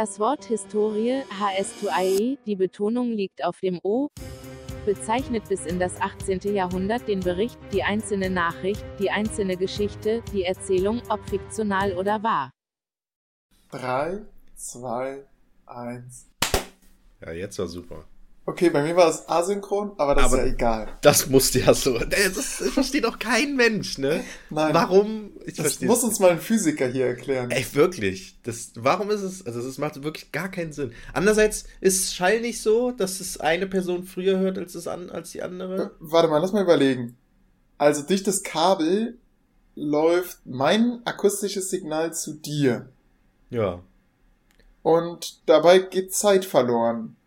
[0.00, 4.10] Das Wort Historie, HS2IE, die Betonung liegt auf dem O,
[4.86, 6.54] bezeichnet bis in das 18.
[6.54, 12.52] Jahrhundert den Bericht, die einzelne Nachricht, die einzelne Geschichte, die Erzählung, ob fiktional oder wahr.
[13.72, 14.20] 3,
[14.54, 15.24] 2,
[15.66, 16.26] 1.
[17.20, 18.04] Ja, jetzt war super.
[18.48, 20.88] Okay, bei mir war es asynchron, aber das aber ist ja egal.
[21.02, 21.98] Das musste ja so.
[22.08, 24.24] Das, das versteht doch kein Mensch, ne?
[24.50, 24.72] Nein.
[24.72, 25.32] Warum?
[25.44, 27.50] Ich das muss uns mal ein Physiker hier erklären.
[27.50, 28.38] Ey, wirklich.
[28.44, 29.44] Das, warum ist es?
[29.44, 30.92] Also, es macht wirklich gar keinen Sinn.
[31.12, 35.32] Andererseits ist Schall nicht so, dass es eine Person früher hört als, das an, als
[35.32, 35.82] die andere.
[35.82, 37.18] Äh, warte mal, lass mal überlegen.
[37.76, 39.18] Also, durch das Kabel
[39.74, 42.88] läuft mein akustisches Signal zu dir.
[43.50, 43.82] Ja.
[44.80, 47.17] Und dabei geht Zeit verloren.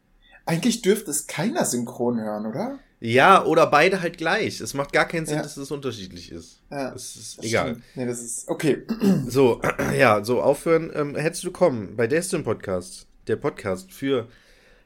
[0.45, 2.79] Eigentlich dürfte es keiner synchron hören, oder?
[2.99, 4.61] Ja, oder beide halt gleich.
[4.61, 5.43] Es macht gar keinen Sinn, ja.
[5.43, 6.61] dass es unterschiedlich ist.
[6.69, 7.69] Ja, es ist egal.
[7.69, 7.83] Stimmt.
[7.95, 8.85] Nee, das ist okay.
[9.27, 9.61] So,
[9.97, 10.91] ja, so aufhören.
[10.93, 13.07] Ähm, herzlich willkommen bei Destin Podcast.
[13.27, 14.27] Der Podcast für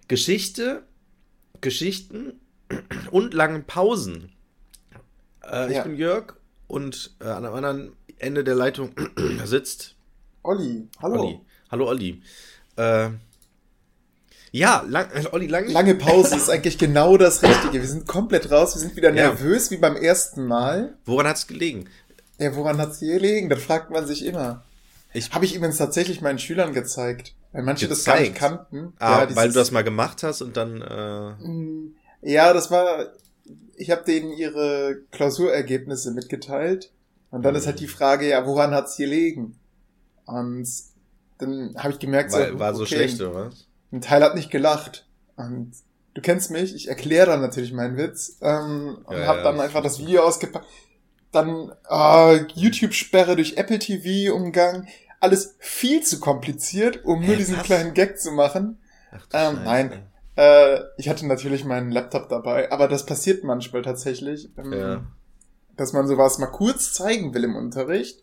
[0.07, 0.83] Geschichte,
[1.61, 2.39] Geschichten
[3.11, 4.31] und langen Pausen.
[5.43, 5.79] Äh, ja.
[5.79, 6.35] Ich bin Jörg
[6.67, 8.91] und äh, an einem anderen Ende der Leitung
[9.43, 9.95] sitzt
[10.43, 10.87] Olli.
[11.01, 11.21] Hallo.
[11.21, 11.39] Olli.
[11.69, 12.21] Hallo Olli.
[12.77, 13.09] Äh,
[14.55, 17.81] ja, lang, äh, Olli, lang lange Pause ist eigentlich genau das Richtige.
[17.81, 19.71] Wir sind komplett raus, wir sind wieder nervös ja.
[19.71, 20.97] wie beim ersten Mal.
[21.03, 21.89] Woran hat's gelegen?
[22.39, 23.49] Ja, woran hat's gelegen?
[23.49, 24.63] Das fragt man sich immer.
[25.11, 28.07] Ich habe ich übrigens tatsächlich meinen Schülern gezeigt, weil manche gezeigt.
[28.07, 28.93] das gar nicht kannten.
[28.97, 30.81] Ah, ja, weil du das mal gemacht hast und dann.
[30.81, 31.31] Äh...
[31.45, 33.07] Mm, ja, das war.
[33.75, 36.93] Ich habe denen ihre Klausurergebnisse mitgeteilt
[37.29, 37.59] und dann mhm.
[37.59, 39.59] ist halt die Frage, ja, woran hat's gelegen?
[40.25, 40.65] Und
[41.39, 43.64] dann habe ich gemerkt, war, so, war so okay, schlecht oder was?
[43.95, 45.07] Ein Teil hat nicht gelacht.
[45.35, 45.73] Und
[46.13, 49.81] du kennst mich, ich erkläre dann natürlich meinen Witz ähm, und ja, habe dann einfach
[49.81, 50.67] das Video ausgepackt.
[51.31, 54.87] Dann äh, YouTube-Sperre durch Apple TV-Umgang.
[55.19, 57.63] Alles viel zu kompliziert, um hey, nur diesen was?
[57.63, 58.77] kleinen Gag zu machen.
[59.11, 64.49] Ach, ähm, nein, äh, ich hatte natürlich meinen Laptop dabei, aber das passiert manchmal tatsächlich,
[64.57, 65.03] ähm, ja.
[65.77, 68.21] dass man sowas mal kurz zeigen will im Unterricht.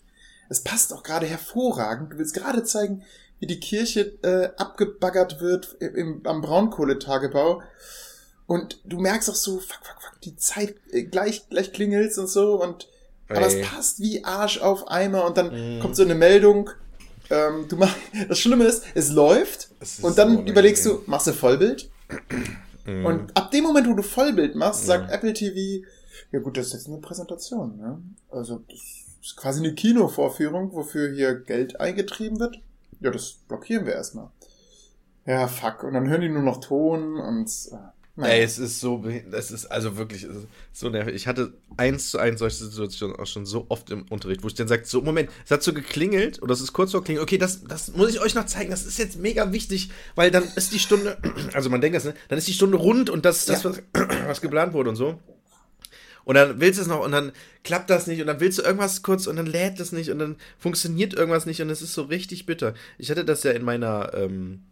[0.48, 2.12] Es passt auch gerade hervorragend.
[2.12, 3.02] Du willst gerade zeigen,
[3.42, 7.60] wie die Kirche äh, abgebaggert wird im, am Braunkohletagebau.
[8.46, 12.28] Und du merkst auch so, fuck, fuck, fuck, die Zeit äh, gleich, gleich klingelt's und
[12.28, 12.88] so und
[13.26, 13.36] Ey.
[13.36, 15.80] aber es passt wie Arsch auf Eimer und dann mm.
[15.80, 16.70] kommt so eine Meldung.
[17.30, 17.92] Ähm, du mach,
[18.28, 21.90] das Schlimme ist, es läuft ist und dann so überlegst du, machst du Vollbild?
[22.86, 23.04] Mm.
[23.04, 25.14] Und ab dem Moment, wo du Vollbild machst, sagt mm.
[25.14, 25.84] Apple TV,
[26.30, 27.76] ja gut, das ist jetzt eine Präsentation.
[27.76, 28.00] Ne?
[28.30, 28.78] Also das
[29.20, 32.60] ist quasi eine Kinovorführung, wofür hier Geld eingetrieben wird
[33.02, 34.30] ja, das blockieren wir erstmal.
[35.26, 35.84] Ja, fuck.
[35.84, 37.48] Und dann hören die nur noch Ton und.
[37.72, 37.76] Äh,
[38.14, 38.34] naja.
[38.34, 40.26] Ey, es ist so, es ist also wirklich
[40.70, 41.14] so nervig.
[41.14, 44.54] Ich hatte eins zu eins solche Situationen auch schon so oft im Unterricht, wo ich
[44.54, 47.22] dann sage, so, Moment, es hat so geklingelt oder es ist kurz vor klingelt.
[47.22, 48.70] Okay, das, das muss ich euch noch zeigen.
[48.70, 51.16] Das ist jetzt mega wichtig, weil dann ist die Stunde,
[51.54, 52.12] also man denkt das, ne?
[52.28, 53.70] Dann ist die Stunde rund und das, das ja.
[53.70, 53.82] was,
[54.26, 55.18] was geplant wurde und so.
[56.24, 57.32] Und dann willst du es noch und dann
[57.64, 60.18] klappt das nicht und dann willst du irgendwas kurz und dann lädt es nicht und
[60.18, 62.74] dann funktioniert irgendwas nicht und es ist so richtig bitter.
[62.98, 64.62] Ich hatte das ja in meiner, ähm,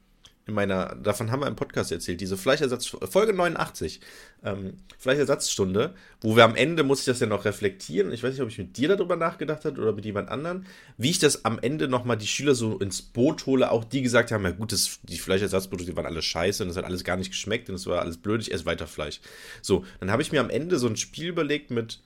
[0.51, 4.01] in meiner, davon haben wir im Podcast erzählt, diese Fleischersatz, Folge 89,
[4.45, 8.43] ähm, Fleischersatzstunde, wo wir am Ende, muss ich das ja noch reflektieren, ich weiß nicht,
[8.43, 10.67] ob ich mit dir darüber nachgedacht habe oder mit jemand anderen,
[10.99, 14.33] wie ich das am Ende nochmal die Schüler so ins Boot hole, auch die gesagt
[14.33, 17.31] haben, ja gut, das, die Fleischersatzprodukte waren alle scheiße und das hat alles gar nicht
[17.31, 19.21] geschmeckt und es war alles blöd, ich esse weiter Fleisch.
[19.63, 22.01] So, dann habe ich mir am Ende so ein Spiel überlegt mit,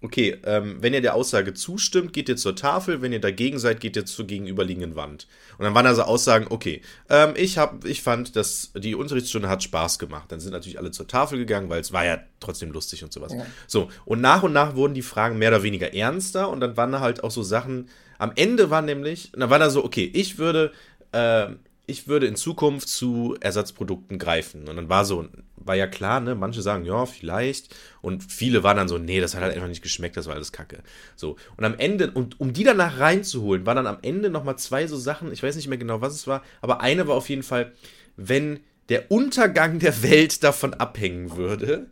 [0.00, 3.80] okay, ähm, wenn ihr der Aussage zustimmt, geht ihr zur Tafel, wenn ihr dagegen seid,
[3.80, 5.26] geht ihr zur gegenüberliegenden Wand.
[5.58, 9.62] Und dann waren also Aussagen, okay, ähm, ich, hab, ich fand, dass die Unterrichtsstunde hat
[9.62, 10.30] Spaß gemacht.
[10.30, 13.32] Dann sind natürlich alle zur Tafel gegangen, weil es war ja trotzdem lustig und sowas.
[13.32, 13.44] Ja.
[13.66, 16.92] So, und nach und nach wurden die Fragen mehr oder weniger ernster und dann waren
[16.92, 17.88] da halt auch so Sachen,
[18.18, 20.72] am Ende war nämlich, dann war da so, okay, ich würde,
[21.12, 21.48] äh,
[21.88, 24.68] ich würde in Zukunft zu Ersatzprodukten greifen.
[24.68, 25.26] Und dann war so,
[25.56, 27.74] war ja klar, ne, manche sagen, ja, vielleicht.
[28.02, 30.52] Und viele waren dann so, nee, das hat halt einfach nicht geschmeckt, das war alles
[30.52, 30.82] Kacke.
[31.16, 31.36] So.
[31.56, 34.98] Und am Ende, und um die danach reinzuholen, waren dann am Ende nochmal zwei so
[34.98, 37.72] Sachen, ich weiß nicht mehr genau, was es war, aber eine war auf jeden Fall,
[38.16, 41.86] wenn der Untergang der Welt davon abhängen würde,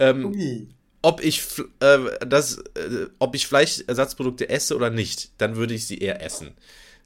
[0.00, 0.68] ähm,
[1.02, 1.42] ob ich
[1.80, 6.54] äh, das, äh, ob ich Fleischersatzprodukte esse oder nicht, dann würde ich sie eher essen.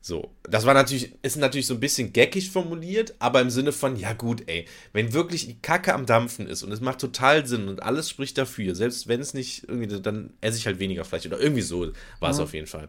[0.02, 3.97] So, das war natürlich, ist natürlich so ein bisschen geckig formuliert, aber im Sinne von,
[3.97, 4.64] ja gut, ey,
[4.94, 8.38] wenn wirklich die Kacke am Dampfen ist und es macht total Sinn und alles spricht
[8.38, 11.93] dafür, selbst wenn es nicht irgendwie, dann esse ich halt weniger Fleisch oder irgendwie so
[12.19, 12.43] war es mhm.
[12.44, 12.88] auf jeden Fall.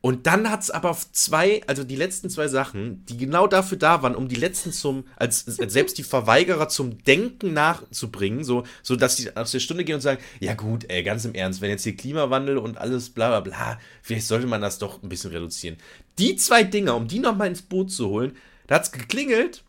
[0.00, 4.00] Und dann hat es aber zwei, also die letzten zwei Sachen, die genau dafür da
[4.00, 8.94] waren, um die letzten zum, als, als selbst die Verweigerer zum Denken nachzubringen, so, so
[8.94, 11.70] dass die aus der Stunde gehen und sagen, ja gut, ey, ganz im Ernst, wenn
[11.70, 15.32] jetzt hier Klimawandel und alles bla bla bla, vielleicht sollte man das doch ein bisschen
[15.32, 15.76] reduzieren.
[16.18, 18.36] Die zwei Dinger, um die nochmal ins Boot zu holen,
[18.68, 19.64] Da hat es geklingelt.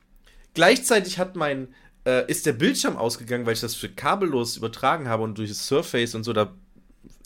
[0.54, 1.70] Gleichzeitig hat mein,
[2.06, 5.66] äh, ist der Bildschirm ausgegangen, weil ich das für kabellos übertragen habe und durch das
[5.66, 6.54] Surface und so, da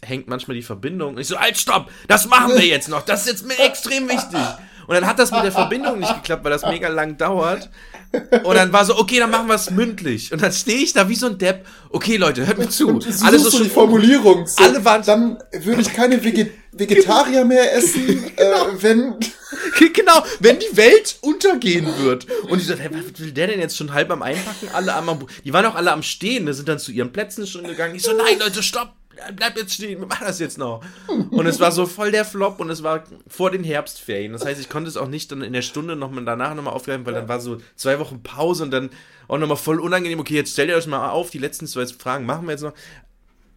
[0.03, 1.15] hängt manchmal die Verbindung.
[1.15, 4.07] Und ich so, halt, stopp, das machen wir jetzt noch, das ist jetzt mir extrem
[4.09, 4.39] wichtig.
[4.88, 7.69] Und dann hat das mit der Verbindung nicht geklappt, weil das mega lang dauert.
[8.44, 10.31] Und dann war so, okay, dann machen wir es mündlich.
[10.31, 11.65] Und dann stehe ich da wie so ein Depp.
[11.89, 12.89] Okay, Leute, hört mir zu.
[12.89, 14.45] Und Alles so schon die Formulierung.
[14.45, 18.67] So, alle waren dann würde ich keine Veget Vegetarier mehr essen, genau.
[18.67, 19.15] äh, wenn
[19.94, 22.25] genau, wenn die Welt untergehen wird.
[22.50, 24.69] Und ich so, hey, was will der denn jetzt schon halb am Einpacken?
[24.73, 27.63] Alle am, die waren auch alle am Stehen, die sind dann zu ihren Plätzen schon
[27.63, 27.94] gegangen.
[27.94, 28.94] Ich so, nein, Leute, stopp
[29.36, 30.83] bleib jetzt stehen, wir machen das jetzt noch.
[31.07, 34.33] Und es war so voll der Flop und es war vor den Herbstferien.
[34.33, 36.74] Das heißt, ich konnte es auch nicht dann in der Stunde noch mal danach nochmal
[36.74, 38.89] aufgreifen, weil dann war so zwei Wochen Pause und dann
[39.27, 40.19] auch nochmal voll unangenehm.
[40.19, 42.74] Okay, jetzt stellt ihr euch mal auf, die letzten zwei Fragen machen wir jetzt noch.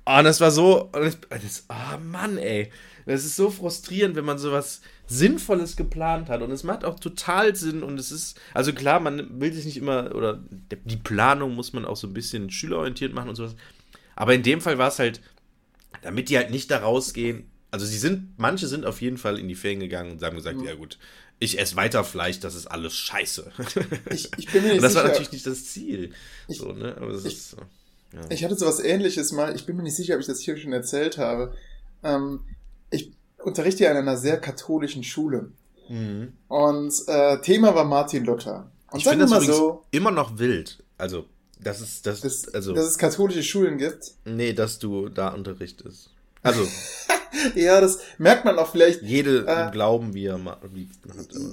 [0.04, 2.70] Und das war so, das, oh Mann, ey.
[3.06, 6.42] Das ist so frustrierend, wenn man sowas Sinnvolles geplant hat.
[6.42, 7.82] Und es macht auch total Sinn.
[7.84, 10.40] Und es ist, also klar, man will sich nicht immer, oder
[10.84, 13.54] die Planung muss man auch so ein bisschen schülerorientiert machen und sowas.
[14.16, 15.20] Aber in dem Fall war es halt
[16.02, 17.50] damit die halt nicht da rausgehen.
[17.70, 20.58] Also sie sind, manche sind auf jeden Fall in die Ferien gegangen und haben gesagt,
[20.58, 20.64] mhm.
[20.64, 20.98] ja gut,
[21.38, 23.52] ich esse weiter Fleisch, das ist alles scheiße.
[24.10, 25.04] Ich, ich bin mir nicht und das sicher.
[25.04, 26.12] war natürlich nicht das Ziel.
[26.48, 26.96] Ich, so, ne?
[26.96, 27.56] Aber das ich, ist,
[28.12, 28.20] ja.
[28.30, 30.72] ich hatte sowas ähnliches mal, ich bin mir nicht sicher, ob ich das hier schon
[30.72, 31.54] erzählt habe.
[32.02, 32.40] Ähm,
[32.90, 35.50] ich unterrichte ja an einer sehr katholischen Schule.
[35.88, 36.32] Mhm.
[36.48, 38.70] Und äh, Thema war Martin Luther.
[38.90, 40.82] Und ich finde das so, immer noch wild.
[40.98, 41.26] Also
[41.60, 42.74] das ist, das, das, also.
[42.74, 44.12] Dass es katholische Schulen gibt?
[44.24, 46.10] Nee, dass du da unterrichtest.
[46.42, 46.66] Also.
[47.54, 49.02] ja, das merkt man auch vielleicht.
[49.02, 50.58] Jede äh, Glauben, wie er hat.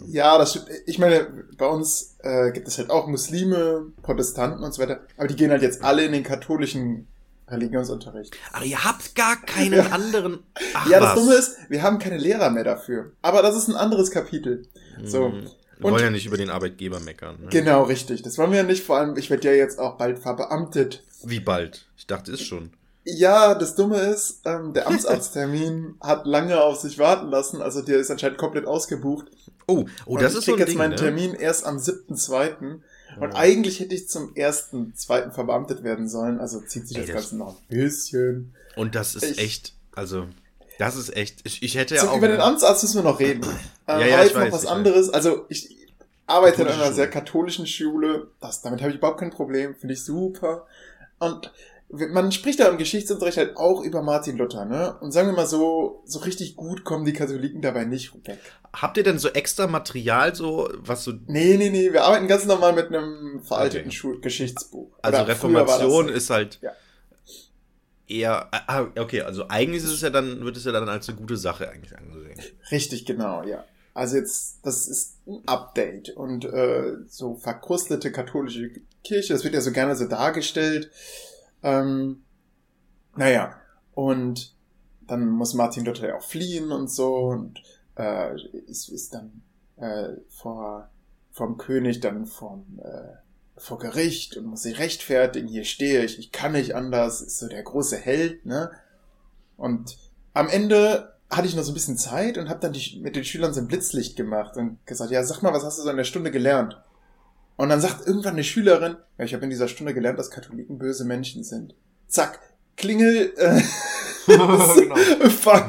[0.08, 0.68] Ja, das stimmt.
[0.86, 1.28] Ich meine,
[1.58, 5.02] bei uns äh, gibt es halt auch Muslime, Protestanten und so weiter.
[5.18, 7.08] Aber die gehen halt jetzt alle in den katholischen
[7.48, 8.36] Religionsunterricht.
[8.52, 9.88] Aber ihr habt gar keinen ja.
[9.88, 10.40] anderen.
[10.74, 11.16] Ach, ja, das was?
[11.16, 13.12] Dumme ist, wir haben keine Lehrer mehr dafür.
[13.22, 14.68] Aber das ist ein anderes Kapitel.
[15.04, 15.30] So.
[15.30, 15.50] Mhm.
[15.80, 17.38] Wir wollen ja nicht über den Arbeitgeber meckern.
[17.42, 17.48] Ne?
[17.50, 18.22] Genau, richtig.
[18.22, 18.84] Das wollen wir ja nicht.
[18.84, 21.04] Vor allem, ich werde ja jetzt auch bald verbeamtet.
[21.24, 21.88] Wie bald?
[21.98, 22.72] Ich dachte, ist schon.
[23.06, 27.62] Ja, das Dumme ist, ähm, der Amtsarzttermin hat lange auf sich warten lassen.
[27.62, 29.28] Also der ist anscheinend komplett ausgebucht.
[29.68, 30.96] Oh, oh, das ist so ein Ich jetzt meinen ne?
[30.96, 32.80] Termin erst am 7.2.
[33.20, 33.36] Und oh.
[33.36, 35.32] eigentlich hätte ich zum 1.2.
[35.32, 36.40] verbeamtet werden sollen.
[36.40, 38.54] Also zieht sich Ey, das, das Ganze noch ein bisschen.
[38.76, 40.28] Und das ist ich, echt, also
[40.80, 41.40] das ist echt.
[41.44, 42.18] Ich, ich hätte ja auch.
[42.18, 43.46] Über den Amtsarzt müssen wir noch reden.
[43.86, 45.08] Ja, ja, ich weiß, noch was anderes.
[45.10, 45.14] Weiß.
[45.14, 45.76] Also ich
[46.26, 48.28] arbeite in einer sehr katholischen Schule.
[48.40, 49.76] Das, damit habe ich überhaupt kein Problem.
[49.76, 50.66] Finde ich super.
[51.20, 51.52] Und
[51.90, 54.96] man spricht da im Geschichtsunterricht halt auch über Martin Luther, ne?
[55.02, 58.40] Und sagen wir mal so, so richtig gut kommen die Katholiken dabei nicht weg.
[58.72, 61.12] Habt ihr denn so extra Material, so, was so.
[61.28, 63.96] Nee, nee, nee, wir arbeiten ganz normal mit einem veralteten okay.
[63.98, 64.88] Schulgeschichtsbuch.
[65.02, 66.60] Also Oder Reformation ist halt.
[66.62, 66.72] Ja
[68.14, 68.50] eher.
[68.52, 71.38] Ah, okay, also eigentlich ist es ja dann, wird es ja dann als eine gute
[71.38, 72.40] Sache eigentlich angesehen.
[72.72, 73.64] Richtig, genau, ja.
[73.94, 78.72] Also jetzt, das ist ein Update und äh, so verkrustete katholische
[79.04, 80.90] Kirche, das wird ja so gerne so dargestellt.
[81.62, 82.24] Ähm,
[83.16, 83.56] naja,
[83.94, 84.56] und
[85.02, 87.62] dann muss Martin Luther ja auch fliehen und so und
[87.98, 88.36] äh,
[88.68, 89.44] ist, ist dann
[89.78, 90.90] äh, vor
[91.32, 93.23] vom König dann vom äh,
[93.64, 97.48] vor Gericht und muss sich rechtfertigen, hier stehe ich, ich kann nicht anders, ist so
[97.48, 98.72] der große Held, ne?
[99.56, 99.98] Und
[100.34, 103.24] am Ende hatte ich noch so ein bisschen Zeit und habe dann die, mit den
[103.24, 105.98] Schülern so ein Blitzlicht gemacht und gesagt, ja, sag mal, was hast du so in
[105.98, 106.78] der Stunde gelernt?
[107.56, 110.78] Und dann sagt irgendwann eine Schülerin, ja, ich habe in dieser Stunde gelernt, dass Katholiken
[110.78, 111.74] böse Menschen sind.
[112.08, 112.40] Zack,
[112.76, 113.62] Klingel, äh,
[114.26, 114.58] genau.
[115.30, 115.68] fuck.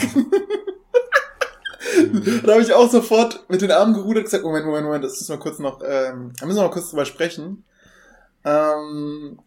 [2.44, 5.12] da habe ich auch sofort mit den Armen gerudert und gesagt, Moment, Moment, Moment, das
[5.12, 7.64] müssen wir kurz noch, ähm, da müssen wir mal kurz drüber sprechen.
[8.44, 9.38] Ähm,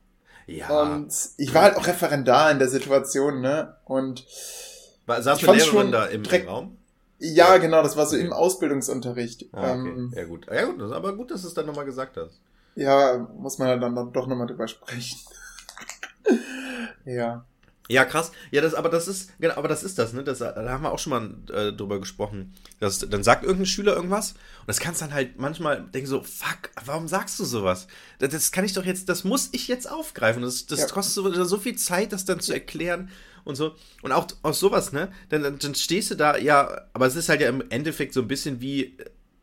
[0.48, 0.68] ja.
[0.70, 3.76] Und ich war halt auch Referendar in der Situation, ne?
[3.86, 4.26] Und
[5.06, 6.78] war, saß eine Lehrerin da im, direkt, Raum?
[7.20, 8.26] Ja, ja, genau, das war so okay.
[8.26, 9.46] im Ausbildungsunterricht.
[9.52, 9.90] Ah, okay.
[9.90, 10.48] ähm, ja, gut.
[10.52, 12.40] Ja, gut, aber gut, dass du es dann nochmal gesagt hast.
[12.76, 15.20] Ja, muss man dann doch nochmal drüber sprechen.
[17.06, 17.46] ja.
[17.90, 18.32] Ja, krass.
[18.52, 20.24] Ja, das, aber das ist, genau, aber das ist das, ne?
[20.24, 22.54] Das, da haben wir auch schon mal äh, drüber gesprochen.
[22.80, 26.70] Das, dann sagt irgendein Schüler irgendwas und das kannst dann halt manchmal denken so, fuck,
[26.86, 27.88] warum sagst du sowas?
[28.20, 30.42] Das, das kann ich doch jetzt, das muss ich jetzt aufgreifen.
[30.42, 30.88] Das, das ja.
[30.88, 33.10] kostet so, so, viel Zeit, das dann zu erklären
[33.46, 33.76] und so.
[34.02, 35.12] Und auch aus sowas, ne?
[35.30, 38.22] Dann, dann, dann stehst du da, ja, aber es ist halt ja im Endeffekt so
[38.22, 38.98] ein bisschen wie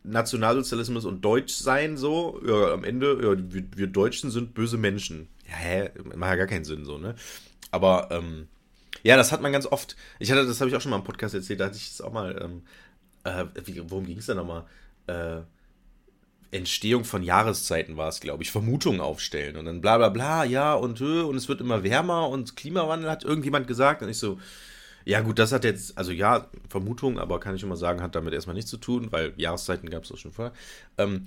[0.04, 2.40] Nationalsozialismus und Deutschsein so.
[2.46, 5.28] Ja, am Ende, ja, wir, wir Deutschen sind böse Menschen.
[5.48, 5.90] Ja, hä?
[6.14, 7.14] Macht ja gar keinen Sinn so, ne?
[7.70, 8.48] Aber ähm,
[9.02, 9.96] ja, das hat man ganz oft.
[10.18, 12.00] Ich hatte, das habe ich auch schon mal im Podcast erzählt, da hatte ich es
[12.00, 12.40] auch mal.
[12.42, 12.62] Ähm,
[13.24, 13.46] äh,
[13.88, 14.64] worum ging es denn nochmal?
[15.06, 15.42] Äh,
[16.54, 20.74] Entstehung von Jahreszeiten war es, glaube ich, Vermutungen aufstellen und dann bla bla bla, ja
[20.74, 24.38] und äh, und es wird immer wärmer und Klimawandel hat irgendjemand gesagt und ich so,
[25.04, 28.32] ja gut, das hat jetzt, also ja, Vermutung, aber kann ich immer sagen, hat damit
[28.32, 30.54] erstmal nichts zu tun, weil Jahreszeiten gab es auch schon vorher.
[30.96, 31.26] Ähm,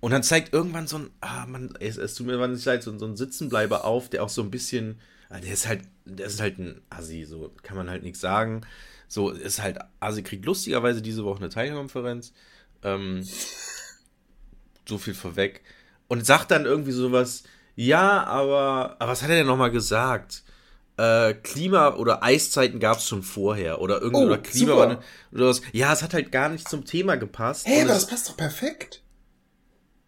[0.00, 2.98] Und dann zeigt irgendwann so ein, ah, man, es, es tut mir nicht leid, so,
[2.98, 6.40] so ein Sitzenbleiber auf, der auch so ein bisschen, ah, der ist halt, der ist
[6.40, 8.62] halt ein Assi, so kann man halt nichts sagen.
[9.08, 12.32] So, ist halt, Assi kriegt lustigerweise diese Woche eine Teilkonferenz.
[12.82, 13.26] Ähm,
[14.88, 15.62] so viel vorweg.
[16.08, 17.44] Und sagt dann irgendwie sowas,
[17.76, 20.42] ja, aber, aber was hat er denn nochmal gesagt?
[20.96, 24.98] Äh, Klima- oder Eiszeiten gab es schon vorher oder irgendwie Oh, oder Klimawandel
[25.32, 25.62] oder was.
[25.72, 27.66] Ja, es hat halt gar nicht zum Thema gepasst.
[27.66, 29.02] Hey, aber das passt doch perfekt.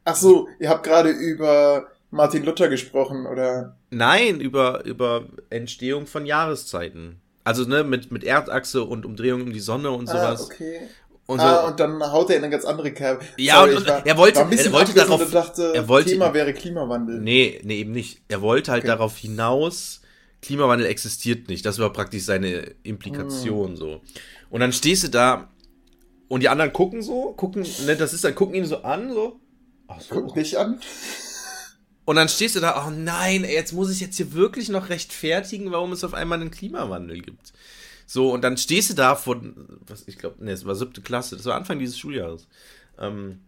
[0.05, 3.77] Ach so, ihr habt gerade über Martin Luther gesprochen, oder?
[3.91, 7.21] Nein, über, über Entstehung von Jahreszeiten.
[7.45, 10.43] Also, ne, mit, mit Erdachse und Umdrehung um die Sonne und sowas.
[10.43, 10.81] Ah, okay.
[11.27, 11.45] Und so.
[11.47, 13.25] ah, und dann haut er in eine ganz andere Kerbe.
[13.37, 16.53] Ja, Sorry, und- und er wollte- war er wollte darauf- dachte, er wollte- Thema wäre
[16.53, 17.21] Klimawandel.
[17.21, 18.21] nee, nee, eben nicht.
[18.29, 18.89] Er wollte halt Okay.
[18.89, 20.01] darauf hinaus,
[20.43, 21.65] Klimawandel existiert nicht.
[21.65, 22.75] Das war praktisch seine Hm.
[22.83, 24.01] Implikation so.
[24.51, 25.49] Und dann stehst du da
[26.29, 29.39] und die anderen gucken so, gucken, ne, das ist dann, gucken ihn so an, so.
[29.97, 30.15] Ach so.
[30.15, 30.81] Guck dich an.
[32.05, 35.71] Und dann stehst du da, oh nein, jetzt muss ich jetzt hier wirklich noch rechtfertigen,
[35.71, 37.53] warum es auf einmal einen Klimawandel gibt.
[38.07, 41.37] So, und dann stehst du da von, was ich glaube, nee, es war siebte Klasse,
[41.37, 42.49] das war Anfang dieses Schuljahres.
[42.99, 43.41] Ähm,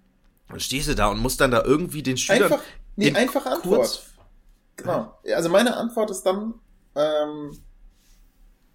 [0.50, 2.44] und stehst du da und musst dann da irgendwie den Schülern.
[2.52, 2.62] Einfach,
[2.96, 3.80] nee, in einfache Antwort.
[3.80, 4.02] kurz-
[4.76, 5.16] Genau.
[5.34, 6.54] Also meine Antwort ist dann,
[6.96, 7.56] ähm,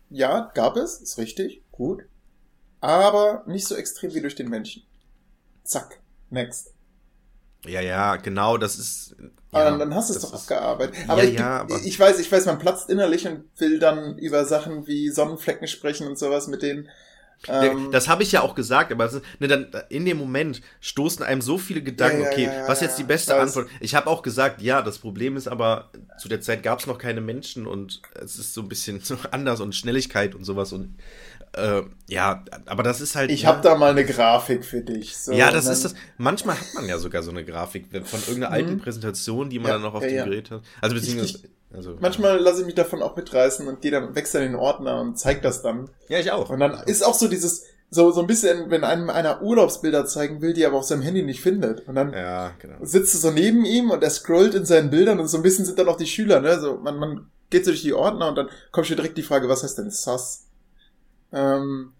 [0.09, 2.03] ja, gab es, ist richtig, gut.
[2.81, 4.83] Aber nicht so extrem wie durch den Menschen.
[5.63, 5.99] Zack.
[6.29, 6.73] Next.
[7.65, 9.15] Ja, ja, genau, das ist.
[9.51, 10.95] aber Ja, dann, dann hast du es doch abgearbeitet.
[10.97, 14.17] Ja, Aber, ich, ja, aber- ich weiß, ich weiß, man platzt innerlich und will dann
[14.17, 16.89] über Sachen wie Sonnenflecken sprechen und sowas mit denen.
[17.47, 21.23] Ähm, das habe ich ja auch gesagt, aber ist, ne, dann, in dem Moment stoßen
[21.23, 23.31] einem so viele Gedanken, Ja, ja, okay, ja, ja, was ist jetzt die ja, beste
[23.31, 23.39] weiß.
[23.39, 23.69] Antwort?
[23.79, 26.97] Ich habe auch gesagt, ja, das Problem ist aber, zu der Zeit gab es noch
[26.97, 30.97] keine Menschen und es ist so ein bisschen so anders und Schnelligkeit und sowas und
[31.53, 33.31] äh, ja, aber das ist halt.
[33.31, 35.17] ich ne, habe da mal eine Grafik für dich.
[35.17, 35.95] So, ja, das ist das.
[36.17, 38.79] Manchmal hat man ja sogar so eine Grafik von irgendeiner alten Mhm.
[38.79, 40.23] Präsentation, die man Ja, dann noch auf ja, dem ja.
[40.25, 40.61] Gerät hat.
[40.81, 41.39] Also Ich- beziehungsweise.
[41.73, 45.01] also, Manchmal lasse ich mich davon auch mitreißen und gehe dann, wechsle in den Ordner
[45.01, 45.89] und zeig das dann.
[46.07, 46.49] Ja, ich auch.
[46.49, 50.41] Und dann ist auch so dieses, so, so ein bisschen, wenn einem einer Urlaubsbilder zeigen
[50.41, 51.87] will, die er aber auf seinem Handy nicht findet.
[51.87, 52.75] Und dann Ja, genau.
[52.81, 55.65] sitzt du so neben ihm und er scrollt in seinen Bildern und so ein bisschen
[55.65, 56.59] sind dann auch die Schüler, ne?
[56.59, 59.49] So, man, man geht so durch die Ordner und dann kommt schon direkt die Frage,
[59.49, 60.45] was heißt denn Sass?
[61.31, 61.93] Ähm,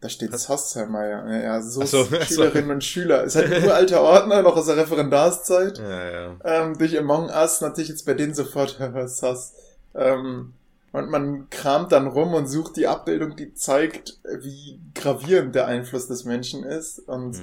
[0.00, 0.44] da steht Was?
[0.44, 1.26] Sass, Herr Meier.
[1.28, 2.34] Ja, ja, so, so, ach so.
[2.34, 3.24] Schülerinnen und Schüler.
[3.24, 5.78] Ist halt ein uralter Ordner, noch aus der Referendarszeit.
[5.78, 6.36] Ja, ja.
[6.44, 9.54] Ähm, durch Among Us natürlich jetzt bei denen sofort Sass.
[9.94, 10.52] Ähm,
[10.92, 16.06] und man kramt dann rum und sucht die Abbildung, die zeigt, wie gravierend der Einfluss
[16.06, 17.00] des Menschen ist.
[17.00, 17.42] Und Hm.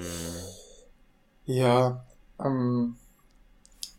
[1.46, 2.06] ja,
[2.44, 2.96] ähm,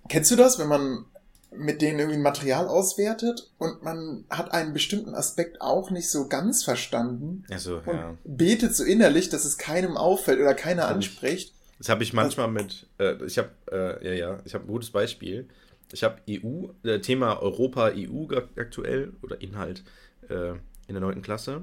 [0.09, 1.05] kennst du das, wenn man
[1.51, 6.29] mit denen irgendwie ein Material auswertet und man hat einen bestimmten Aspekt auch nicht so
[6.29, 8.17] ganz verstanden Also, und ja.
[8.25, 11.55] betet so innerlich, dass es keinem auffällt oder keiner anspricht?
[11.79, 14.91] Das habe ich manchmal mit, äh, ich habe, äh, ja, ja, ich habe ein gutes
[14.91, 15.49] Beispiel.
[15.93, 18.27] Ich habe EU, äh, Thema Europa, EU
[18.57, 19.85] aktuell oder Inhalt
[20.29, 21.63] äh, in der neunten Klasse.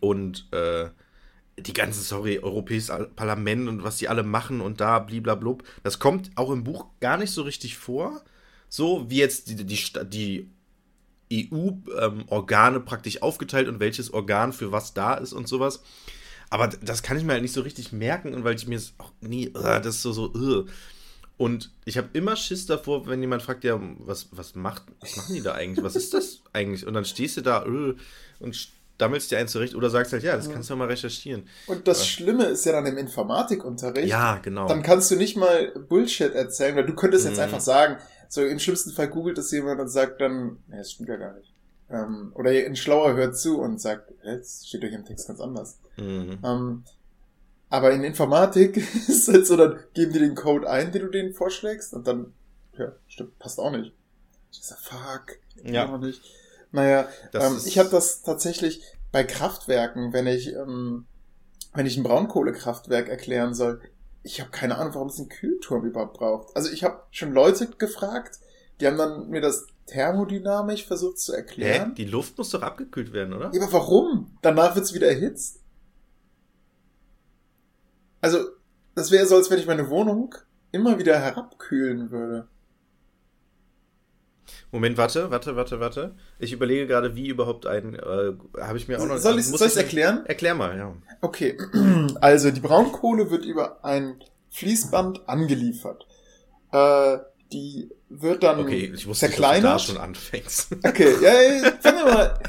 [0.00, 0.90] Und äh,
[1.58, 6.30] die ganze, sorry, Europäisches Parlament und was die alle machen und da bliblablub, das kommt
[6.36, 8.22] auch im Buch gar nicht so richtig vor.
[8.74, 10.48] So wie jetzt die, die,
[11.30, 15.82] die EU-Organe praktisch aufgeteilt und welches Organ für was da ist und sowas.
[16.48, 18.94] Aber das kann ich mir halt nicht so richtig merken und weil ich mir das
[18.96, 19.52] auch nie, äh,
[19.82, 20.64] das ist so, so, äh.
[21.36, 25.34] Und ich habe immer Schiss davor, wenn jemand fragt, ja, was, was, macht, was machen
[25.34, 25.84] die da eigentlich?
[25.84, 26.86] Was ist das eigentlich?
[26.86, 27.94] Und dann stehst du da äh,
[28.40, 28.56] und
[28.96, 31.46] stammelst dir eins zurecht oder sagst halt, ja, das kannst du mal recherchieren.
[31.66, 32.04] Und das Ja.
[32.06, 34.08] Schlimme ist ja dann im Informatikunterricht.
[34.08, 34.66] Ja, genau.
[34.66, 37.42] Dann kannst du nicht mal Bullshit erzählen, weil du könntest jetzt Mhm.
[37.42, 37.98] einfach sagen,
[38.32, 41.34] so im schlimmsten Fall googelt es jemand und sagt dann, nee, das stimmt ja gar
[41.34, 41.52] nicht.
[41.90, 45.78] Ähm, oder ein Schlauer hört zu und sagt, jetzt steht euch im Text ganz anders.
[45.98, 46.38] Mhm.
[46.42, 46.84] Ähm,
[47.68, 51.34] aber in Informatik ist es so, dann geben die den Code ein, den du denen
[51.34, 52.32] vorschlägst und dann,
[52.78, 53.92] ja, stimmt, passt auch nicht.
[54.50, 55.92] Ich so, fuck, Ja.
[55.92, 56.22] auch nicht.
[56.70, 61.04] Naja, ähm, ich habe das tatsächlich bei Kraftwerken, wenn ich, ähm,
[61.74, 63.82] wenn ich ein Braunkohlekraftwerk erklären soll,
[64.22, 66.56] ich habe keine Ahnung, warum es einen Kühlturm überhaupt braucht.
[66.56, 68.40] Also ich habe schon Leute gefragt,
[68.80, 71.36] die haben dann mir das thermodynamisch versucht zu Hä?
[71.38, 71.94] erklären.
[71.94, 73.50] Die Luft muss doch abgekühlt werden, oder?
[73.52, 74.36] Ja, aber warum?
[74.42, 75.60] Danach wird's wieder erhitzt.
[78.20, 78.38] Also,
[78.94, 80.34] das wäre so, als wenn ich meine Wohnung
[80.70, 82.48] immer wieder herabkühlen würde.
[84.70, 86.14] Moment, warte, warte, warte, warte.
[86.38, 89.18] Ich überlege gerade, wie überhaupt ein, äh, habe ich mir auch noch...
[89.18, 90.24] Soll ich es erklären?
[90.26, 90.94] Erklär mal, ja.
[91.20, 91.56] Okay,
[92.20, 96.06] also die Braunkohle wird über ein Fließband angeliefert.
[96.72, 97.18] Äh,
[97.52, 99.62] die wird dann okay, ich wusste zerkleinert.
[99.62, 100.68] Nicht, dass du da schon anfängst.
[100.86, 102.40] Okay, ja, ja fangen wir mal.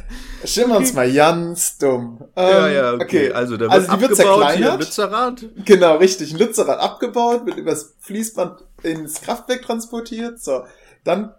[0.44, 2.20] Stellen wir uns mal ganz dumm.
[2.36, 3.04] Ähm, ja, ja, okay.
[3.04, 3.32] okay.
[3.32, 4.74] Also, da wird also die wird zerkleinert.
[4.74, 5.46] Ein Lützerrad.
[5.66, 6.34] Genau, richtig.
[6.34, 10.42] Ein Lützerrad abgebaut, wird übers Fließband ins Kraftwerk transportiert.
[10.42, 10.64] So,
[11.04, 11.34] dann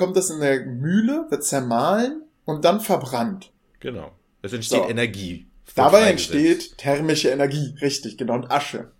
[0.00, 3.52] kommt das in der Mühle, wird zermahlen und dann verbrannt.
[3.78, 4.10] Genau.
[4.42, 4.88] Es entsteht so.
[4.88, 5.46] Energie.
[5.74, 8.90] Dabei entsteht thermische Energie, richtig, genau, und Asche.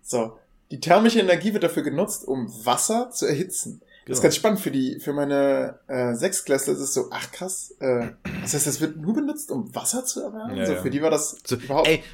[0.00, 0.38] So.
[0.70, 3.80] Die thermische Energie wird dafür genutzt, um Wasser zu erhitzen.
[3.80, 3.90] Genau.
[4.06, 7.74] Das ist ganz spannend für die, für meine äh, Sechsklässler ist es so, ach krass,
[7.80, 8.10] äh,
[8.40, 10.56] das heißt, das wird nur benutzt, um Wasser zu erwärmen?
[10.56, 10.82] Ja, so, ja.
[10.82, 11.88] für die war das so, überhaupt.
[11.88, 12.04] Ey,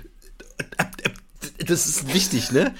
[1.64, 2.75] das ist wichtig, ne?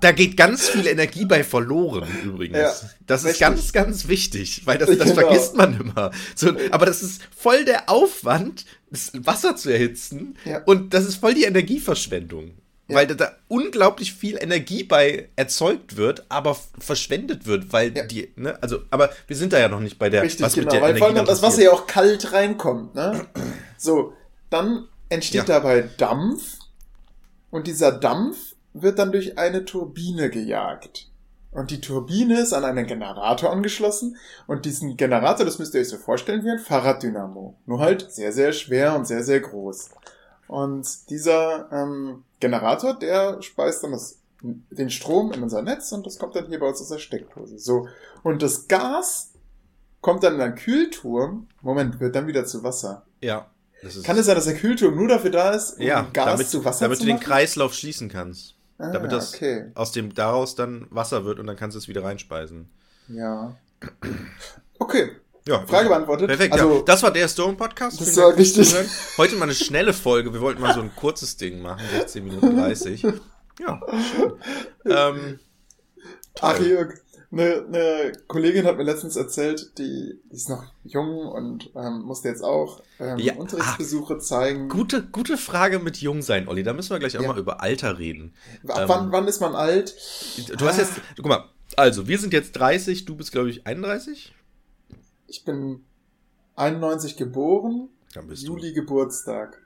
[0.00, 2.58] Da geht ganz viel Energie bei verloren, übrigens.
[2.58, 2.72] Ja,
[3.06, 5.14] das ist ganz, ganz wichtig, weil das, das genau.
[5.14, 6.10] vergisst man immer.
[6.34, 10.36] So, aber das ist voll der Aufwand, das Wasser zu erhitzen.
[10.44, 10.62] Ja.
[10.64, 12.52] Und das ist voll die Energieverschwendung.
[12.88, 12.96] Ja.
[12.96, 18.60] Weil da, da, unglaublich viel Energie bei erzeugt wird, aber verschwendet wird, weil die, ne,
[18.60, 20.82] also, aber wir sind da ja noch nicht bei der, Richtig, was genau, mit der
[20.82, 23.26] weil Energie vor allem das Wasser ja auch kalt reinkommt, ne?
[23.78, 24.12] So,
[24.50, 26.59] dann entsteht dabei Dampf
[27.50, 31.10] und dieser Dampf wird dann durch eine Turbine gejagt.
[31.52, 34.16] Und die Turbine ist an einen Generator angeschlossen
[34.46, 37.56] und diesen Generator, das müsst ihr euch so vorstellen wie ein Fahrraddynamo.
[37.66, 39.90] Nur halt sehr, sehr schwer und sehr, sehr groß.
[40.46, 46.18] Und dieser ähm, Generator, der speist dann das, den Strom in unser Netz und das
[46.18, 47.58] kommt dann hier bei uns aus der Steckdose.
[47.58, 47.88] So.
[48.22, 49.32] Und das Gas
[50.00, 51.48] kommt dann in einen Kühlturm.
[51.62, 53.06] Moment, wird dann wieder zu Wasser.
[53.20, 53.50] Ja.
[54.02, 56.64] Kann es sein, dass der Kühlturm nur dafür da ist, um ja, Gas damit, zu
[56.64, 57.04] Wasser damit zu?
[57.04, 58.56] Damit du den Kreislauf schließen kannst.
[58.78, 59.70] Ah, damit das okay.
[59.74, 62.70] aus dem daraus dann Wasser wird und dann kannst du es wieder reinspeisen.
[63.08, 63.56] Ja.
[64.78, 65.10] Okay.
[65.46, 66.28] Ja, Frage beantwortet.
[66.28, 66.82] Perfekt, also, ja.
[66.82, 68.00] Das war der Stone Podcast.
[68.00, 68.74] Das war richtig.
[69.18, 70.32] Heute mal eine schnelle Folge.
[70.32, 73.02] Wir wollten mal so ein kurzes Ding machen, 16 Minuten 30.
[73.02, 73.80] Ja,
[74.16, 74.32] schön.
[74.86, 75.38] Ähm,
[76.40, 76.94] Ach, Jörg,
[77.32, 82.28] eine, eine Kollegin hat mir letztens erzählt, die, die ist noch jung und ähm, musste
[82.28, 84.68] jetzt auch ähm, ja, Unterrichtsbesuche ah, zeigen.
[84.68, 86.64] Gute, gute Frage mit jung sein, Olli.
[86.64, 87.28] Da müssen wir gleich auch ja.
[87.28, 88.34] mal über Alter reden.
[88.66, 89.94] Ab ähm, wann, wann ist man alt?
[90.56, 94.34] Du hast jetzt, guck mal, also wir sind jetzt 30, du bist glaube ich 31?
[95.28, 95.84] Ich bin
[96.56, 98.80] 91 geboren, Dann bist Juli du.
[98.80, 99.62] Geburtstag.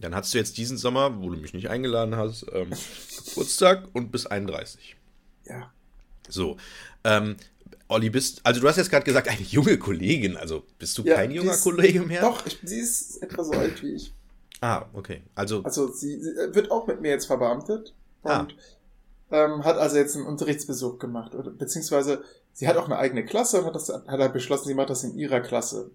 [0.00, 2.70] Dann hast du jetzt diesen Sommer, wo du mich nicht eingeladen hast, ähm,
[3.26, 4.96] Geburtstag und bis 31.
[5.44, 5.73] Ja.
[6.28, 6.56] So.
[7.04, 7.36] Ähm,
[7.88, 11.16] Olli, bist, also du hast jetzt gerade gesagt, eine junge Kollegin, also bist du ja,
[11.16, 12.22] kein junger ist, Kollege mehr?
[12.22, 14.12] Doch, ich, sie ist etwa so alt wie ich.
[14.60, 15.22] Ah, okay.
[15.34, 18.40] Also, also sie, sie wird auch mit mir jetzt verbeamtet ah.
[18.40, 18.56] und
[19.30, 19.44] ah.
[19.44, 21.34] ähm, hat also jetzt einen Unterrichtsbesuch gemacht.
[21.34, 24.74] Oder, beziehungsweise sie hat auch eine eigene Klasse und hat, das, hat halt beschlossen, sie
[24.74, 25.90] macht das in ihrer Klasse.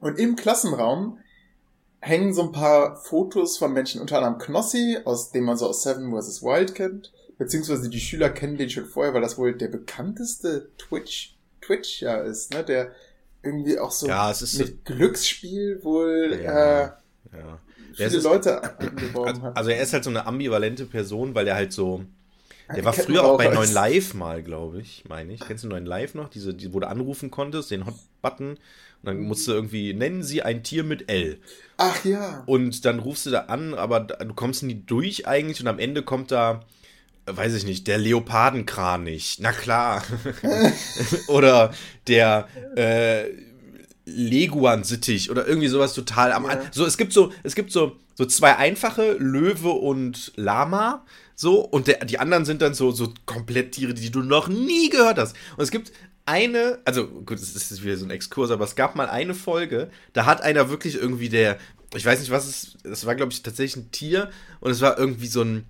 [0.00, 1.18] Und im Klassenraum
[2.00, 5.82] hängen so ein paar Fotos von Menschen, unter anderem Knossi, aus dem man so aus
[5.82, 6.42] Seven vs.
[6.42, 11.36] Wild kennt beziehungsweise die Schüler kennen den schon vorher, weil das wohl der bekannteste Twitch,
[11.60, 12.64] Twitch ja ist, ne?
[12.64, 12.92] Der
[13.42, 16.90] irgendwie auch so ja, mit so Glücksspiel wohl ja, äh,
[17.32, 17.58] ja.
[17.94, 19.56] viele ist, Leute angeworben hat.
[19.56, 22.04] Also er ist halt so eine ambivalente Person, weil er halt so
[22.74, 25.40] der war früher auch bei 9 Live mal, glaube ich, meine ich.
[25.40, 26.28] Kennst du 9 Live noch?
[26.28, 28.50] Diese, die, wo du anrufen konntest, den Hot-Button.
[28.50, 28.58] Und
[29.02, 31.38] dann musst du irgendwie, nennen sie ein Tier mit L.
[31.76, 32.42] Ach ja.
[32.46, 36.02] Und dann rufst du da an, aber du kommst nie durch eigentlich und am Ende
[36.02, 36.64] kommt da
[37.26, 40.04] weiß ich nicht, der Leopardenkranich, na klar.
[41.28, 41.72] oder
[42.06, 43.30] der äh,
[44.04, 46.60] Leguan-Sittich oder irgendwie sowas total am ja.
[46.70, 51.88] So, es gibt so, es gibt so, so zwei einfache, Löwe und Lama, so, und
[51.88, 55.36] der, die anderen sind dann so, so komplett Tiere, die du noch nie gehört hast.
[55.56, 55.92] Und es gibt
[56.24, 59.90] eine, also gut, das ist wieder so ein Exkurs, aber es gab mal eine Folge,
[60.12, 61.58] da hat einer wirklich irgendwie der,
[61.94, 64.98] ich weiß nicht, was es, das war glaube ich tatsächlich ein Tier und es war
[64.98, 65.66] irgendwie so ein,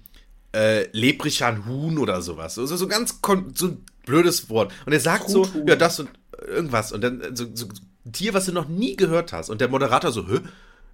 [0.57, 2.59] äh, Leprichan Huhn oder sowas.
[2.59, 3.21] Also so ganz
[3.55, 4.73] so ein blödes Wort.
[4.87, 6.09] Und er sagt so, ja, das und
[6.49, 6.93] irgendwas.
[6.93, 7.67] Und dann so, so
[8.07, 9.51] ein Tier, was du noch nie gehört hast.
[9.51, 10.41] Und der Moderator so, hä?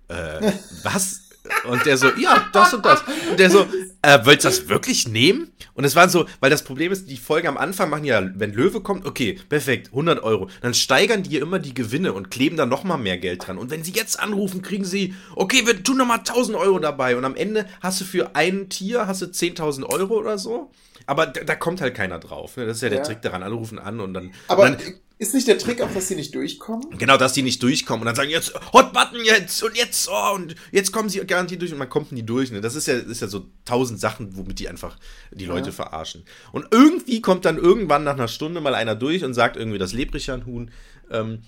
[0.08, 1.21] Äh, was?
[1.64, 3.02] Und der so, ja, das und das.
[3.30, 3.66] Und der so,
[4.02, 5.50] äh, willst du das wirklich nehmen?
[5.74, 8.52] Und es waren so, weil das Problem ist, die Folgen am Anfang machen ja, wenn
[8.52, 10.48] Löwe kommt, okay, perfekt, 100 Euro.
[10.60, 13.58] Dann steigern die immer die Gewinne und kleben da nochmal mehr Geld dran.
[13.58, 17.16] Und wenn sie jetzt anrufen, kriegen sie, okay, wir tun nochmal 1000 Euro dabei.
[17.16, 20.70] Und am Ende hast du für ein Tier, hast du 10.000 Euro oder so.
[21.06, 22.56] Aber da, da, kommt halt keiner drauf.
[22.56, 22.66] Ne?
[22.66, 23.04] Das ist ja der ja.
[23.04, 24.32] Trick daran, anrufen an und dann.
[24.48, 26.98] Aber und dann, ist nicht der Trick auch, dass sie nicht durchkommen?
[26.98, 30.34] Genau, dass die nicht durchkommen und dann sagen jetzt Hot Button jetzt und jetzt oh,
[30.34, 32.50] und jetzt kommen sie garantiert durch und man kommt nie durch.
[32.50, 32.60] Ne?
[32.60, 34.98] Das ist ja, ist ja so tausend Sachen, womit die einfach
[35.30, 35.72] die Leute ja.
[35.72, 36.24] verarschen.
[36.50, 39.92] Und irgendwie kommt dann irgendwann nach einer Stunde mal einer durch und sagt irgendwie das
[39.92, 40.72] Lebrichan-Huhn.
[41.10, 41.42] Ähm,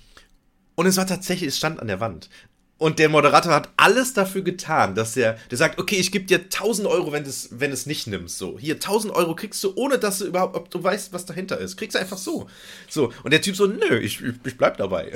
[0.77, 2.31] und es war tatsächlich, es stand an der Wand.
[2.77, 6.41] Und der Moderator hat alles dafür getan, dass er, der sagt, okay, ich gebe dir
[6.41, 8.37] 1000 Euro, wenn du es wenn es nicht nimmst.
[8.37, 11.59] So, hier 1000 Euro kriegst du, ohne dass du überhaupt, ob du weißt, was dahinter
[11.59, 11.77] ist.
[11.77, 12.49] Kriegst du einfach so.
[12.89, 15.13] So, und der Typ so, nö, ich, ich bleib dabei.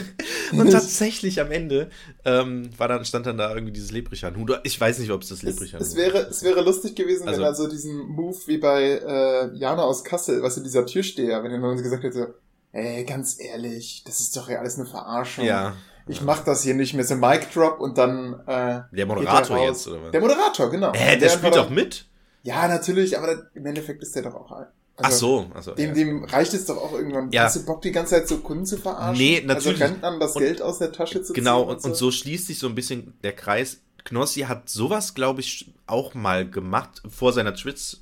[0.52, 1.88] und tatsächlich am Ende
[2.26, 4.58] ähm, war dann, stand dann da irgendwie dieses Lebrichan-Huhn.
[4.64, 7.40] Ich weiß nicht, ob es das Lebrichan es, es wäre Es wäre lustig gewesen, also,
[7.40, 11.42] wenn er so diesen Move wie bei äh, Jana aus Kassel, was in dieser Türsteher,
[11.42, 12.34] wenn er gesagt hätte,
[12.72, 15.46] ey, ganz ehrlich, das ist doch ja alles eine Verarschung.
[15.46, 15.74] Ja
[16.08, 19.86] ich mach das hier nicht mehr, so Mic Drop und dann äh, Der Moderator jetzt,
[19.86, 20.10] oder was?
[20.10, 20.92] Der Moderator, genau.
[20.94, 22.06] Hä, der, der spielt doch mit?
[22.42, 24.66] Ja, natürlich, aber im Endeffekt ist der doch auch also,
[25.00, 25.94] Ach so, also, dem, ja.
[25.94, 27.30] dem reicht es doch auch irgendwann.
[27.30, 27.44] Ja.
[27.44, 29.16] Hast du Bock, die ganze Zeit so Kunden zu verarschen?
[29.16, 29.80] Nee, natürlich.
[29.80, 31.66] Also Rentnern das und, Geld aus der Tasche zu genau, ziehen.
[31.66, 31.88] Genau, und, so?
[31.88, 33.78] und so schließt sich so ein bisschen der Kreis.
[34.04, 37.98] Knossi hat sowas, glaube ich, auch mal gemacht vor seiner Twitch,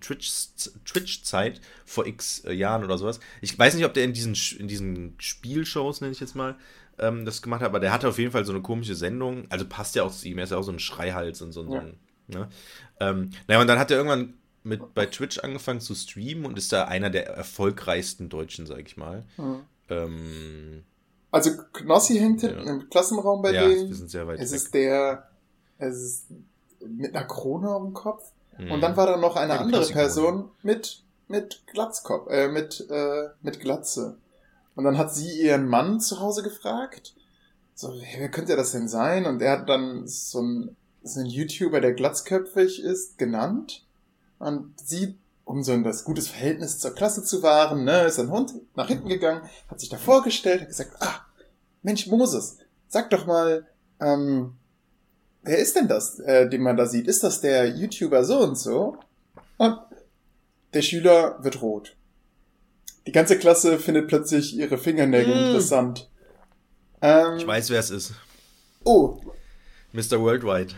[0.00, 1.22] Twitch-Zeit Twitch
[1.84, 3.20] vor x Jahren oder sowas.
[3.42, 6.56] Ich weiß nicht, ob der in diesen, in diesen Spielshows, nenne ich jetzt mal,
[7.00, 9.46] ähm, das gemacht hat, aber der hatte auf jeden Fall so eine komische Sendung.
[9.48, 11.64] Also passt ja auch zu ihm, er ist ja auch so ein Schreihals und so,
[11.72, 11.84] ja.
[12.28, 12.48] Ne?
[13.00, 16.72] Ähm, naja, und dann hat er irgendwann mit bei Twitch angefangen zu streamen und ist
[16.72, 19.24] da einer der erfolgreichsten Deutschen, sag ich mal.
[19.36, 19.60] Mhm.
[19.88, 20.84] Ähm,
[21.30, 22.72] also Knossi hängt hinten ja.
[22.72, 23.88] im Klassenraum bei ja, denen.
[23.88, 24.56] Wir sind sehr weit es weg.
[24.56, 25.30] ist der,
[25.78, 26.26] es ist
[26.86, 28.30] mit einer Krone auf dem Kopf.
[28.58, 28.72] Mhm.
[28.72, 33.28] Und dann war da noch eine ja, andere Person mit mit Glatzkopf, äh, mit äh,
[33.42, 34.18] mit Glatze.
[34.80, 37.14] Und dann hat sie ihren Mann zu Hause gefragt,
[37.74, 39.26] so, wer könnte das denn sein?
[39.26, 43.84] Und er hat dann so ein, so ein YouTuber, der glatzköpfig ist, genannt.
[44.38, 48.30] Und sie, um so ein das gutes Verhältnis zur Klasse zu wahren, ne, ist ein
[48.30, 51.26] Hund nach hinten gegangen, hat sich da vorgestellt, hat gesagt, ah,
[51.82, 52.56] Mensch, Moses,
[52.88, 53.66] sag doch mal,
[54.00, 54.54] ähm,
[55.42, 57.06] wer ist denn das, äh, den man da sieht?
[57.06, 58.96] Ist das der YouTuber so und so?
[59.58, 59.78] Und
[60.72, 61.98] der Schüler wird rot.
[63.06, 65.46] Die ganze Klasse findet plötzlich ihre Fingernägel mm.
[65.46, 66.10] interessant.
[67.02, 68.12] Ähm, ich weiß, wer es ist.
[68.84, 69.20] Oh.
[69.92, 70.20] Mr.
[70.20, 70.74] Worldwide.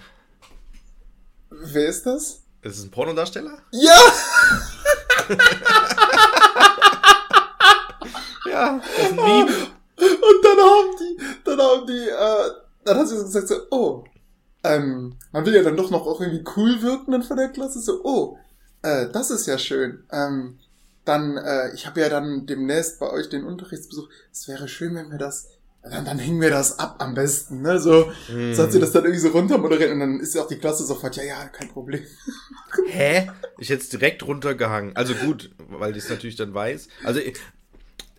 [1.51, 2.43] Wer ist das?
[2.63, 3.59] Ist es ein Pornodarsteller?
[3.73, 3.99] Ja!
[8.49, 9.51] ja, das ist ein Meme.
[9.97, 12.51] Und dann haben die, dann haben die, äh,
[12.85, 14.05] dann hat sie so gesagt so, oh,
[14.65, 17.81] ähm, man will ja dann doch noch auch irgendwie cool wirken dann von der Klasse,
[17.81, 18.39] so, oh,
[18.83, 20.05] äh, das ist ja schön.
[20.11, 20.59] Ähm,
[21.05, 24.09] dann, äh, ich habe ja dann demnächst bei euch den Unterrichtsbesuch.
[24.33, 25.49] Es wäre schön, wenn wir das,
[25.83, 27.81] dann, dann hängen wir das ab am besten, ne?
[27.81, 28.55] So, mm.
[28.55, 30.85] so hat sie das dann irgendwie so runtermoderiert und dann ist ja auch die Klasse
[30.85, 32.03] sofort, ja, ja, kein Problem.
[32.87, 33.31] Hä?
[33.59, 34.95] Ich hätte es direkt runtergehangen.
[34.95, 36.89] Also gut, weil ich es natürlich dann weiß.
[37.05, 37.21] Also,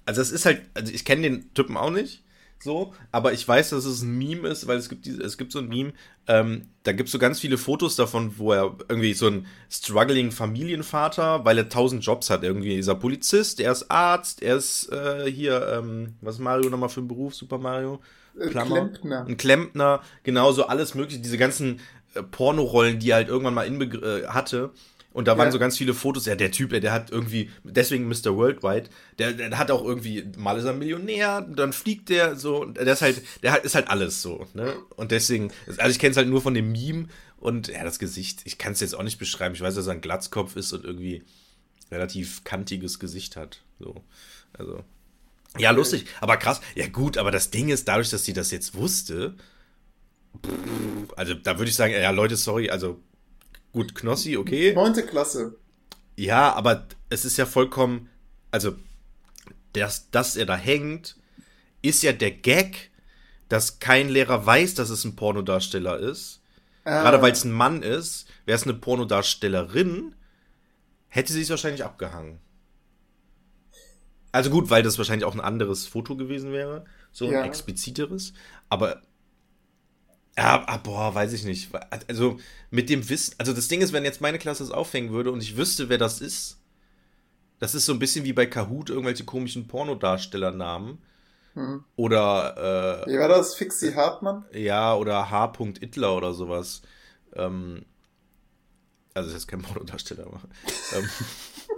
[0.05, 2.22] also es ist halt, also ich kenne den Typen auch nicht
[2.63, 5.51] so, aber ich weiß, dass es ein Meme ist, weil es gibt diese, es gibt
[5.51, 5.93] so ein Meme,
[6.27, 10.31] ähm, da gibt es so ganz viele Fotos davon, wo er irgendwie so ein struggling
[10.31, 12.43] Familienvater, weil er tausend Jobs hat.
[12.43, 16.69] Irgendwie ist er Polizist, er ist Arzt, er ist äh, hier, ähm, was ist Mario
[16.69, 17.99] nochmal für ein Beruf, Super Mario?
[18.39, 18.75] Äh, Klammer.
[18.75, 19.25] Klempner.
[19.27, 21.81] Ein Klempner, genauso alles mögliche, diese ganzen
[22.13, 24.71] äh, Pornorollen, die er halt irgendwann mal äh, hatte.
[25.13, 25.51] Und da waren ja.
[25.51, 26.25] so ganz viele Fotos.
[26.25, 28.35] Ja, der Typ, der hat irgendwie, deswegen Mr.
[28.35, 32.87] Worldwide, der, der hat auch irgendwie, mal ist er Millionär, dann fliegt der so, der
[32.87, 34.75] ist halt, der hat, ist halt alles so, ne?
[34.95, 38.41] Und deswegen, also ich kenne es halt nur von dem Meme und ja, das Gesicht,
[38.45, 39.53] ich kann es jetzt auch nicht beschreiben.
[39.53, 41.23] Ich weiß, dass er ein Glatzkopf ist und irgendwie
[41.91, 43.61] relativ kantiges Gesicht hat.
[43.79, 44.03] So.
[44.53, 44.83] Also.
[45.59, 46.61] Ja, lustig, aber krass.
[46.73, 49.35] Ja, gut, aber das Ding ist, dadurch, dass sie das jetzt wusste,
[51.15, 52.99] also da würde ich sagen, ja, Leute, sorry, also
[53.73, 54.73] Gut, Knossi, okay.
[54.73, 55.57] Neunte Klasse.
[56.15, 58.09] Ja, aber es ist ja vollkommen,
[58.51, 58.75] also,
[59.73, 61.17] dass, dass er da hängt,
[61.81, 62.91] ist ja der Gag,
[63.49, 66.41] dass kein Lehrer weiß, dass es ein Pornodarsteller ist.
[66.85, 67.01] Ah.
[67.01, 70.15] Gerade weil es ein Mann ist, wäre es eine Pornodarstellerin,
[71.07, 72.39] hätte sie es wahrscheinlich abgehangen.
[74.31, 77.43] Also gut, weil das wahrscheinlich auch ein anderes Foto gewesen wäre, so ein ja.
[77.43, 78.33] expliziteres.
[78.69, 79.01] Aber
[80.37, 81.69] ja, ah, boah, weiß ich nicht.
[82.07, 82.39] Also
[82.71, 85.43] mit dem Wissen, also das Ding ist, wenn jetzt meine Klasse es aufhängen würde und
[85.43, 86.59] ich wüsste, wer das ist,
[87.59, 90.97] das ist so ein bisschen wie bei Kahoot irgendwelche komischen Pornodarstellernamen.
[91.53, 91.83] Hm.
[91.95, 93.53] Oder äh, Wie war das?
[93.53, 94.43] Fixie Hartmann?
[94.51, 95.53] Ja, oder H.
[95.79, 96.81] Hitler oder sowas.
[97.35, 97.85] Ähm,
[99.13, 100.41] also das ist kein Pornodarsteller, aber.
[100.95, 101.09] ähm,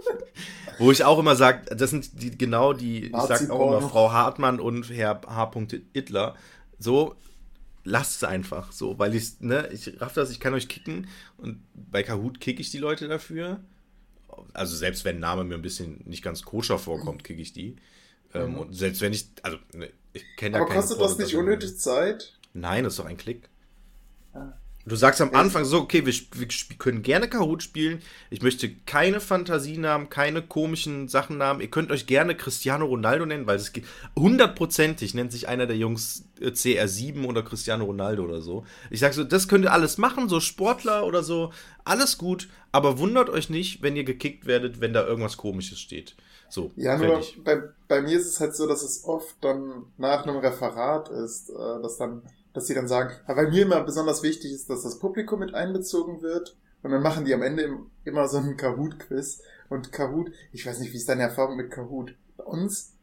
[0.78, 4.12] wo ich auch immer sage, das sind die genau die, ich sag auch immer Frau
[4.12, 5.50] Hartmann und Herr H.
[5.92, 6.34] Hitler.
[6.78, 7.16] So,
[7.86, 11.62] lasst es einfach so, weil ich, ne, ich raff das, ich kann euch kicken und
[11.74, 13.60] bei Kahoot kicke ich die Leute dafür.
[14.52, 17.76] Also selbst wenn ein Name mir ein bisschen nicht ganz koscher vorkommt, kicke ich die.
[18.34, 18.58] Ähm, mhm.
[18.58, 22.38] Und selbst wenn ich, also ne, ich kenne ja Aber kostet das nicht unnötig Zeit?
[22.52, 23.48] Nein, das ist doch ein Klick.
[24.88, 28.00] Du sagst am Anfang so, okay, wir, wir können gerne Kahoot spielen.
[28.30, 31.60] Ich möchte keine Fantasienamen, keine komischen Sachennamen.
[31.60, 33.84] Ihr könnt euch gerne Cristiano Ronaldo nennen, weil es geht
[34.16, 38.64] hundertprozentig nennt sich einer der Jungs äh, CR7 oder Cristiano Ronaldo oder so.
[38.90, 41.52] Ich sag so, das könnt ihr alles machen, so Sportler oder so,
[41.84, 46.14] alles gut, aber wundert euch nicht, wenn ihr gekickt werdet, wenn da irgendwas komisches steht.
[46.48, 50.22] So, ja, nur bei, bei mir ist es halt so, dass es oft dann nach
[50.22, 52.22] einem Referat ist, äh, dass dann
[52.56, 55.54] dass sie dann sagen, ja, weil mir immer besonders wichtig ist, dass das Publikum mit
[55.54, 56.56] einbezogen wird.
[56.82, 57.68] Und dann machen die am Ende
[58.04, 59.42] immer so einen Kahoot-Quiz.
[59.68, 62.14] Und Kahoot, ich weiß nicht, wie ist deine Erfahrung mit Kahoot?
[62.38, 62.94] Bei uns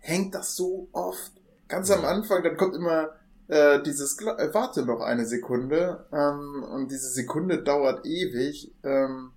[0.00, 1.32] hängt das so oft.
[1.68, 3.14] Ganz am Anfang, dann kommt immer
[3.48, 6.04] äh, dieses, äh, warte noch eine Sekunde.
[6.12, 8.74] Ähm, und diese Sekunde dauert ewig.
[8.84, 9.30] Ähm,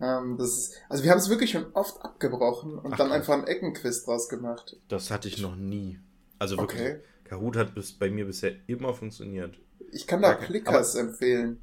[0.00, 3.46] ähm, ist, also wir haben es wirklich schon oft abgebrochen und Ach, dann einfach einen
[3.46, 4.76] Eckenquiz draus gemacht.
[4.88, 6.00] Das hatte ich noch nie.
[6.40, 6.80] Also wirklich.
[6.80, 7.00] Okay.
[7.30, 9.56] Kahoot hat bis, bei mir bisher immer funktioniert.
[9.92, 11.62] Ich kann da Plickers empfehlen.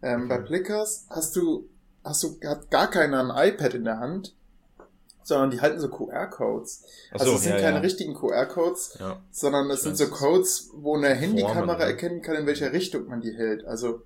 [0.00, 0.28] Ähm, okay.
[0.28, 1.68] Bei Plickers hast du,
[2.04, 4.36] hast du, hat gar keiner ein iPad in der Hand,
[5.24, 6.84] sondern die halten so QR-Codes.
[7.10, 7.82] So, also es sind ja, keine ja.
[7.82, 9.20] richtigen QR-Codes, ja.
[9.32, 13.36] sondern es sind so Codes, wo eine Handykamera erkennen kann, in welcher Richtung man die
[13.36, 13.64] hält.
[13.64, 14.02] Also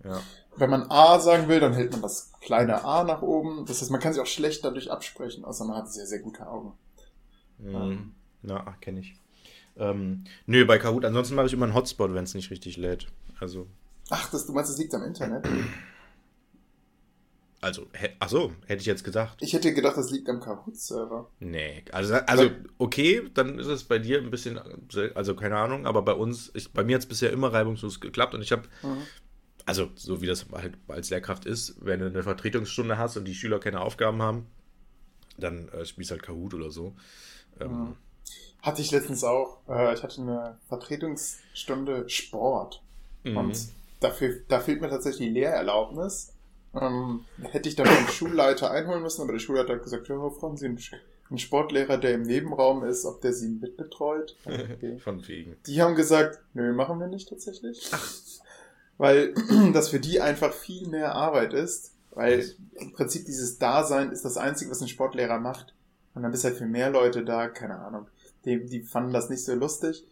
[0.57, 3.67] wenn man A sagen will, dann hält man das kleine A nach oben.
[3.67, 6.47] Das heißt, man kann sich auch schlecht dadurch absprechen, außer man hat sehr, sehr gute
[6.49, 6.73] Augen.
[7.59, 8.15] Mhm.
[8.41, 9.22] Na, kenne ich.
[9.77, 11.05] Ähm, nö, bei Kahoot.
[11.05, 13.07] Ansonsten mache ich immer einen Hotspot, wenn es nicht richtig lädt.
[13.41, 13.67] Also.
[14.11, 15.47] Ach, das, du meinst, das liegt am Internet?
[17.63, 17.87] Also,
[18.19, 19.39] ach so, hätte ich jetzt gedacht.
[19.41, 21.31] Ich hätte gedacht, das liegt am Kahoot-Server.
[21.39, 24.59] Nee, also, also okay, dann ist es bei dir ein bisschen,
[25.15, 28.35] also keine Ahnung, aber bei uns, ich, bei mir hat es bisher immer reibungslos geklappt
[28.35, 29.03] und ich habe, mhm.
[29.65, 33.35] also so wie das halt als Lehrkraft ist, wenn du eine Vertretungsstunde hast und die
[33.35, 34.49] Schüler keine Aufgaben haben,
[35.39, 36.97] dann äh, spielst halt Kahoot oder so.
[37.61, 37.97] Ähm, mhm.
[38.63, 39.59] Hatte ich letztens auch.
[39.69, 42.81] Äh, ich hatte eine Vertretungsstunde Sport.
[43.25, 43.37] Mhm.
[43.37, 46.33] Und dafür, da fehlt mir tatsächlich die Lehrerlaubnis.
[46.75, 50.57] Ähm, hätte ich dann den Schulleiter einholen müssen, aber der Schulleiter hat gesagt, ja, fragen
[50.57, 54.37] Sie einen Sportlehrer, der im Nebenraum ist, ob der sie mitbetreut.
[54.47, 54.99] Okay.
[54.99, 55.57] Von wegen.
[55.67, 57.91] Die haben gesagt, nö, machen wir nicht tatsächlich.
[57.93, 58.15] Ach.
[58.97, 59.35] Weil
[59.73, 61.93] das für die einfach viel mehr Arbeit ist.
[62.13, 65.75] Weil im Prinzip dieses Dasein ist das Einzige, was ein Sportlehrer macht.
[66.15, 68.07] Und dann bist halt für mehr Leute da, keine Ahnung
[68.45, 70.07] die, die fanden das nicht so lustig.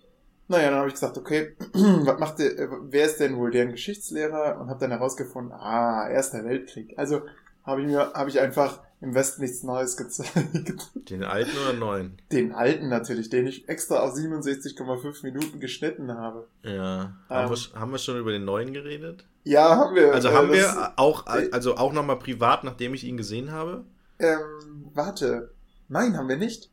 [0.49, 3.71] Naja, dann habe ich gesagt, okay, was macht der, äh, wer ist denn wohl deren
[3.71, 4.61] Geschichtslehrer?
[4.61, 6.95] Und habe dann herausgefunden, ah, Erster Weltkrieg.
[6.99, 7.23] Also
[7.65, 10.35] habe ich mir, habe ich einfach im Westen nichts Neues gezeigt.
[11.09, 12.21] Den alten oder neuen?
[12.33, 16.49] Den alten natürlich, den ich extra auf 67,5 Minuten geschnitten habe.
[16.63, 17.17] Ja.
[17.31, 19.27] Ähm, haben, wir, haben wir schon über den neuen geredet?
[19.45, 20.13] Ja, haben wir.
[20.13, 23.85] Also haben äh, wir auch, also auch nochmal privat, nachdem ich ihn gesehen habe?
[24.19, 25.55] Ähm, warte.
[25.89, 26.71] Nein, haben wir nicht.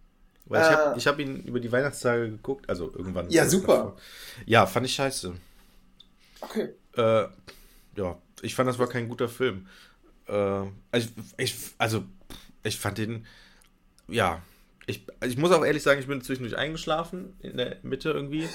[0.49, 1.01] Weil ich habe äh.
[1.01, 3.29] hab ihn über die Weihnachtstage geguckt, also irgendwann.
[3.29, 3.77] Ja, super.
[3.77, 3.97] Davor.
[4.45, 5.33] Ja, fand ich scheiße.
[6.41, 6.69] Okay.
[6.95, 7.25] Äh,
[7.95, 9.67] ja, ich fand, das war kein guter Film.
[10.27, 12.03] Äh, ich, ich, also,
[12.63, 13.25] ich fand den,
[14.07, 14.41] ja,
[14.85, 18.47] ich, ich muss auch ehrlich sagen, ich bin zwischendurch eingeschlafen in der Mitte irgendwie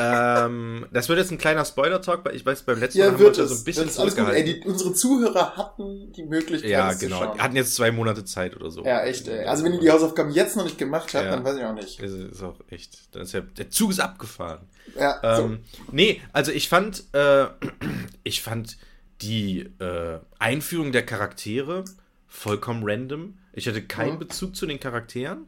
[0.00, 3.20] ähm, das wird jetzt ein kleiner Spoiler-Talk, weil ich weiß, beim letzten ja, Mal haben
[3.20, 4.28] wir uns ja so ein bisschen das alles gut.
[4.28, 7.36] Ey, die, Unsere Zuhörer hatten die Möglichkeit, Ja, genau.
[7.36, 8.84] Hatten jetzt zwei Monate Zeit oder so.
[8.84, 9.44] Ja, echt, ey.
[9.44, 11.30] Also wenn ihr die Hausaufgaben jetzt noch nicht gemacht habt, ja.
[11.30, 12.00] dann weiß ich auch nicht.
[12.00, 13.14] Ist, ist auch echt.
[13.14, 14.66] Dann ist ja, der Zug ist abgefahren.
[14.98, 15.82] Ja, ähm, so.
[15.92, 17.46] Nee, also ich fand, äh,
[18.24, 18.78] ich fand
[19.20, 21.84] die äh, Einführung der Charaktere
[22.26, 23.38] vollkommen random.
[23.52, 24.20] Ich hatte keinen mhm.
[24.20, 25.46] Bezug zu den Charakteren.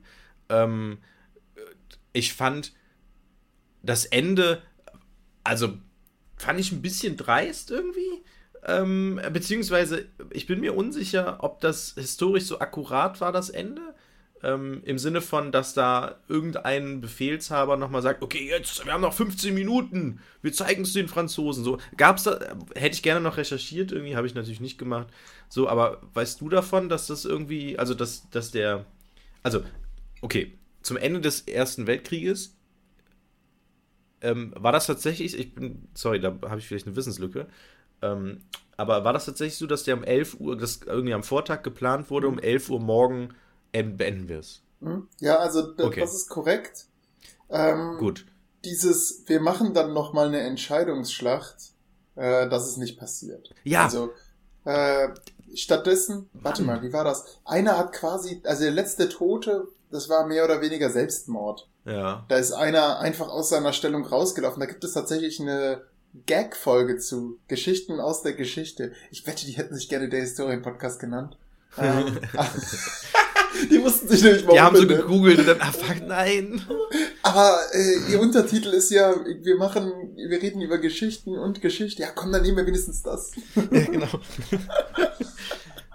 [0.48, 0.98] Ähm,
[2.12, 2.72] ich fand
[3.82, 4.62] das Ende,
[5.44, 5.74] also
[6.36, 8.22] fand ich ein bisschen dreist irgendwie.
[8.64, 13.82] Ähm, beziehungsweise, ich bin mir unsicher, ob das historisch so akkurat war, das Ende.
[14.44, 19.14] Ähm, Im Sinne von, dass da irgendein Befehlshaber nochmal sagt, okay, jetzt, wir haben noch
[19.14, 21.62] 15 Minuten, wir zeigen es den Franzosen.
[21.62, 22.38] So, gab's da,
[22.74, 25.08] hätte ich gerne noch recherchiert, irgendwie, habe ich natürlich nicht gemacht.
[25.48, 28.84] So, aber weißt du davon, dass das irgendwie, also dass, dass der,
[29.44, 29.62] also,
[30.22, 32.56] okay, zum Ende des Ersten Weltkrieges
[34.22, 37.48] ähm, war das tatsächlich, ich bin, sorry, da habe ich vielleicht eine Wissenslücke,
[38.00, 38.42] ähm,
[38.76, 42.10] aber war das tatsächlich so, dass der um 11 Uhr, das irgendwie am Vortag geplant
[42.10, 43.34] wurde, um 11 Uhr morgen
[43.72, 44.62] beenden wir es?
[44.80, 45.08] Mhm.
[45.20, 46.00] Ja, also das, okay.
[46.00, 46.86] das ist korrekt.
[47.50, 48.26] Ähm, Gut.
[48.64, 51.56] Dieses, wir machen dann nochmal eine Entscheidungsschlacht,
[52.16, 53.50] äh, das ist nicht passiert.
[53.64, 53.84] Ja.
[53.84, 54.12] Also,
[54.64, 55.08] äh,
[55.54, 57.40] stattdessen, warte mal, wie war das?
[57.44, 61.68] Einer hat quasi, also der letzte Tote, das war mehr oder weniger Selbstmord.
[61.84, 62.24] Ja.
[62.28, 64.60] Da ist einer einfach aus seiner Stellung rausgelaufen.
[64.60, 65.82] Da gibt es tatsächlich eine
[66.26, 68.92] Gag-Folge zu Geschichten aus der Geschichte.
[69.10, 71.36] Ich wette, die hätten sich gerne der Historien-Podcast genannt.
[71.78, 72.18] Ähm,
[73.70, 76.62] die mussten sich nämlich mal Die haben so gegoogelt und dann, ah fuck, nein.
[77.22, 82.02] Aber äh, ihr Untertitel ist ja, wir machen, wir reden über Geschichten und Geschichte.
[82.02, 83.32] Ja, komm, dann nehmen wir wenigstens das.
[83.54, 84.08] Ja, genau.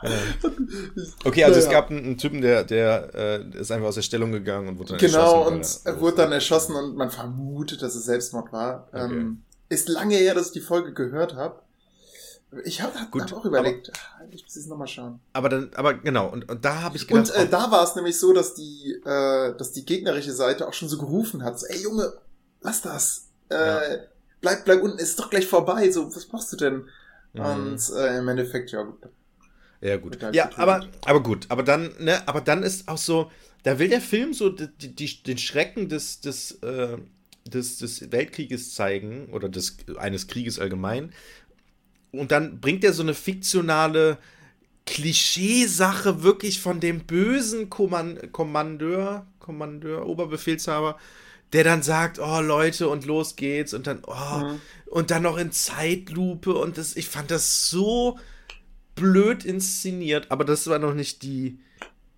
[1.26, 1.68] okay, also naja.
[1.68, 4.80] es gab einen, einen, Typen, der, der äh, ist einfach aus der Stellung gegangen und
[4.80, 5.84] wurde dann genau, erschossen.
[5.84, 8.88] Genau, und er wurde dann erschossen und man vermutet, dass es Selbstmord war.
[8.92, 9.06] Okay.
[9.06, 11.62] Ähm, ist lange her, dass ich die Folge gehört habe.
[12.64, 15.20] Ich habe hab, hab auch überlegt, aber, ah, ich muss jetzt nochmal schauen.
[15.34, 17.30] Aber dann, aber genau, und, und da habe ich gedacht.
[17.30, 20.74] Und äh, da war es nämlich so, dass die, äh, dass die gegnerische Seite auch
[20.74, 22.14] schon so gerufen hat: so, ey Junge,
[22.62, 23.28] lass das.
[23.50, 23.82] Äh, ja.
[24.40, 25.92] Bleib, bleib unten, ist doch gleich vorbei.
[25.92, 26.86] So, was machst du denn?
[27.34, 27.42] Mhm.
[27.42, 29.10] Und äh, im Endeffekt, ja gut.
[29.82, 30.18] Ja, gut.
[30.34, 33.32] Ja, aber, aber gut, aber dann, ne, aber dann ist auch so,
[33.64, 36.98] da will der Film so die, die, den Schrecken des, des, äh,
[37.46, 41.12] des, des Weltkrieges zeigen oder des, eines Krieges allgemein
[42.12, 44.18] und dann bringt er so eine fiktionale
[44.86, 50.98] Klischeesache wirklich von dem bösen Kommand Kommandeur, Kommandeur, Oberbefehlshaber,
[51.54, 54.62] der dann sagt, oh Leute und los geht's und dann, oh, mhm.
[54.88, 58.18] und dann noch in Zeitlupe und das, ich fand das so
[58.98, 61.60] blöd inszeniert, aber das war noch nicht die,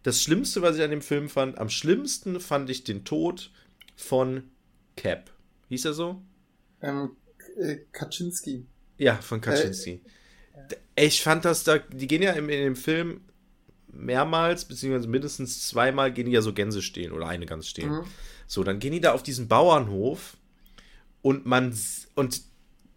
[0.01, 1.59] das Schlimmste, was ich an dem Film fand.
[1.59, 3.51] Am schlimmsten fand ich den Tod
[3.95, 4.49] von
[4.95, 5.31] Cap.
[5.67, 6.21] Hieß er so?
[6.81, 7.11] Ähm,
[7.57, 8.65] äh, Kaczynski.
[8.97, 10.01] Ja, von Kaczynski.
[10.95, 13.21] Äh, ich fand das da, die gehen ja in, in dem Film
[13.91, 17.89] mehrmals, beziehungsweise mindestens zweimal gehen die ja so Gänse stehen oder eine Gans stehen.
[17.89, 18.03] Mhm.
[18.47, 20.37] So, dann gehen die da auf diesen Bauernhof
[21.21, 21.77] und man,
[22.15, 22.41] und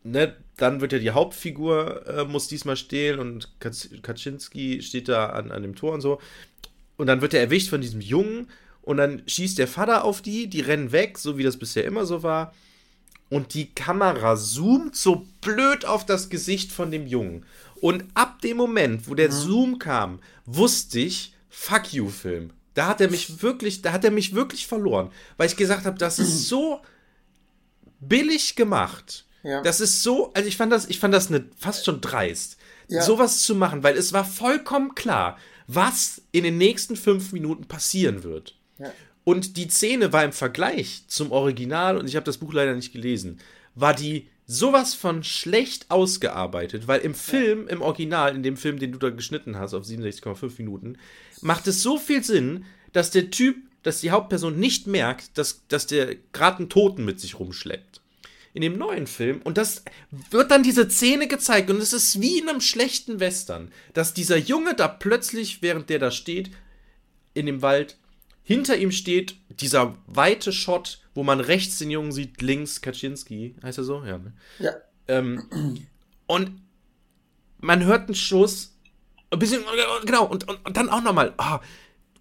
[0.05, 5.51] ne, dann wird ja die Hauptfigur, äh, muss diesmal stehlen und Kaczynski steht da an,
[5.51, 6.21] an dem Tor und so.
[6.97, 8.49] Und dann wird er erwischt von diesem Jungen
[8.81, 12.07] und dann schießt der Vater auf die, die rennen weg, so wie das bisher immer
[12.07, 12.53] so war
[13.33, 17.47] und die Kamera zoomt so blöd auf das Gesicht von dem Jungen.
[17.81, 19.33] Und ab dem Moment, wo der mhm.
[19.33, 22.51] Zoom kam, wusste ich, fuck you Film.
[22.75, 25.97] Da hat er mich wirklich, da hat er mich wirklich verloren, weil ich gesagt habe,
[25.97, 26.83] das ist so
[28.01, 29.25] billig gemacht.
[29.43, 29.63] Ja.
[29.63, 32.57] Das ist so, also ich fand das, ich fand das eine, fast schon dreist,
[32.89, 33.03] ja.
[33.03, 38.25] sowas zu machen, weil es war vollkommen klar, was in den nächsten fünf Minuten passieren
[38.25, 38.57] wird.
[38.79, 38.93] Ja.
[39.25, 42.93] Und die Szene war im Vergleich zum Original, und ich habe das Buch leider nicht
[42.93, 43.39] gelesen,
[43.75, 48.93] war die sowas von schlecht ausgearbeitet, weil im Film, im Original, in dem Film, den
[48.93, 50.99] du da geschnitten hast, auf 67,5 Minuten,
[51.41, 55.87] macht es so viel Sinn, dass der Typ, dass die Hauptperson nicht merkt, dass, dass
[55.87, 57.92] der gerade einen Toten mit sich rumschleppt.
[58.55, 59.83] In dem neuen Film, und das
[60.31, 64.37] wird dann diese Szene gezeigt, und es ist wie in einem schlechten Western, dass dieser
[64.37, 66.51] Junge da plötzlich, während der da steht,
[67.33, 67.97] in dem Wald,
[68.43, 73.55] hinter ihm steht dieser weite Shot, wo man rechts den Jungen sieht, links Kaczynski.
[73.63, 74.05] Heißt er so?
[74.05, 74.19] Ja.
[74.19, 74.33] Ne?
[74.59, 74.73] Ja.
[75.09, 75.87] Ähm,
[76.27, 76.61] und
[77.59, 78.77] man hört einen Schuss.
[79.31, 79.63] Ein bisschen,
[80.05, 81.35] genau, und, und, und dann auch nochmal.
[81.39, 81.59] Oh,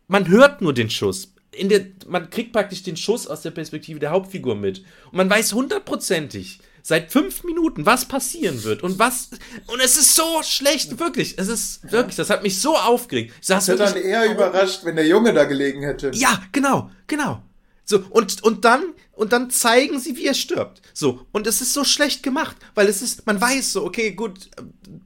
[0.07, 1.33] man hört nur den Schuss.
[1.51, 4.79] In der, man kriegt praktisch den Schuss aus der Perspektive der Hauptfigur mit.
[5.11, 9.29] Und man weiß hundertprozentig, seit fünf Minuten, was passieren wird und was.
[9.67, 11.37] Und es ist so schlecht, wirklich.
[11.37, 13.33] Es ist wirklich, das hat mich so aufgeregt.
[13.41, 16.11] Ich saß ich hätte dann eher überrascht, wenn der Junge da gelegen hätte.
[16.13, 17.43] Ja, genau, genau.
[17.83, 20.81] So, und, und dann, und dann zeigen sie, wie er stirbt.
[20.93, 24.49] So, und es ist so schlecht gemacht, weil es ist, man weiß so, okay, gut,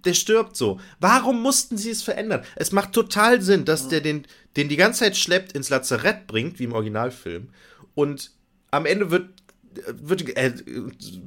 [0.06, 0.80] der stirbt so.
[1.00, 2.44] Warum mussten sie es verändern?
[2.56, 6.60] Es macht total Sinn, dass der den, den die ganze Zeit schleppt, ins Lazarett bringt,
[6.60, 7.50] wie im Originalfilm.
[7.94, 8.32] Und
[8.72, 9.30] am Ende wird
[9.98, 10.54] wird, äh,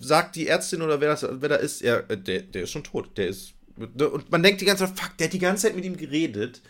[0.01, 3.17] sagt die Ärztin oder wer, das, wer da ist, ja, der, der ist schon tot.
[3.17, 3.55] Der ist.
[3.77, 6.63] Und man denkt die ganze Zeit, fuck, der hat die ganze Zeit mit ihm geredet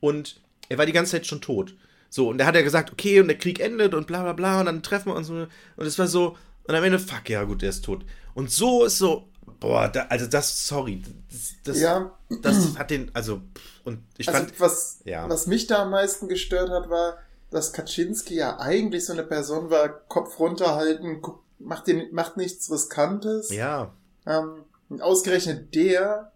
[0.00, 1.74] und er war die ganze Zeit schon tot.
[2.08, 4.60] So, und er hat ja gesagt, okay, und der Krieg endet und bla bla bla,
[4.60, 5.28] und dann treffen wir uns.
[5.28, 8.04] Und es war so, und am Ende, fuck, ja, gut, der ist tot.
[8.34, 9.28] Und so ist so,
[9.60, 12.16] boah, da, also das, sorry, das, das, ja.
[12.42, 13.40] das hat den, also,
[13.84, 14.60] und ich also fand.
[14.60, 15.28] Was, ja.
[15.28, 17.18] was mich da am meisten gestört hat, war,
[17.50, 21.22] dass Kaczynski ja eigentlich so eine Person war, Kopf runterhalten,
[21.58, 23.50] macht, den, macht nichts Riskantes.
[23.50, 23.92] Ja.
[24.26, 24.64] Ähm,
[25.00, 26.32] ausgerechnet der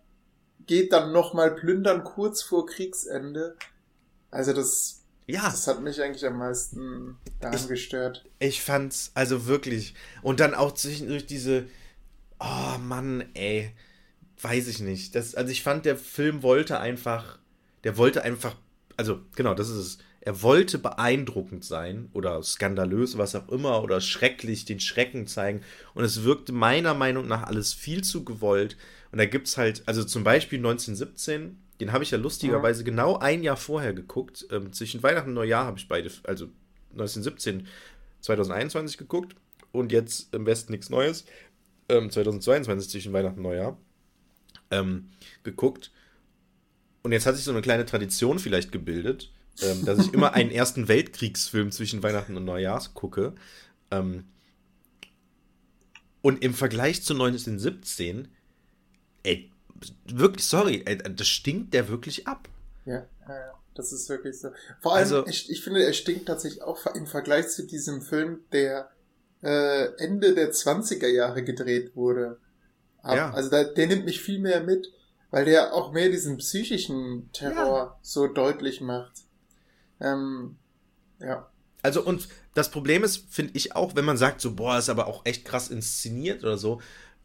[0.67, 3.57] geht dann nochmal plündern kurz vor Kriegsende.
[4.31, 5.43] Also das, ja.
[5.43, 8.25] das hat mich eigentlich am meisten daran ich, gestört.
[8.39, 9.95] Ich fand's also wirklich.
[10.23, 11.67] Und dann auch durch diese,
[12.41, 13.73] oh Mann, ey,
[14.41, 15.15] weiß ich nicht.
[15.15, 17.39] Das, also ich fand, der Film wollte einfach,
[17.85, 18.57] der wollte einfach,
[18.97, 24.01] also genau, das ist es er wollte beeindruckend sein oder skandalös, was auch immer, oder
[24.03, 25.63] schrecklich, den Schrecken zeigen.
[25.95, 28.77] Und es wirkte meiner Meinung nach alles viel zu gewollt.
[29.13, 32.85] Und da gibt es halt, also zum Beispiel 1917, den habe ich ja lustigerweise ja.
[32.85, 34.47] genau ein Jahr vorher geguckt.
[34.51, 36.49] Ähm, zwischen Weihnachten und Neujahr habe ich beide, also
[36.93, 37.67] 1917,
[38.21, 39.35] 2021 geguckt
[39.73, 41.25] und jetzt im Westen nichts Neues.
[41.91, 43.77] Ähm, 2022 zwischen Weihnachten und Neujahr
[44.71, 45.11] ähm,
[45.43, 45.91] geguckt.
[47.03, 49.33] Und jetzt hat sich so eine kleine Tradition vielleicht gebildet,
[49.63, 53.35] ähm, dass ich immer einen Ersten Weltkriegsfilm zwischen Weihnachten und Neujahr gucke.
[53.91, 54.25] Ähm,
[56.23, 58.29] und im Vergleich zu 1917,
[59.23, 59.51] ey,
[60.07, 62.49] wirklich, sorry, ey, das stinkt der wirklich ab.
[62.85, 64.51] Ja, ja, das ist wirklich so.
[64.81, 68.41] Vor allem, also, ich, ich finde, er stinkt tatsächlich auch im Vergleich zu diesem Film,
[68.53, 68.91] der
[69.43, 72.39] äh, Ende der 20er Jahre gedreht wurde.
[73.03, 73.17] Ab.
[73.17, 73.31] Ja.
[73.33, 74.93] Also da, der nimmt mich viel mehr mit,
[75.31, 77.99] weil der auch mehr diesen psychischen Terror ja.
[78.03, 79.13] so deutlich macht.
[80.01, 80.57] Ähm,
[81.21, 81.51] ja.
[81.83, 85.07] Also und das Problem ist, finde ich auch, wenn man sagt, so, boah, ist aber
[85.07, 86.81] auch echt krass inszeniert oder so,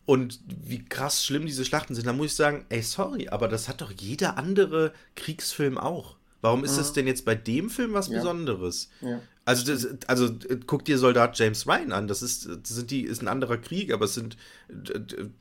[0.05, 3.67] und wie krass schlimm diese Schlachten sind, dann muss ich sagen, ey, sorry, aber das
[3.67, 6.15] hat doch jeder andere Kriegsfilm auch.
[6.45, 8.19] Warum ist das denn jetzt bei dem Film was ja.
[8.19, 8.89] Besonderes?
[9.01, 9.19] Ja.
[9.45, 10.29] Also, das, also
[10.67, 12.07] guck dir Soldat James Ryan an.
[12.07, 14.37] Das ist, das sind die, ist ein anderer Krieg, aber es sind,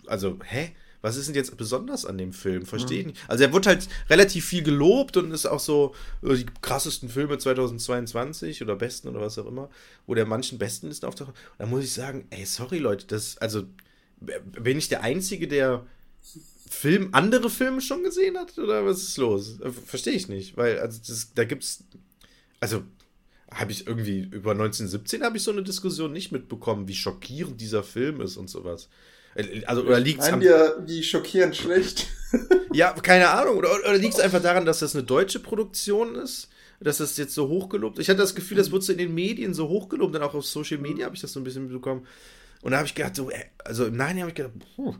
[0.07, 0.75] also, hä?
[1.03, 2.65] Was ist denn jetzt besonders an dem Film?
[2.65, 3.13] Verstehe ich mhm.
[3.13, 3.23] nicht.
[3.29, 7.37] Also er wird halt relativ viel gelobt und ist auch so äh, die krassesten Filme
[7.37, 9.69] 2022 oder besten oder was auch immer,
[10.07, 11.35] wo der manchen besten Listen auftaucht.
[11.59, 13.65] Da muss ich sagen, ey, sorry Leute, das, also
[14.19, 15.85] bin ich der Einzige, der
[16.69, 18.59] Film, andere Filme schon gesehen hat?
[18.59, 19.61] Oder was ist los?
[19.61, 21.85] Äh, verstehe ich nicht, weil also das, da gibt's,
[22.61, 22.83] also
[23.53, 27.83] habe ich irgendwie über 1917 habe ich so eine Diskussion nicht mitbekommen, wie schockierend dieser
[27.83, 28.89] Film ist und sowas.
[29.35, 30.41] Äh, also, oder liegt es an.
[30.41, 32.07] dir wie schockierend schlecht?
[32.73, 33.59] ja, keine Ahnung.
[33.59, 36.49] Oder, oder liegt es einfach daran, dass das eine deutsche Produktion ist?
[36.81, 39.55] Dass das jetzt so hochgelobt Ich hatte das Gefühl, das wurde so in den Medien
[39.55, 42.07] so hochgelobt, dann auch auf Social Media habe ich das so ein bisschen mitbekommen.
[42.63, 44.95] Und da habe ich gedacht, so, äh, also im Nachhinein habe ich gedacht, puh,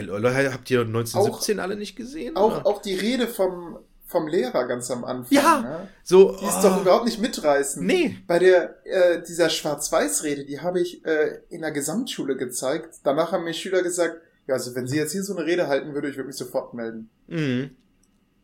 [0.00, 2.36] Leute, habt ihr 1917 auch, alle nicht gesehen?
[2.36, 5.36] Auch, auch die Rede vom, vom Lehrer ganz am Anfang.
[5.36, 5.88] Ja, ne?
[6.02, 6.36] so.
[6.36, 6.62] Die ist oh.
[6.62, 7.86] doch überhaupt nicht mitreißend.
[7.86, 8.18] Nee.
[8.26, 12.96] Bei der, äh, dieser Schwarz-Weiß-Rede, die habe ich äh, in der Gesamtschule gezeigt.
[13.04, 15.94] Danach haben mir Schüler gesagt, ja, also wenn sie jetzt hier so eine Rede halten,
[15.94, 17.08] würde ich wirklich sofort melden.
[17.28, 17.70] Mhm.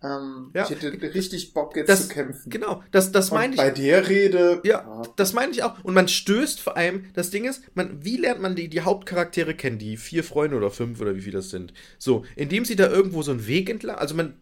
[0.03, 0.65] Ähm, ja.
[0.65, 2.51] Ich hätte richtig Bock jetzt das, zu kämpfen.
[2.51, 3.61] Genau, das, das meine ich.
[3.61, 4.61] Bei der Rede.
[4.65, 5.83] Ja, ja, das meine ich auch.
[5.83, 9.55] Und man stößt vor allem, das Ding ist, man, wie lernt man die, die Hauptcharaktere
[9.55, 11.73] kennen, die vier Freunde oder fünf oder wie viele das sind?
[11.99, 14.35] So, indem sie da irgendwo so einen Weg entlang, also man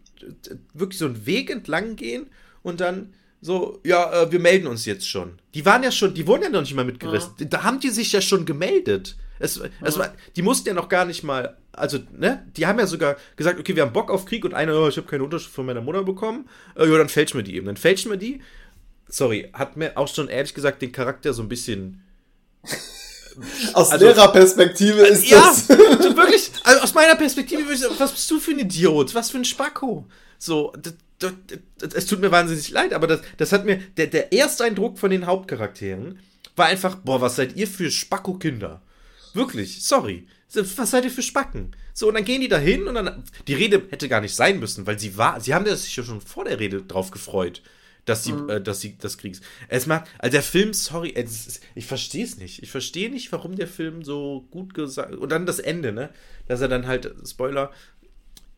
[0.73, 2.27] wirklich so einen Weg entlang gehen
[2.63, 5.39] und dann so, ja, äh, wir melden uns jetzt schon.
[5.55, 7.35] Die waren ja schon, die wurden ja noch nicht mal mitgerissen.
[7.39, 7.47] Ja.
[7.47, 9.17] Da haben die sich ja schon gemeldet.
[9.39, 12.87] Es, es war, die mussten ja noch gar nicht mal, also, ne, die haben ja
[12.87, 15.55] sogar gesagt, okay, wir haben Bock auf Krieg und einer, oh, ich habe keine Unterschrift
[15.55, 16.49] von meiner Mutter bekommen.
[16.77, 17.67] Äh, ja, dann fälschen wir die eben.
[17.67, 18.41] Dann fälschen wir die.
[19.09, 22.03] Sorry, hat mir auch schon ehrlich gesagt den Charakter so ein bisschen.
[23.73, 25.69] Aus also, Lehrerperspektive ist ja, das.
[25.69, 25.77] Ja,
[26.17, 27.63] wirklich, also aus meiner Perspektive,
[27.99, 29.13] was bist du für ein Idiot?
[29.13, 30.07] Was für ein Spacko?
[30.39, 31.33] So, das, das,
[31.79, 35.11] das, es tut mir wahnsinnig leid, aber das, das hat mir, der, der Ersteindruck von
[35.11, 36.21] den Hauptcharakteren
[36.55, 38.81] war einfach, boah, was seid ihr für Spacko-Kinder?
[39.33, 40.29] Wirklich, sorry.
[40.53, 41.75] Was seid ihr für Spacken?
[41.93, 43.25] So, und dann gehen die da hin und dann.
[43.49, 45.41] Die Rede hätte gar nicht sein müssen, weil sie war.
[45.41, 47.63] Sie haben sich ja schon vor der Rede drauf gefreut,
[48.05, 48.51] dass sie, mhm.
[48.51, 49.41] äh, dass sie das Kriegs.
[49.69, 50.09] Es macht.
[50.19, 52.63] Also der Film, sorry, ist, ich verstehe es nicht.
[52.63, 55.15] Ich verstehe nicht, warum der Film so gut gesagt.
[55.15, 56.11] Und dann das Ende, ne?
[56.47, 57.73] Dass er dann halt, Spoiler,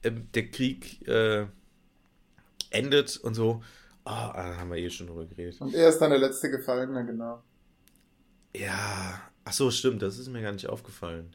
[0.02, 1.46] äh, der Krieg äh,
[2.70, 3.62] endet und so.
[4.04, 5.60] Oh, da haben wir eh schon drüber geredet.
[5.60, 7.42] Und er ist dann der letzte Gefallene, genau.
[8.54, 11.32] Ja, Ach so, stimmt, das ist mir gar nicht aufgefallen.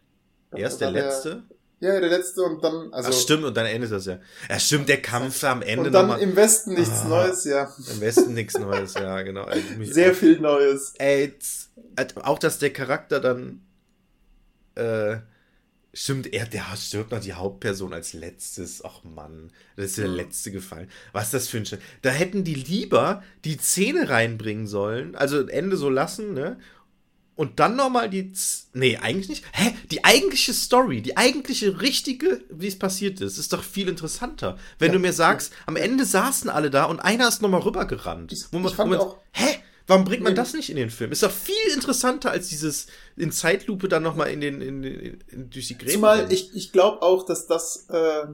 [0.51, 1.43] Er ist der letzte?
[1.79, 2.93] ja, der letzte und dann.
[2.93, 4.19] Also, Ach stimmt, und dann endet das ja.
[4.49, 6.21] Ja, stimmt, der Kampf am Ende Und dann nochmal.
[6.21, 7.73] im Westen nichts ah, Neues, ja.
[7.91, 9.47] Im Westen nichts Neues, ja, genau.
[9.81, 10.93] Sehr viel Neues.
[10.99, 11.33] Ey,
[12.23, 13.61] auch, dass der Charakter dann.
[14.75, 15.17] Äh,
[15.93, 18.81] Stimmt, er, der stirbt noch die Hauptperson als letztes.
[18.85, 20.89] Ach Mann, das ist der letzte gefallen.
[21.11, 25.75] Was das für ein Sch Da hätten die lieber die Szene reinbringen sollen, also Ende
[25.75, 26.57] so lassen, ne?
[27.35, 28.31] Und dann nochmal die.
[28.33, 29.45] Z nee, eigentlich nicht.
[29.53, 29.73] Hä?
[29.89, 34.57] Die eigentliche Story, die eigentliche richtige, wie es passiert ist, ist doch viel interessanter.
[34.79, 35.57] Wenn ja, du mir sagst, ja.
[35.67, 38.31] am Ende saßen alle da und einer ist nochmal rübergerannt.
[38.31, 39.59] Ich, wo man, ich fand wo man, auch, hä?
[39.87, 40.37] Warum bringt man nee.
[40.37, 41.11] das nicht in den Film?
[41.11, 45.49] Ist doch viel interessanter als dieses in Zeitlupe dann nochmal in den, in, in, in,
[45.49, 45.93] durch die Gräben.
[45.93, 48.27] Zumal ich, ich glaube auch, dass das äh,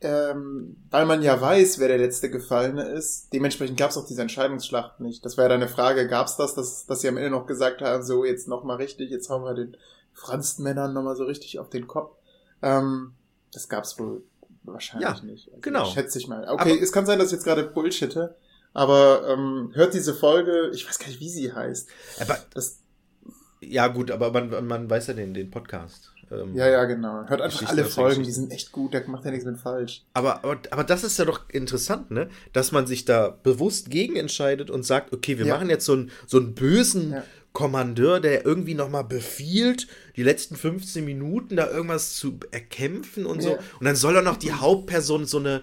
[0.00, 3.32] ähm, weil man ja weiß, wer der letzte Gefallene ist.
[3.32, 5.24] Dementsprechend gab es auch diese Entscheidungsschlacht nicht.
[5.24, 7.82] Das war ja deine Frage, gab es das, dass, dass sie am Ende noch gesagt
[7.82, 9.76] haben, so jetzt nochmal richtig, jetzt hauen wir den
[10.12, 12.16] Franzmännern nochmal so richtig auf den Kopf.
[12.62, 13.12] Ähm,
[13.52, 14.22] das gab es wohl
[14.62, 15.48] wahrscheinlich ja, nicht.
[15.48, 15.84] Also, genau.
[15.86, 16.48] Schätze ich mal.
[16.48, 18.36] Okay, aber, es kann sein, dass ich jetzt gerade bullshitte,
[18.74, 21.88] aber ähm, hört diese Folge, ich weiß gar nicht, wie sie heißt.
[22.20, 22.80] Aber das,
[23.60, 26.12] ja, gut, aber man, man weiß ja den, den Podcast.
[26.30, 27.26] Ähm, ja, ja, genau.
[27.26, 30.02] Hört einfach alle Folgen, die sind echt gut, da macht ja nichts mit falsch.
[30.14, 32.28] Aber, aber, aber das ist ja doch interessant, ne?
[32.52, 35.54] Dass man sich da bewusst gegen entscheidet und sagt, okay, wir ja.
[35.54, 37.24] machen jetzt so einen, so einen bösen ja.
[37.52, 43.52] Kommandeur, der irgendwie nochmal befiehlt, die letzten 15 Minuten da irgendwas zu erkämpfen und so.
[43.80, 45.62] Und dann soll er noch die Hauptperson so eine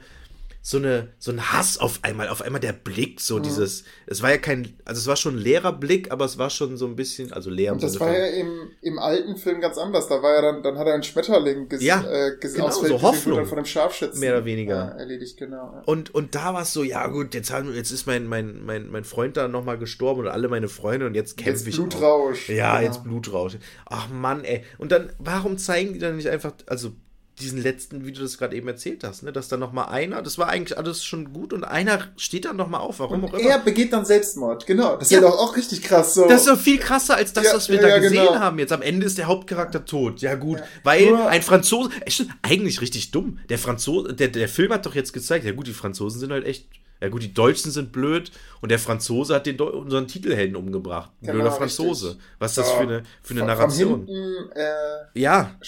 [0.65, 3.43] so eine so ein Hass auf einmal, auf einmal der Blick, so mhm.
[3.43, 6.49] dieses, es war ja kein, also es war schon ein leerer Blick, aber es war
[6.49, 7.73] schon so ein bisschen, also leer.
[7.73, 10.07] Und das war ja im, im alten Film ganz anders.
[10.07, 12.99] Da war ja dann, dann hat er einen Schmetterling ges ja, äh, ges genau, so
[13.03, 15.71] Hoffnung, von dem Scharfschützen mehr oder weniger äh, erledigt, genau.
[15.71, 15.83] Ja.
[15.85, 18.89] Und und da war es so, ja gut, jetzt haben, jetzt ist mein mein mein
[18.89, 21.75] mein Freund da nochmal gestorben und alle meine Freunde und jetzt kämpfe ich.
[21.75, 22.49] Blutrausch.
[22.49, 23.59] Ja, ja, jetzt Blutrausch.
[23.85, 24.63] Ach Mann, ey.
[24.79, 26.93] Und dann, warum zeigen die dann nicht einfach, also
[27.39, 29.33] diesen letzten, wie du das gerade eben erzählt hast, ne?
[29.33, 32.55] dass da noch mal einer, das war eigentlich alles schon gut und einer steht dann
[32.55, 33.49] noch mal auf, warum und auch immer.
[33.49, 34.95] Er begeht dann Selbstmord, genau.
[34.95, 35.19] Das ja.
[35.19, 36.13] wäre doch auch richtig krass.
[36.13, 36.27] So.
[36.27, 38.39] Das ist doch viel krasser als das, ja, was wir ja, da gesehen genau.
[38.39, 38.57] haben.
[38.57, 40.21] Jetzt am Ende ist der Hauptcharakter tot.
[40.21, 43.39] Ja gut, weil ein Franzose, echt, eigentlich richtig dumm.
[43.49, 46.45] Der Franzose, der, der Film hat doch jetzt gezeigt, ja gut, die Franzosen sind halt
[46.45, 46.67] echt
[47.01, 48.31] ja gut, die Deutschen sind blöd
[48.61, 51.11] und der Franzose hat den Deu unseren Titelhelden umgebracht.
[51.19, 52.09] Genau, blöder Franzose.
[52.09, 52.25] Richtig.
[52.39, 52.75] Was ist das ja.
[52.75, 53.91] für eine, für eine von, Narration?
[53.91, 55.59] Von hinten, äh, ja,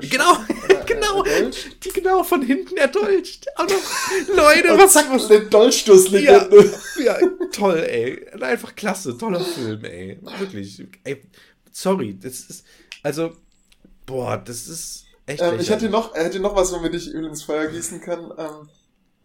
[0.00, 0.32] genau,
[0.68, 1.24] äh, genau,
[1.84, 3.46] die genau von hinten erdolcht.
[3.56, 3.74] Also,
[4.34, 6.48] Leute, und was zack, was den Dolchstoß ja,
[7.04, 7.18] ja,
[7.52, 8.24] toll, ey.
[8.40, 10.20] Einfach klasse, toller Film, ey.
[10.38, 10.86] Wirklich.
[11.02, 11.20] Ey,
[11.72, 12.64] sorry, das ist,
[13.02, 13.32] also,
[14.06, 15.42] boah, das ist echt.
[15.42, 18.32] Ähm, ich hätte noch, hätte noch was, womit ich Öl ins Feuer gießen kann.
[18.38, 18.68] Ähm,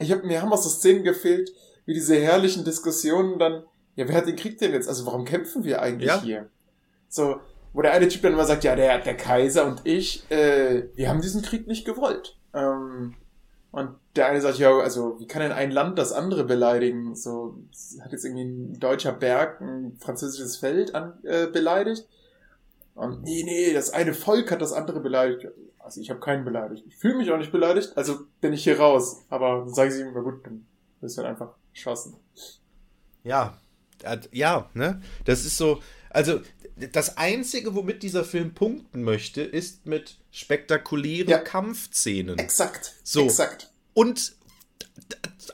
[0.01, 1.51] ich hab, mir haben auch so Szenen gefehlt,
[1.85, 3.63] wie diese herrlichen Diskussionen dann,
[3.95, 4.87] ja, wer hat den Krieg denn jetzt?
[4.87, 6.21] Also warum kämpfen wir eigentlich ja.
[6.21, 6.49] hier?
[7.09, 7.39] So,
[7.73, 11.09] wo der eine Typ dann immer sagt, ja, der, der Kaiser und ich, äh, wir
[11.09, 12.37] haben diesen Krieg nicht gewollt.
[12.53, 13.15] Ähm,
[13.71, 17.15] und der eine sagt, ja, also wie kann denn ein Land das andere beleidigen?
[17.15, 17.55] So,
[18.01, 22.07] hat jetzt irgendwie ein deutscher Berg ein französisches Feld an, äh, beleidigt.
[22.93, 25.47] Und nee, nee, das eine Volk hat das andere beleidigt.
[25.83, 26.83] Also ich habe keinen beleidigt.
[26.87, 29.23] Ich fühle mich auch nicht beleidigt, also bin ich hier raus.
[29.29, 30.65] Aber dann sage ich ihm, na gut, dann
[30.99, 32.15] wirst du halt einfach schossen.
[33.23, 33.57] Ja,
[34.31, 35.01] ja, ne?
[35.25, 36.41] Das ist so, also
[36.93, 41.39] das Einzige, womit dieser Film punkten möchte, ist mit spektakulären ja.
[41.39, 42.37] Kampfszenen.
[42.39, 42.95] Exakt.
[43.03, 43.23] So.
[43.23, 43.71] Exakt.
[43.93, 44.35] Und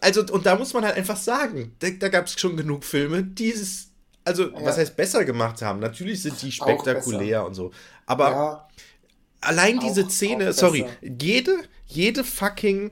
[0.01, 3.23] also, und da muss man halt einfach sagen, da, da gab es schon genug Filme,
[3.23, 3.89] die es,
[4.23, 4.63] also, ja.
[4.63, 5.79] was heißt besser gemacht haben.
[5.79, 7.71] Natürlich sind die spektakulär und so.
[8.05, 8.67] Aber ja
[9.47, 12.91] allein diese auch, Szene, auch sorry, jede, jede fucking.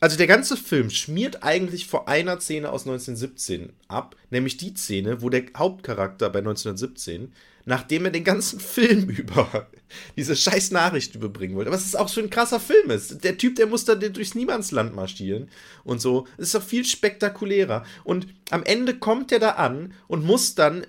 [0.00, 5.22] Also der ganze Film schmiert eigentlich vor einer Szene aus 1917 ab, nämlich die Szene,
[5.22, 7.32] wo der Hauptcharakter bei 1917,
[7.66, 9.68] nachdem er den ganzen Film über
[10.16, 13.22] diese scheiß Nachricht überbringen wollte, was es auch so ein krasser Film ist.
[13.22, 15.48] Der Typ, der muss da durchs Niemandsland marschieren
[15.84, 16.26] und so.
[16.36, 17.84] Es ist doch viel spektakulärer.
[18.02, 20.84] Und am Ende kommt er da an und muss dann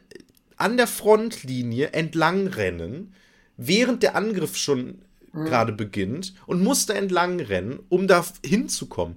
[0.57, 3.13] an der Frontlinie entlang rennen
[3.57, 5.01] während der Angriff schon
[5.31, 5.45] mhm.
[5.45, 9.15] gerade beginnt und muss da entlang rennen, um da hinzukommen.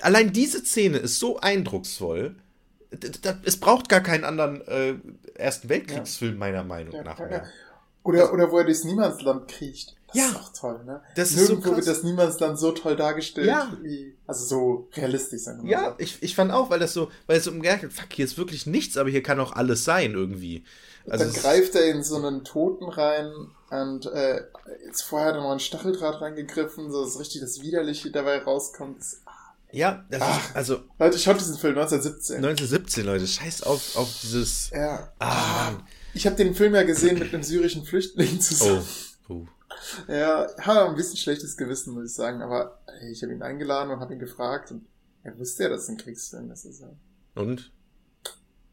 [0.00, 2.36] Allein diese Szene ist so eindrucksvoll.
[3.44, 4.94] Es braucht gar keinen anderen äh,
[5.34, 6.38] Ersten Weltkriegsfilm, ja.
[6.38, 7.18] meiner Meinung ja, nach.
[7.18, 7.44] Ja,
[8.02, 9.96] oder, oder wo er durchs Niemandsland kriecht.
[10.08, 10.28] Das ja.
[10.28, 11.00] ist auch toll, ne?
[11.16, 13.74] Das Nirgendwo ist so wird das Niemandsland so toll dargestellt, ja.
[13.80, 15.64] wie, also so realistisch sein.
[15.64, 18.36] Ja, ich, ich fand auch, weil das so, weil es so umgemerkt fuck, hier ist
[18.36, 20.64] wirklich nichts, aber hier kann auch alles sein irgendwie.
[21.08, 23.32] Also dann greift er in so einen Toten rein
[23.70, 24.42] und äh,
[24.86, 28.98] jetzt vorher hat er noch einen Stacheldraht reingegriffen, so dass richtig das Widerliche dabei rauskommt.
[28.98, 29.22] Das,
[29.72, 30.80] ja, das Ach, ist, also.
[30.98, 32.36] Leute, schaut diesen Film 1917.
[32.36, 34.70] 1917, Leute, scheiß auf, auf dieses.
[34.70, 35.12] Ja.
[35.18, 35.72] Ah,
[36.14, 38.84] Ich habe den Film ja gesehen mit einem syrischen Flüchtling zusammen.
[39.28, 39.32] Oh.
[39.34, 39.46] oh.
[40.08, 43.90] Ja, habe ein bisschen schlechtes Gewissen, muss ich sagen, aber hey, ich habe ihn eingeladen
[43.90, 44.86] und habe ihn gefragt und
[45.22, 46.66] er wusste ja, dass es ein Kriegsfilm ist.
[46.66, 46.96] Also.
[47.34, 47.72] Und?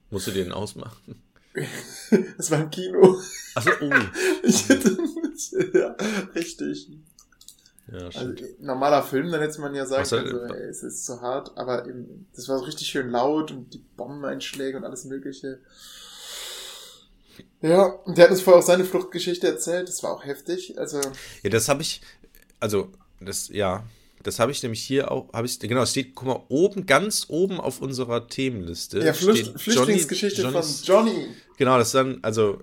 [0.09, 1.21] Musst du den ausmachen?
[2.37, 3.19] das war im Kino.
[3.55, 3.89] Achso, oh.
[4.43, 4.97] Ich hätte,
[5.73, 5.95] ja,
[6.35, 6.89] richtig.
[7.91, 11.21] Ja, also, normaler Film, dann hätte man ja sagen können, so, ey, es ist zu
[11.21, 15.59] hart, aber eben, das war so richtig schön laut und die Bombeneinschläge und alles mögliche.
[17.61, 21.01] Ja, und der hat uns vorher auch seine Fluchtgeschichte erzählt, das war auch heftig, also.
[21.41, 22.01] Ja, das habe ich,
[22.59, 23.83] also, das, ja,
[24.23, 27.25] das habe ich nämlich hier auch, habe ich, genau, es steht, guck mal, oben, ganz
[27.29, 28.99] oben auf unserer Themenliste.
[28.99, 31.27] Ja, Flücht, Flüchtlingsgeschichte Johnny, von Johnny.
[31.57, 32.61] Genau, das ist dann, also,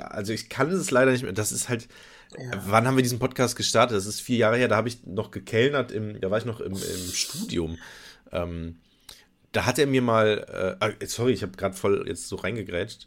[0.00, 1.88] also ich kann es leider nicht mehr, das ist halt,
[2.36, 2.50] ja.
[2.66, 3.96] wann haben wir diesen Podcast gestartet?
[3.96, 6.60] Das ist vier Jahre her, da habe ich noch gekellnert, im, da war ich noch
[6.60, 7.78] im, im Studium.
[8.32, 8.76] Ähm,
[9.52, 13.06] da hat er mir mal, äh, ah, sorry, ich habe gerade voll jetzt so reingegrätscht.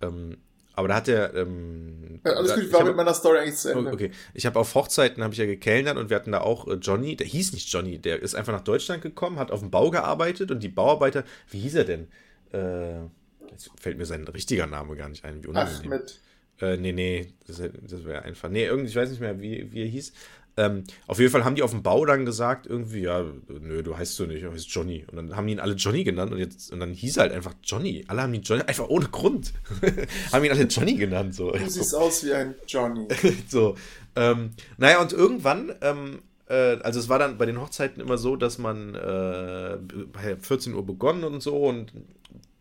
[0.00, 0.38] Ähm,
[0.74, 1.34] aber da hat er.
[1.34, 3.92] Ähm, ja, alles gut, ich war ich mit meiner Story eigentlich zu Ende.
[3.92, 6.74] Okay, ich habe auf Hochzeiten habe ich ja gekellnert und wir hatten da auch äh,
[6.74, 9.90] Johnny, der hieß nicht Johnny, der ist einfach nach Deutschland gekommen, hat auf dem Bau
[9.90, 12.08] gearbeitet und die Bauarbeiter, wie hieß er denn?
[12.52, 13.02] Äh,
[13.50, 15.42] jetzt fällt mir sein richtiger Name gar nicht ein.
[15.42, 15.92] Wie unangenehm.
[15.92, 16.20] Ahmed.
[16.60, 18.48] Äh, nee, nee, das, das wäre einfach.
[18.48, 20.12] Nee, irgendwie, ich weiß nicht mehr, wie, wie er hieß.
[20.56, 23.96] Ähm, auf jeden Fall haben die auf dem Bau dann gesagt, irgendwie, ja, nö, du
[23.96, 25.04] heißt so nicht, du heißt Johnny.
[25.10, 27.32] Und dann haben die ihn alle Johnny genannt und jetzt, und dann hieß er halt
[27.32, 28.04] einfach Johnny.
[28.08, 29.52] Alle haben ihn Johnny, einfach ohne Grund.
[30.32, 31.34] haben ihn alle Johnny genannt.
[31.34, 31.52] So.
[31.52, 33.08] Du siehst aus wie ein Johnny.
[33.48, 33.76] so.
[34.14, 38.36] Ähm, naja, und irgendwann ähm, äh, also es war dann bei den Hochzeiten immer so,
[38.36, 39.78] dass man äh,
[40.12, 41.92] bei 14 Uhr begonnen und so und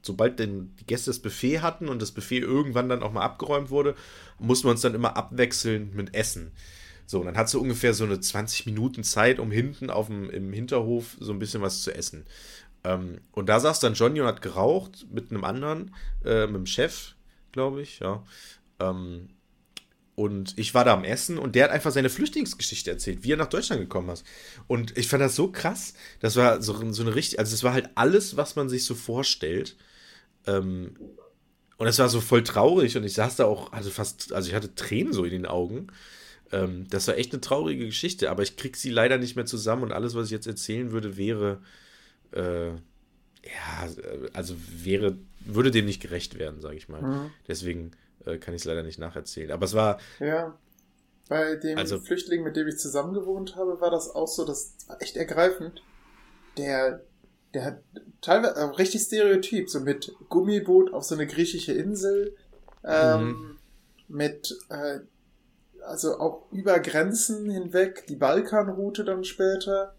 [0.01, 3.69] sobald denn die Gäste das Buffet hatten und das Buffet irgendwann dann auch mal abgeräumt
[3.69, 3.95] wurde,
[4.39, 6.51] mussten wir uns dann immer abwechseln mit Essen.
[7.11, 10.29] So, und dann hat sie ungefähr so eine 20 Minuten Zeit, um hinten auf dem,
[10.29, 12.25] im Hinterhof so ein bisschen was zu essen.
[12.85, 15.93] Ähm, und da saß dann Johnny und hat geraucht mit einem anderen,
[16.23, 17.15] äh, mit dem Chef,
[17.51, 18.23] glaube ich, ja.
[18.79, 19.27] Ähm,
[20.15, 23.37] und ich war da am Essen und der hat einfach seine Flüchtlingsgeschichte erzählt, wie er
[23.37, 24.25] nach Deutschland gekommen ist.
[24.67, 25.95] Und ich fand das so krass.
[26.21, 28.95] Das war so, so eine richtig, also es war halt alles, was man sich so
[28.95, 29.75] vorstellt.
[30.47, 30.95] Ähm,
[31.75, 34.55] und es war so voll traurig und ich saß da auch, hatte fast, also ich
[34.55, 35.87] hatte Tränen so in den Augen.
[36.51, 39.83] Ähm, das war echt eine traurige Geschichte, aber ich krieg sie leider nicht mehr zusammen
[39.83, 41.61] und alles, was ich jetzt erzählen würde, wäre,
[42.31, 43.87] äh, ja,
[44.33, 47.01] also wäre, würde dem nicht gerecht werden, sage ich mal.
[47.01, 47.31] Mhm.
[47.47, 47.91] Deswegen
[48.25, 49.51] äh, kann ich es leider nicht nacherzählen.
[49.51, 49.99] Aber es war.
[50.19, 50.57] Ja.
[51.29, 54.75] Bei dem also, Flüchtling, mit dem ich zusammen gewohnt habe, war das auch so, das
[54.87, 55.81] war echt ergreifend.
[56.57, 57.01] Der,
[57.53, 57.83] der hat
[58.19, 62.35] teilweise äh, richtig Stereotyp, so mit Gummiboot auf so eine griechische Insel,
[62.83, 63.57] ähm, mhm.
[64.09, 64.99] mit, äh,
[65.85, 69.93] also auch über Grenzen hinweg, die Balkanroute dann später,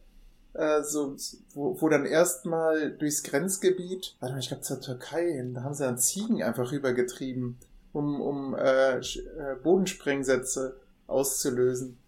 [0.55, 1.17] äh, so,
[1.55, 5.75] wo, wo dann erstmal durchs Grenzgebiet, warte mal, ich glaube zur Türkei hin, da haben
[5.75, 7.59] sie dann Ziegen einfach rübergetrieben
[7.93, 11.99] um, um äh, äh, Bodensprengsätze auszulösen.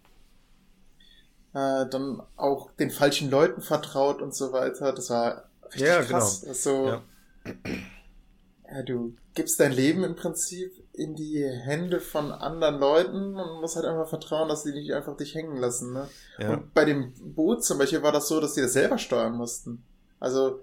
[1.52, 4.92] Äh, dann auch den falschen Leuten vertraut und so weiter.
[4.92, 6.40] Das war richtig ja, krass.
[6.40, 6.52] Genau.
[6.52, 7.02] Also, ja.
[8.72, 13.76] ja, du gibst dein Leben im Prinzip in die Hände von anderen Leuten und musst
[13.76, 15.92] halt einfach vertrauen, dass sie nicht einfach dich hängen lassen.
[15.92, 16.08] Ne?
[16.38, 16.54] Ja.
[16.54, 19.82] Und bei dem Boot zum Beispiel war das so, dass die das selber steuern mussten.
[20.20, 20.60] Also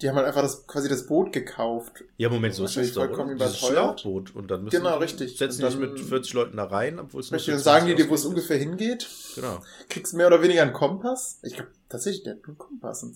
[0.00, 2.04] die haben halt einfach das, quasi das Boot gekauft.
[2.16, 3.46] Ja, Moment, so ist es doch, vollkommen oder?
[3.46, 4.02] überteuert.
[4.02, 5.36] Boot und dann müssen genau, richtig.
[5.38, 8.08] setzen die sich mit 40 Leuten da rein, obwohl es richtig, dann sagen die dir,
[8.08, 9.08] wo es ungefähr hingeht.
[9.34, 9.60] Genau.
[9.88, 11.38] Kriegst mehr oder weniger einen Kompass.
[11.42, 13.06] Ich glaube tatsächlich, der hat einen Kompass.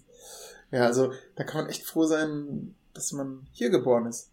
[0.71, 4.31] Ja, also da kann man echt froh sein, dass man hier geboren ist.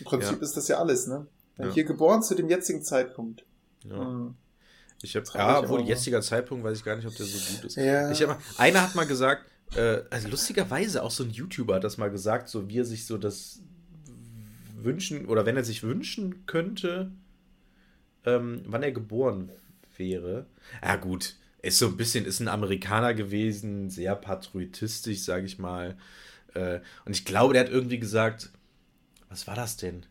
[0.00, 0.42] Im Prinzip ja.
[0.42, 1.26] ist das ja alles, ne?
[1.58, 1.70] Ja.
[1.72, 3.44] Hier geboren zu dem jetzigen Zeitpunkt.
[3.84, 3.98] Ja.
[3.98, 4.34] Hm.
[5.02, 7.76] Ich habe, ja, obwohl jetziger Zeitpunkt weiß ich gar nicht, ob der so gut ist.
[7.76, 8.10] Ja.
[8.10, 11.98] Ich hab, einer hat mal gesagt, äh, also lustigerweise auch so ein YouTuber hat das
[11.98, 13.60] mal gesagt, so wie er sich so das
[14.76, 17.10] wünschen, oder wenn er sich wünschen könnte,
[18.24, 19.50] ähm, wann er geboren
[19.96, 20.46] wäre.
[20.82, 25.96] Ja, gut, ist so ein bisschen, ist ein Amerikaner gewesen, sehr patriotistisch, sage ich mal.
[26.54, 28.50] Äh, und ich glaube, der hat irgendwie gesagt,
[29.32, 30.04] was war das denn?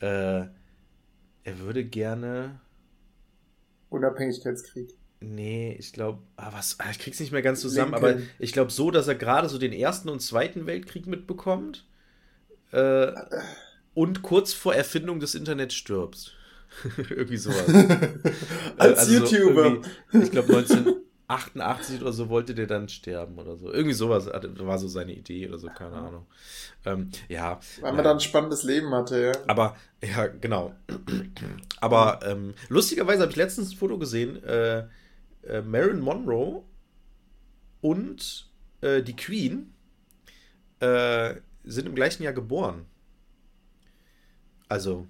[0.00, 0.46] Äh,
[1.44, 2.60] er würde gerne.
[3.90, 4.94] Unabhängigkeitskrieg.
[5.20, 8.14] Nee, ich glaube, ah, was, ah, ich krieg's nicht mehr ganz zusammen, Lincoln.
[8.14, 11.86] aber ich glaube so, dass er gerade so den ersten und zweiten Weltkrieg mitbekommt
[12.72, 13.12] äh,
[13.94, 16.32] und kurz vor Erfindung des Internets stirbst.
[17.10, 17.68] Irgendwie sowas.
[18.76, 19.82] Als also YouTuber.
[20.10, 20.52] So ich glaube
[21.28, 23.72] 1988 oder so wollte der dann sterben oder so.
[23.72, 26.26] Irgendwie sowas war so seine Idee oder so, keine Ahnung.
[26.84, 27.58] Ähm, ja.
[27.80, 28.02] Weil man ja.
[28.04, 29.32] dann ein spannendes Leben hatte, ja.
[29.48, 30.74] Aber, ja, genau.
[31.80, 34.86] Aber ähm, lustigerweise habe ich letztens ein Foto gesehen, äh,
[35.42, 36.62] äh, Marilyn Monroe
[37.80, 38.48] und
[38.80, 39.74] äh, die Queen
[40.78, 42.86] äh, sind im gleichen Jahr geboren.
[44.68, 45.06] Also,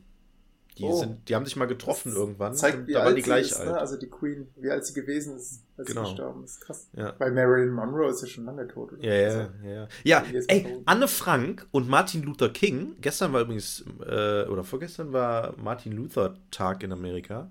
[0.78, 2.54] die, oh, sind, die haben sich mal getroffen irgendwann.
[2.54, 3.70] Zeigt, wie da alt die gleich ist, alt.
[3.70, 3.78] Ne?
[3.78, 6.04] Also die Queen, wie alt sie gewesen ist, als genau.
[6.04, 6.60] sie gestorben ist.
[6.60, 6.88] Krass.
[6.92, 7.14] Ja.
[7.18, 8.92] Weil Marilyn Monroe ist ja schon lange tot.
[8.92, 9.02] Oder?
[9.02, 9.88] Ja, ja, also, ja.
[10.04, 15.54] Ja, ey, Anne Frank und Martin Luther King, gestern war übrigens, äh, oder vorgestern war
[15.56, 17.48] Martin Luther Tag in Amerika.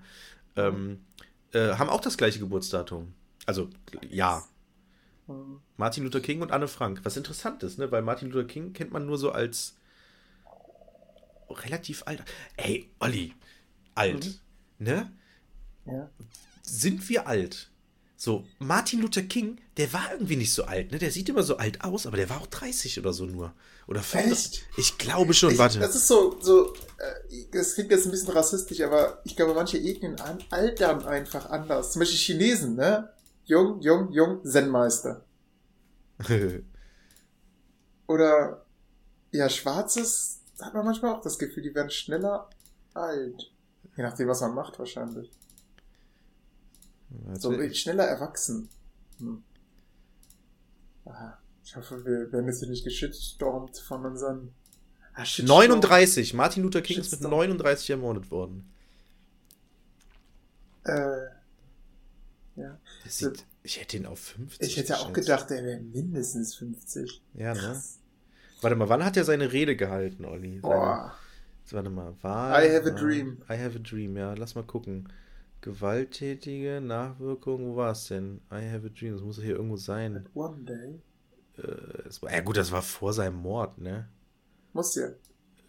[0.56, 1.00] Ähm,
[1.52, 3.14] äh, haben auch das gleiche Geburtsdatum.
[3.48, 3.70] Also,
[4.10, 4.44] ja.
[5.78, 7.00] Martin Luther King und Anne Frank.
[7.04, 7.92] Was interessant ist, ne?
[7.92, 9.76] Weil Martin Luther King kennt man nur so als
[11.50, 12.24] relativ alt.
[12.58, 13.34] Ey, Olli,
[13.94, 14.26] alt.
[14.26, 14.36] Mhm.
[14.86, 15.12] Ne?
[15.86, 16.10] Ja.
[16.62, 17.70] Sind wir alt?
[18.18, 20.98] So, Martin Luther King, der war irgendwie nicht so alt, ne?
[20.98, 23.54] Der sieht immer so alt aus, aber der war auch 30 oder so nur.
[23.88, 24.66] Oder 50.
[24.78, 25.80] Ich glaube schon, ich, warte.
[25.80, 29.78] Das ist so, so, äh, das klingt jetzt ein bisschen rassistisch, aber ich glaube, manche
[29.78, 30.16] Ethnien
[30.50, 31.92] altern einfach anders.
[31.92, 33.14] Zum Beispiel Chinesen, ne?
[33.44, 35.24] Jung, jung, jung, Zen-Meister.
[38.08, 38.66] Oder,
[39.32, 42.50] ja, Schwarzes hat man manchmal auch das Gefühl, die werden schneller
[42.94, 43.52] alt.
[43.96, 45.32] Je nachdem, was man macht, wahrscheinlich.
[47.34, 48.70] So schneller erwachsen.
[49.20, 49.44] Hm.
[51.64, 54.54] Ich hoffe, wir werden jetzt hier nicht geschitstormt von unseren.
[55.14, 56.34] Ah, 39.
[56.34, 57.20] Martin Luther King Shitstorm.
[57.20, 58.70] ist mit 39 ermordet worden.
[60.84, 61.36] Äh.
[62.56, 62.80] Ja.
[63.08, 64.68] Sieht, ich hätte ihn auf 50.
[64.68, 67.22] Ich hätte auch gedacht, er wäre mindestens 50.
[67.34, 67.82] Ja, ne?
[68.66, 70.58] Warte mal, wann hat er seine Rede gehalten, Olli?
[70.58, 71.14] Boah.
[71.70, 72.64] Warte mal, war.
[72.64, 73.38] I have a dream.
[73.48, 75.08] I have a dream, ja, lass mal gucken.
[75.62, 78.42] Gewalttätige Nachwirkungen, wo war es denn?
[78.52, 80.28] I have a dream, das muss hier irgendwo sein.
[80.34, 81.00] One day.
[81.64, 84.10] Äh, war, ja gut, das war vor seinem Mord, ne?
[84.74, 85.10] Muss ja.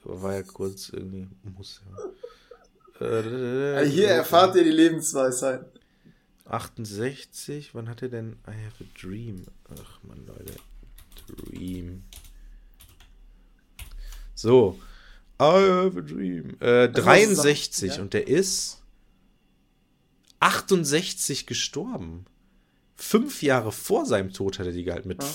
[0.05, 1.83] War ja kurz irgendwie, muss
[2.99, 3.07] ja.
[3.79, 5.67] Äh, hier erfahrt ihr die Lebensweisheit.
[6.47, 9.43] 68, wann hat er denn I have a dream?
[9.69, 10.55] Ach man, Leute.
[11.27, 12.05] Dream.
[14.37, 14.79] So.
[15.41, 16.57] I have a dream.
[16.61, 18.03] Äh, 63 ja.
[18.03, 18.81] und der ist
[20.41, 22.27] 68 gestorben.
[22.95, 25.29] Fünf Jahre vor seinem Tod hat er die gehalten, mit, ja.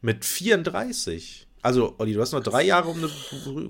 [0.00, 1.46] mit 34.
[1.60, 3.10] Also, Olli, du hast noch drei Jahre, um eine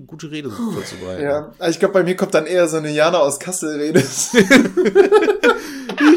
[0.01, 1.23] gute Rede vorzubereiten.
[1.23, 3.99] Ja, ich glaube, bei mir kommt dann eher so eine Jana aus Kassel-Rede.
[3.99, 4.05] ich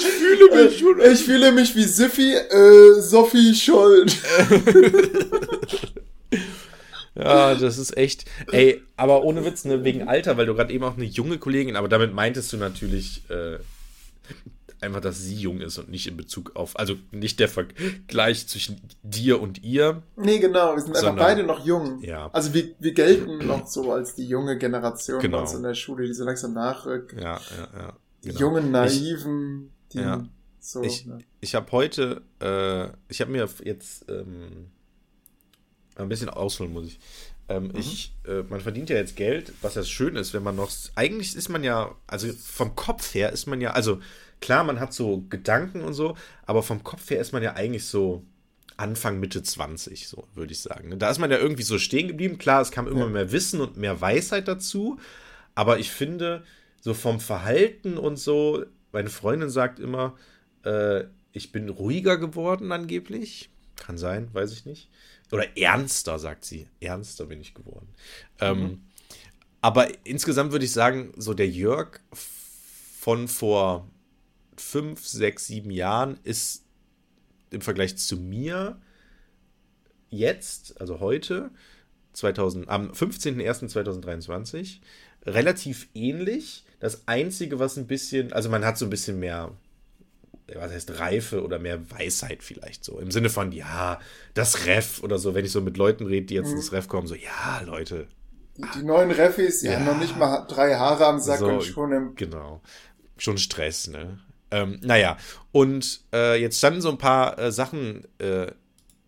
[0.05, 1.01] fühle mich schon.
[1.01, 4.07] Ich fühle mich wie Siffi, äh, Sophie Scholl.
[7.15, 8.25] ja, das ist echt.
[8.51, 11.77] Ey, aber ohne Witz, ne, wegen Alter, weil du gerade eben auch eine junge Kollegin,
[11.77, 13.29] aber damit meintest du natürlich.
[13.31, 13.59] Äh,
[14.83, 18.81] einfach, dass sie jung ist und nicht in Bezug auf, also nicht der Vergleich zwischen
[19.03, 20.03] dir und ihr.
[20.17, 22.03] Nee, genau, wir sind sondern, einfach beide noch jung.
[22.03, 22.31] Ja.
[22.33, 25.39] Also wir, wir gelten noch so als die junge Generation genau.
[25.39, 27.13] bei uns in der Schule, die so langsam nachrückt.
[27.15, 27.93] Ja, ja, ja.
[28.25, 28.41] Die genau.
[28.41, 30.25] jungen, naiven, ich, die ja.
[30.61, 30.83] so.
[30.83, 31.19] Ich, ne?
[31.41, 34.71] ich habe heute, äh, ich habe mir jetzt ähm,
[35.97, 37.01] ein bisschen ausholen muss ich.
[37.49, 37.77] Ähm, mhm.
[37.77, 40.71] Ich, äh, man verdient ja jetzt Geld, was ja schön ist, wenn man noch.
[40.95, 44.01] Eigentlich ist man ja, also vom Kopf her ist man ja, also
[44.41, 46.17] klar, man hat so Gedanken und so,
[46.47, 48.25] aber vom Kopf her ist man ja eigentlich so
[48.77, 50.89] Anfang, Mitte 20, so würde ich sagen.
[50.89, 50.97] Ne?
[50.97, 52.39] Da ist man ja irgendwie so stehen geblieben.
[52.39, 53.09] Klar, es kam immer ja.
[53.09, 54.99] mehr Wissen und mehr Weisheit dazu,
[55.55, 56.45] aber ich finde,
[56.81, 60.17] so vom Verhalten und so, meine Freundin sagt immer,
[60.65, 63.51] äh, ich bin ruhiger geworden angeblich.
[63.77, 64.91] Kann sein, weiß ich nicht.
[65.33, 66.69] Oder ernster, sagt sie.
[66.81, 67.89] Ernster bin ich geworden.
[68.39, 68.65] Ähm, mhm.
[68.65, 68.83] Ähm,
[69.63, 72.01] aber insgesamt würde ich sagen, so der Jörg
[73.01, 73.89] von vor
[74.57, 76.65] fünf, sechs, sieben Jahren ist
[77.51, 78.81] im Vergleich zu mir
[80.11, 81.51] jetzt, also heute,
[82.13, 84.81] 2000, am 15.01.2023,
[85.25, 86.65] relativ ähnlich.
[86.81, 89.57] Das Einzige, was ein bisschen, also man hat so ein bisschen mehr,
[90.55, 92.99] was heißt Reife oder mehr Weisheit vielleicht so.
[92.99, 94.01] Im Sinne von, ja,
[94.35, 96.57] das Ref oder so, wenn ich so mit Leuten rede, die jetzt mhm.
[96.57, 98.09] ins Ref kommen, so, ja, Leute.
[98.57, 99.77] Die, die neuen Refis, die ja.
[99.77, 102.15] haben noch nicht mal drei Haare am Sack so, und schon im.
[102.17, 102.61] Genau.
[103.17, 104.19] Schon Stress, ne?
[104.51, 105.17] Ähm, naja,
[105.53, 108.53] und äh, jetzt standen so ein paar äh, Sachen, äh,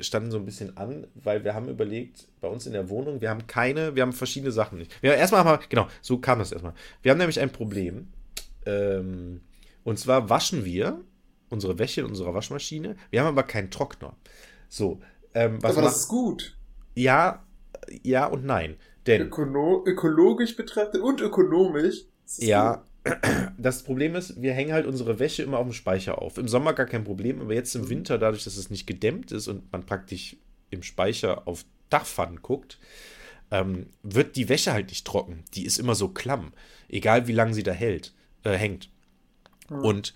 [0.01, 3.29] standen so ein bisschen an, weil wir haben überlegt, bei uns in der Wohnung, wir
[3.29, 5.03] haben keine, wir haben verschiedene Sachen nicht.
[5.03, 6.73] Wir erstmal haben wir, genau, so kam das erstmal.
[7.03, 8.09] Wir haben nämlich ein Problem.
[8.65, 9.43] Ähm,
[9.83, 11.01] und zwar waschen wir
[11.51, 12.97] unsere Wäsche in unserer Waschmaschine.
[13.11, 14.17] Wir haben aber keinen Trockner.
[14.69, 15.01] So,
[15.35, 16.57] ähm, was aber das ist gut.
[16.95, 17.45] Ja,
[18.03, 18.77] ja und nein.
[19.07, 22.05] Denn Ökono ökologisch betrachtet und ökonomisch.
[22.39, 22.85] Ja, gut
[23.59, 26.39] das Problem ist, wir hängen halt unsere Wäsche immer auf dem Speicher auf.
[26.39, 27.91] Im Sommer gar kein Problem, aber jetzt im mhm.
[27.91, 30.37] Winter, dadurch, dass es nicht gedämmt ist und man praktisch
[30.71, 32.79] im Speicher auf Dachpfannen guckt,
[33.51, 35.45] ähm, wird die Wäsche halt nicht trocken.
[35.55, 36.53] Die ist immer so klamm,
[36.89, 38.91] egal wie lange sie da hält, äh, hängt.
[39.69, 39.85] Mhm.
[39.85, 40.15] Und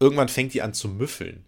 [0.00, 1.44] irgendwann fängt die an zu müffeln.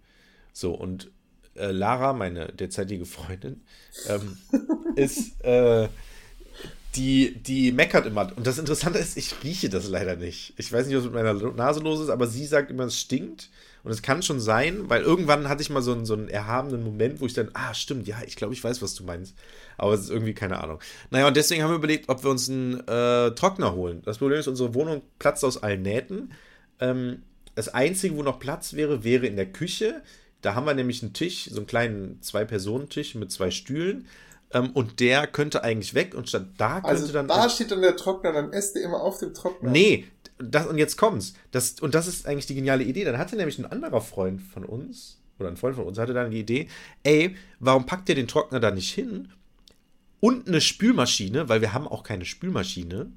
[0.53, 1.11] So, und
[1.55, 3.63] äh, Lara, meine derzeitige Freundin,
[4.09, 4.39] ähm,
[4.97, 5.89] ist, äh,
[6.97, 8.33] die, die meckert immer.
[8.37, 10.55] Und das Interessante ist, ich rieche das leider nicht.
[10.57, 13.51] Ich weiß nicht, was mit meiner Nase los ist, aber sie sagt immer, es stinkt.
[13.85, 16.83] Und es kann schon sein, weil irgendwann hatte ich mal so einen, so einen erhabenen
[16.83, 19.37] Moment, wo ich dann, ah, stimmt, ja, ich glaube, ich weiß, was du meinst.
[19.79, 20.81] Aber es ist irgendwie keine Ahnung.
[21.11, 24.03] Naja, und deswegen haben wir überlegt, ob wir uns einen äh, Trockner holen.
[24.05, 26.33] Das Problem ist, unsere Wohnung platzt aus allen Nähten.
[26.81, 27.23] Ähm,
[27.57, 30.03] das Einzige, wo noch Platz wäre, wäre in der Küche.
[30.43, 34.07] Da haben wir nämlich einen Tisch, so einen kleinen Zwei-Personen-Tisch mit zwei Stühlen.
[34.53, 37.27] Ähm, und der könnte eigentlich weg und statt da könnte also dann.
[37.27, 39.71] Da steht dann der Trockner, dann esst ihr immer auf dem Trockner.
[39.71, 40.07] Nee,
[40.39, 41.33] das, und jetzt kommt's.
[41.51, 43.05] Das, und das ist eigentlich die geniale Idee.
[43.05, 46.31] Dann hatte nämlich ein anderer Freund von uns, oder ein Freund von uns, hatte dann
[46.31, 46.69] die Idee,
[47.03, 49.33] ey, warum packt ihr den Trockner da nicht hin?
[50.21, 53.11] Und eine Spülmaschine, weil wir haben auch keine Spülmaschine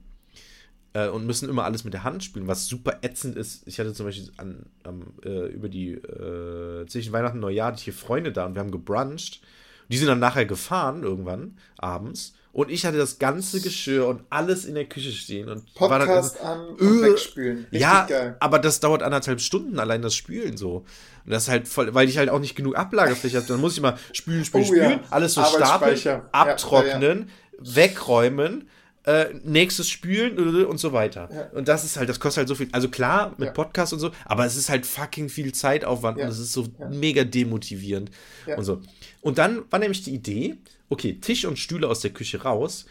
[0.94, 3.68] äh, und müssen immer alles mit der Hand spülen, was super ätzend ist.
[3.68, 7.78] Ich hatte zum Beispiel an, an, äh, über die äh, zwischen Weihnachten und Neujahr hatte
[7.78, 9.42] ich hier Freunde da und wir haben gebruncht
[9.90, 12.34] die sind dann nachher gefahren, irgendwann, abends.
[12.52, 15.50] Und ich hatte das ganze Geschirr und alles in der Küche stehen.
[15.50, 17.58] Und Podcast war dann, an und wegspülen.
[17.60, 18.38] Richtig ja, geil.
[18.40, 20.86] aber das dauert anderthalb Stunden, allein das Spülen so.
[21.26, 23.48] Und das ist halt voll, weil ich halt auch nicht genug Ablagefläche habe.
[23.48, 25.00] Dann muss ich mal spülen, spülen, oh, spülen, ja.
[25.10, 28.68] alles so stapeln, abtrocknen, ja, ja, wegräumen
[29.10, 31.30] äh, nächstes Spülen und so weiter.
[31.34, 31.58] Ja.
[31.58, 32.70] Und das ist halt, das kostet halt so viel.
[32.74, 33.54] Also klar, mit ja.
[33.54, 36.26] Podcast und so, aber es ist halt fucking viel Zeitaufwand ja.
[36.26, 38.12] und es ist so mega demotivierend
[38.56, 38.84] und so.
[39.22, 40.58] Und dann war nämlich die Idee,
[40.90, 42.86] okay, Tisch und Stühle aus der Küche raus,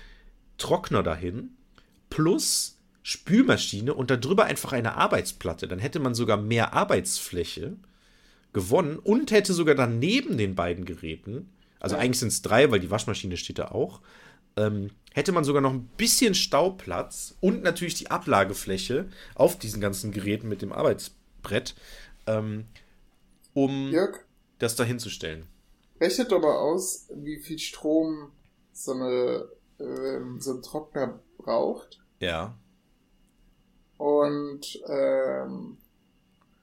[0.57, 1.51] Trockner dahin,
[2.11, 5.69] plus Spülmaschine und darüber einfach eine Arbeitsplatte.
[5.69, 7.77] Dann hätte man sogar mehr Arbeitsfläche
[8.53, 11.49] gewonnen und hätte sogar dann neben den beiden Geräten,
[11.79, 12.03] also ja.
[12.03, 14.01] eigentlich sind es drei, weil die Waschmaschine steht da auch,
[14.57, 20.13] ähm, hätte man sogar noch ein bisschen Stauplatz und natürlich die Ablagefläche auf diesen ganzen
[20.13, 21.75] Geräten mit dem Arbeitsbrett,
[22.29, 22.67] ähm,
[23.53, 24.21] um Jörg,
[24.61, 25.49] das da hinzustellen.
[26.01, 28.31] Rechnet doch mal aus, wie viel Strom
[28.73, 29.49] so, eine,
[29.81, 32.01] ähm, so ein Trockner braucht.
[32.21, 32.57] Ja.
[33.97, 35.79] Und ähm,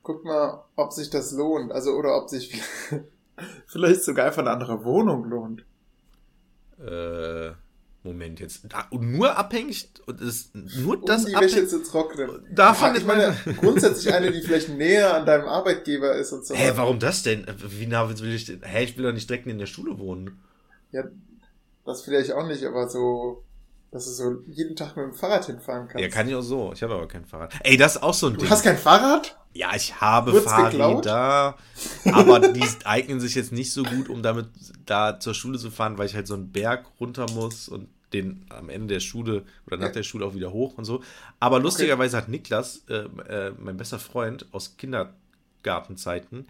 [0.02, 1.74] guck mal, ob sich das lohnt.
[1.74, 2.58] Also, oder ob sich
[3.68, 5.66] vielleicht sogar einfach eine andere Wohnung lohnt.
[6.80, 7.52] Äh,
[8.06, 8.66] Moment, jetzt.
[8.92, 9.90] nur abhängig.
[10.22, 12.30] Ist nur das um die Wäsche zu trocknen.
[12.54, 16.54] Davon ja, ich meine, grundsätzlich eine, die vielleicht näher an deinem Arbeitgeber ist und so.
[16.54, 17.46] Hä, warum das denn?
[17.58, 18.62] Wie nah will ich denn?
[18.64, 20.40] Hä, ich will doch nicht direkt in der Schule wohnen.
[20.92, 21.04] Ja,
[21.84, 23.44] das vielleicht auch nicht, aber so
[23.96, 26.02] dass du so jeden Tag mit dem Fahrrad hinfahren kannst.
[26.02, 26.74] Ja, kann ich auch so.
[26.74, 27.54] Ich habe aber kein Fahrrad.
[27.64, 28.48] Ey, das ist auch so ein du Ding.
[28.48, 29.38] Du hast kein Fahrrad?
[29.54, 31.56] Ja, ich habe Wurd's Fahrräder,
[32.12, 34.50] aber die eignen sich jetzt nicht so gut, um damit
[34.86, 37.88] da zur Schule zu fahren, weil ich halt so einen Berg runter muss und
[38.22, 41.04] den am Ende der Schule oder nach der Schule auch wieder hoch und so.
[41.40, 42.24] Aber lustigerweise okay.
[42.24, 46.48] hat Niklas, äh, äh, mein bester Freund aus Kindergartenzeiten,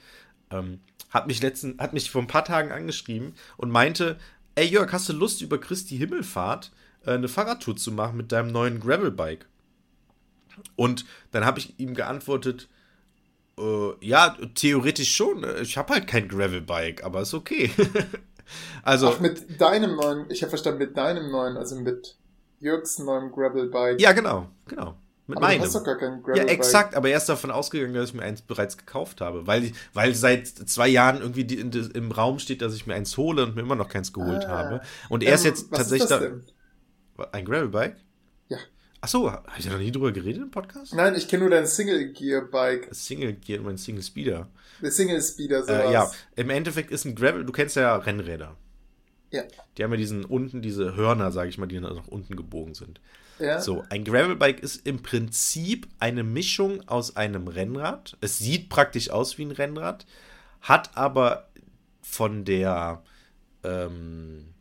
[0.52, 4.18] ähm, hat mich letzten, hat mich vor ein paar Tagen angeschrieben und meinte,
[4.56, 6.72] ey Jörg, hast du Lust über Christi Himmelfahrt
[7.06, 9.46] äh, eine Fahrradtour zu machen mit deinem neuen Gravelbike.
[10.76, 12.70] Und dann habe ich ihm geantwortet,
[13.58, 15.46] äh, ja, theoretisch schon.
[15.62, 17.72] Ich habe halt kein Gravelbike, aber ist okay.
[18.84, 19.10] also.
[19.10, 22.18] Ach, mit deinem neuen, ich habe verstanden, mit deinem neuen, also mit
[22.60, 24.00] Jürgs neuem Gravelbike.
[24.02, 24.96] Ja, genau, genau.
[25.28, 25.60] Mit aber meinem.
[25.60, 26.48] Du hast doch gar kein Gravelbike.
[26.48, 29.72] Ja, exakt, aber er ist davon ausgegangen, dass ich mir eins bereits gekauft habe, weil,
[29.94, 33.44] weil seit zwei Jahren irgendwie die, die, im Raum steht, dass ich mir eins hole
[33.44, 34.50] und mir immer noch keins geholt ah.
[34.50, 34.82] habe.
[35.10, 36.12] Und er ähm, ist jetzt tatsächlich ist
[37.18, 37.26] da.
[37.32, 37.96] Ein Gravelbike?
[38.50, 38.58] Ja.
[39.02, 40.94] Achso, habe ich da noch nie drüber geredet im Podcast?
[40.94, 42.90] Nein, ich kenne nur dein Single Gear Bike.
[42.92, 44.48] Single Gear, mein Single Speeder.
[44.82, 45.86] Single Speeder, sowas.
[45.86, 48.56] Äh, ja, im Endeffekt ist ein Gravel, du kennst ja Rennräder.
[49.32, 49.44] Ja.
[49.78, 53.02] Die haben ja diesen unten, diese Hörner, sage ich mal, die nach unten gebogen sind.
[53.40, 53.60] Ja.
[53.60, 58.18] So, ein Gravelbike ist im Prinzip eine Mischung aus einem Rennrad.
[58.22, 60.06] Es sieht praktisch aus wie ein Rennrad,
[60.62, 61.50] hat aber
[62.02, 63.04] von der
[63.64, 64.54] ähm,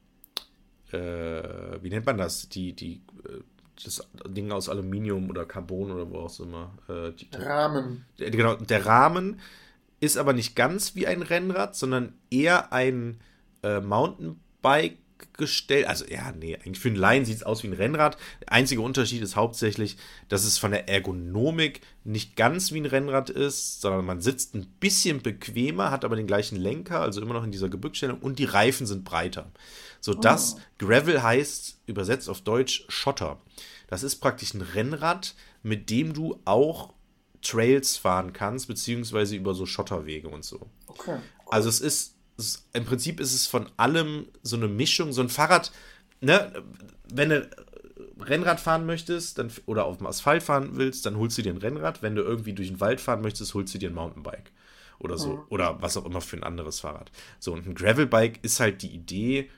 [0.92, 2.48] äh, wie nennt man das?
[2.48, 3.40] Die, die, äh,
[3.82, 6.72] das Ding aus Aluminium oder Carbon oder wo auch immer.
[6.88, 8.04] Äh, die, Rahmen.
[8.18, 9.40] Der, genau, der Rahmen
[10.00, 13.20] ist aber nicht ganz wie ein Rennrad, sondern eher ein
[13.62, 14.98] äh, Mountainbike
[15.32, 15.86] gestellt.
[15.86, 18.16] Also, ja, nee, eigentlich für einen Laien sieht es aus wie ein Rennrad.
[18.40, 19.96] Der einzige Unterschied ist hauptsächlich,
[20.28, 24.66] dass es von der Ergonomik nicht ganz wie ein Rennrad ist, sondern man sitzt ein
[24.80, 28.44] bisschen bequemer, hat aber den gleichen Lenker, also immer noch in dieser Gebückstellung und die
[28.44, 29.50] Reifen sind breiter.
[30.00, 30.60] Sodass oh.
[30.78, 33.40] Gravel heißt, übersetzt auf Deutsch, Schotter.
[33.88, 36.92] Das ist praktisch ein Rennrad, mit dem du auch
[37.44, 40.68] Trails fahren kannst, beziehungsweise über so Schotterwege und so.
[40.88, 41.12] Okay.
[41.12, 41.20] Cool.
[41.50, 45.28] Also es ist ist, im Prinzip ist es von allem so eine Mischung, so ein
[45.28, 45.72] Fahrrad,
[46.20, 46.52] ne,
[47.12, 47.48] wenn du
[48.18, 51.58] Rennrad fahren möchtest dann, oder auf dem Asphalt fahren willst, dann holst du dir ein
[51.58, 52.02] Rennrad.
[52.02, 54.52] Wenn du irgendwie durch den Wald fahren möchtest, holst du dir ein Mountainbike.
[54.98, 55.34] Oder so.
[55.34, 55.42] Mhm.
[55.50, 57.10] Oder was auch immer für ein anderes Fahrrad.
[57.38, 59.50] So, und ein Gravelbike ist halt die Idee,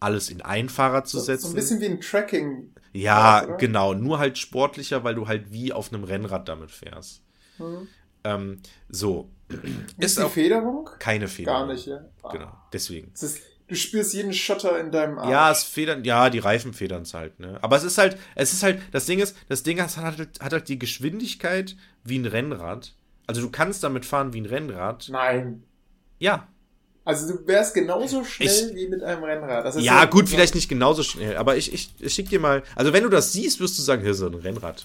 [0.00, 1.48] alles in ein Fahrrad zu setzen.
[1.48, 2.72] So ein bisschen wie ein Tracking.
[2.92, 3.56] Ja, oder?
[3.56, 3.94] genau.
[3.94, 7.22] Nur halt sportlicher, weil du halt wie auf einem Rennrad damit fährst.
[7.58, 7.88] Mhm.
[8.24, 9.30] Ähm, so.
[9.98, 10.90] Ist, ist die Federung?
[10.98, 11.60] Keine Federung.
[11.60, 12.04] Gar nicht, ja.
[12.22, 12.32] Ah.
[12.32, 13.12] Genau, deswegen.
[13.12, 15.30] Ist, du spürst jeden Schotter in deinem Arm.
[15.30, 17.58] Ja, es federn, ja, die Reifen federn es halt, ne?
[17.62, 20.52] Aber es ist halt, es ist halt, das Ding ist, das Ding hat halt, hat
[20.52, 22.94] halt die Geschwindigkeit wie ein Rennrad.
[23.26, 25.08] Also du kannst damit fahren wie ein Rennrad.
[25.10, 25.64] Nein.
[26.18, 26.48] Ja.
[27.06, 29.72] Also du wärst genauso schnell ich, wie mit einem Rennrad.
[29.76, 32.92] ja, ja, gut, vielleicht nicht genauso schnell, aber ich, ich, ich schick dir mal, also
[32.92, 34.84] wenn du das siehst, wirst du sagen, hier ist so ein Rennrad.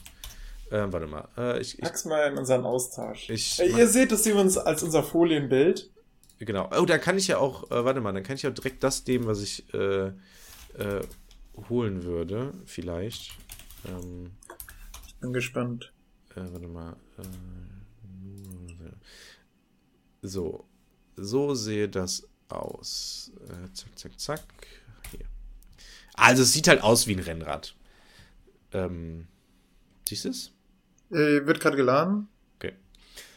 [0.70, 1.28] Äh, warte mal.
[1.36, 3.28] Äh, ich, Pack's mal in unseren Austausch.
[3.32, 5.90] Ich, äh, ihr seht das übrigens als unser Folienbild.
[6.38, 6.70] Genau.
[6.80, 9.04] Oh, da kann ich ja auch, äh, warte mal, dann kann ich ja direkt das
[9.08, 11.02] nehmen, was ich äh, äh,
[11.70, 12.54] holen würde.
[12.68, 13.32] Vielleicht.
[13.88, 14.30] Ähm,
[15.08, 15.92] ich bin gespannt.
[16.36, 16.96] Äh, warte mal.
[20.22, 20.66] so.
[21.16, 23.32] So sehe das aus.
[23.74, 24.42] zack, zack, zack.
[25.12, 25.26] Hier.
[26.14, 27.76] Also es sieht halt aus wie ein Rennrad.
[28.74, 29.28] Ähm,
[30.08, 30.52] siehst du es?
[31.12, 32.28] Äh, wird gerade geladen.
[32.56, 32.74] Okay.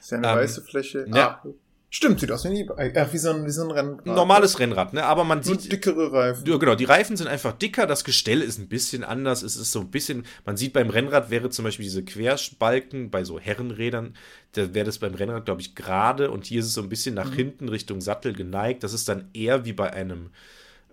[0.01, 1.07] Ist ja eine ähm, weiße Fläche.
[1.12, 1.43] Ja.
[1.43, 1.49] Ah,
[1.95, 2.97] stimmt, sieht aus wie ein E-Bike.
[2.97, 4.07] Äh, wie, so ein, wie so ein Rennrad.
[4.07, 5.05] Normales Rennrad, ne?
[5.05, 5.70] Aber man sieht.
[5.70, 6.47] dickere Reifen.
[6.47, 6.74] Ja, genau.
[6.74, 7.86] Die Reifen sind einfach dicker.
[7.86, 9.42] Das Gestell ist ein bisschen anders.
[9.42, 10.24] Es ist so ein bisschen.
[10.45, 14.14] Man sieht beim Rennrad wäre zum Beispiel diese Querspalken bei so Herrenrädern.
[14.53, 16.30] Da wäre das beim Rennrad, glaube ich, gerade.
[16.30, 17.36] Und hier ist es so ein bisschen nach mhm.
[17.36, 18.82] hinten Richtung Sattel geneigt.
[18.82, 20.30] Das ist dann eher wie bei einem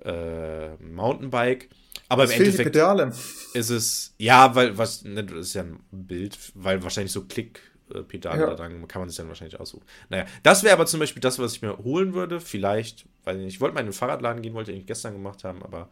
[0.03, 1.69] äh, Mountainbike.
[2.09, 2.75] Aber im Endeffekt
[3.53, 7.23] ist es, ja, weil, was, ne, das ist ja ein Bild, weil wahrscheinlich so
[7.91, 8.47] Klickpedale ja.
[8.47, 9.85] da dran, kann man sich dann wahrscheinlich aussuchen.
[10.09, 13.55] Naja, das wäre aber zum Beispiel das, was ich mir holen würde, vielleicht, weil ich,
[13.55, 15.89] ich wollte mal in den Fahrradladen gehen, wollte ich eigentlich gestern gemacht haben, aber,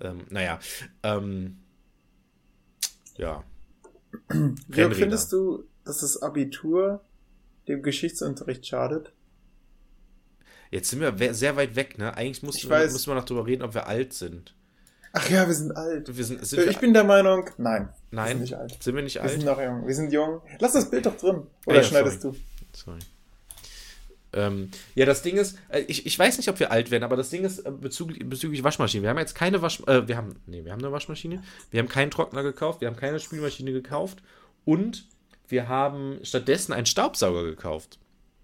[0.00, 0.58] ähm, naja,
[1.02, 1.58] ähm,
[3.16, 3.44] ja.
[4.28, 7.02] Wie findest du, dass das Abitur
[7.68, 9.12] dem Geschichtsunterricht schadet?
[10.70, 12.16] Jetzt sind wir sehr weit weg, ne?
[12.16, 14.54] Eigentlich müssen wir, müssen wir noch drüber reden, ob wir alt sind.
[15.14, 16.16] Ach ja, wir sind alt.
[16.16, 17.90] Wir sind, sind ich wir bin der Meinung, nein.
[18.10, 18.26] Nein.
[18.26, 18.82] Wir sind nicht alt.
[18.82, 19.30] Sind wir nicht alt?
[19.30, 19.86] Wir sind noch jung.
[19.86, 20.40] Wir sind jung.
[20.58, 21.46] Lass das Bild doch drin.
[21.66, 22.36] Oder ja, schneidest sorry.
[22.36, 22.76] du?
[22.78, 22.98] Sorry.
[24.34, 27.16] Ähm, ja, das Ding ist, äh, ich, ich weiß nicht, ob wir alt werden, aber
[27.16, 29.02] das Ding ist äh, bezüglich, bezüglich Waschmaschine.
[29.02, 31.88] Wir haben jetzt keine Waschmaschine, äh, wir haben, nee, wir haben eine Waschmaschine, wir haben
[31.88, 34.22] keinen Trockner gekauft, wir haben keine Spülmaschine gekauft
[34.64, 35.06] und
[35.48, 37.98] wir haben stattdessen einen Staubsauger gekauft.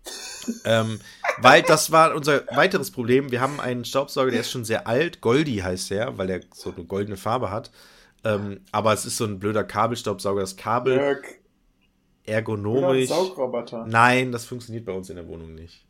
[0.64, 1.00] ähm,
[1.40, 3.30] weil das war unser weiteres Problem.
[3.30, 5.20] Wir haben einen Staubsauger, der ist schon sehr alt.
[5.20, 7.70] Goldi heißt der, weil der so eine goldene Farbe hat.
[8.24, 10.40] Ähm, aber es ist so ein blöder Kabelstaubsauger.
[10.40, 11.24] Das Kabel Jörg.
[12.24, 13.08] ergonomisch.
[13.08, 13.86] Saugroboter.
[13.86, 15.84] Nein, das funktioniert bei uns in der Wohnung nicht.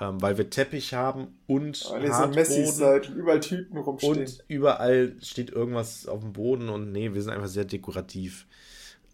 [0.00, 4.18] Ähm, weil wir Teppich haben und weil ihr so Messis seid und überall Tüten rumstehen.
[4.18, 8.46] Und überall steht irgendwas auf dem Boden und nee, wir sind einfach sehr dekorativ.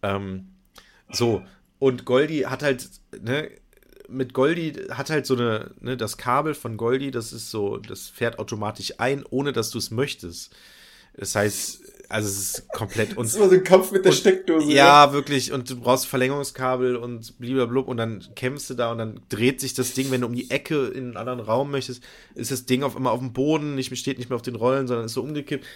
[0.03, 0.49] Ähm,
[1.11, 1.43] so,
[1.79, 2.89] und Goldi hat halt,
[3.21, 3.51] ne,
[4.09, 8.09] mit Goldi hat halt so eine, ne, das Kabel von Goldi, das ist so, das
[8.09, 10.55] fährt automatisch ein, ohne dass du es möchtest.
[11.15, 13.27] Das heißt, also es ist komplett und.
[13.27, 14.67] Das ist immer so ein Kampf mit der und, Steckdose.
[14.69, 15.53] Ja, ja, wirklich.
[15.53, 19.75] Und du brauchst Verlängerungskabel und blub und dann kämpfst du da und dann dreht sich
[19.75, 22.03] das Ding, wenn du um die Ecke in einen anderen Raum möchtest,
[22.35, 24.87] ist das Ding auf immer auf dem Boden, nicht, steht nicht mehr auf den Rollen,
[24.87, 25.67] sondern ist so umgekippt.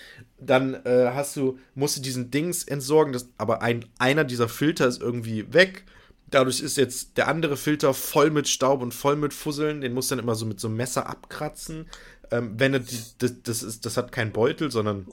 [0.41, 4.87] Dann äh, hast du, musst du diesen Dings entsorgen, das, aber ein, einer dieser Filter
[4.87, 5.85] ist irgendwie weg
[6.33, 9.81] Dadurch ist jetzt der andere Filter voll mit Staub und voll mit Fusseln.
[9.81, 11.87] Den muss dann immer so mit so einem Messer abkratzen.
[12.31, 15.07] Ähm, wenn er das, das, ist, das hat keinen Beutel, sondern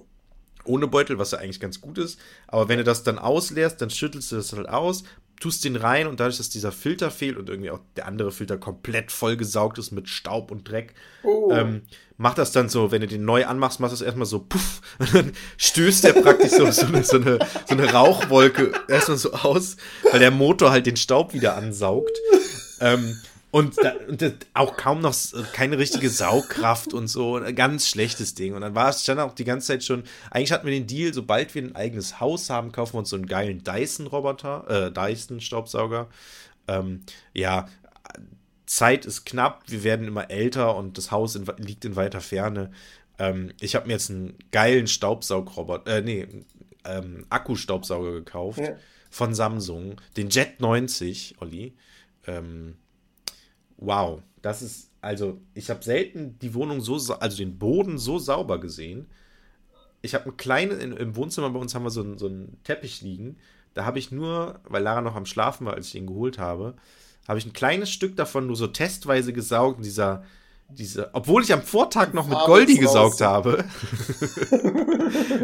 [0.64, 2.20] ohne Beutel, was ja eigentlich ganz gut ist.
[2.48, 5.04] Aber wenn du das dann ausleerst, dann schüttelst du das halt aus,
[5.40, 8.58] tust den rein und dadurch, dass dieser Filter fehlt und irgendwie auch der andere Filter
[8.58, 11.52] komplett vollgesaugt ist mit Staub und Dreck, oh.
[11.52, 11.84] ähm,
[12.18, 14.82] macht das dann so, wenn du den neu anmachst, machst du es erstmal so puff
[15.00, 19.32] und dann stößt der praktisch so, so, eine, so, eine, so eine Rauchwolke erstmal so
[19.34, 19.78] aus,
[20.12, 22.18] weil der Motor halt den Staub wieder ansaugt.
[22.82, 23.18] Ähm,
[23.52, 24.24] und, da, und
[24.54, 25.16] auch kaum noch
[25.54, 27.38] keine richtige Saugkraft und so.
[27.38, 28.54] Ein ganz schlechtes Ding.
[28.54, 30.04] Und dann war es dann auch die ganze Zeit schon.
[30.30, 33.16] Eigentlich hatten wir den Deal, sobald wir ein eigenes Haus haben, kaufen wir uns so
[33.16, 36.10] einen geilen Dyson-Roboter, äh, Dyson-Staubsauger.
[36.68, 37.02] Ähm,
[37.34, 37.68] ja,
[38.68, 42.70] Zeit ist knapp, wir werden immer älter und das Haus in, liegt in weiter Ferne.
[43.18, 46.28] Ähm, ich habe mir jetzt einen geilen Staubsaugroboter, äh, nee,
[46.86, 48.76] ähm, Akkustaubsauger gekauft ja.
[49.10, 51.74] von Samsung, den Jet 90, Olli.
[52.28, 52.76] Ähm,
[53.80, 58.60] wow, das ist, also ich habe selten die Wohnung so, also den Boden so sauber
[58.60, 59.08] gesehen.
[60.02, 63.02] Ich habe ein kleines, im Wohnzimmer bei uns haben wir so, einen, so einen Teppich
[63.02, 63.38] liegen.
[63.74, 66.76] Da habe ich nur, weil Lara noch am Schlafen war, als ich ihn geholt habe,
[67.28, 69.78] habe ich ein kleines Stück davon nur so testweise gesaugt.
[69.78, 70.24] Und dieser,
[70.70, 73.66] diese, obwohl ich am Vortag noch mit Goldi gesaugt habe.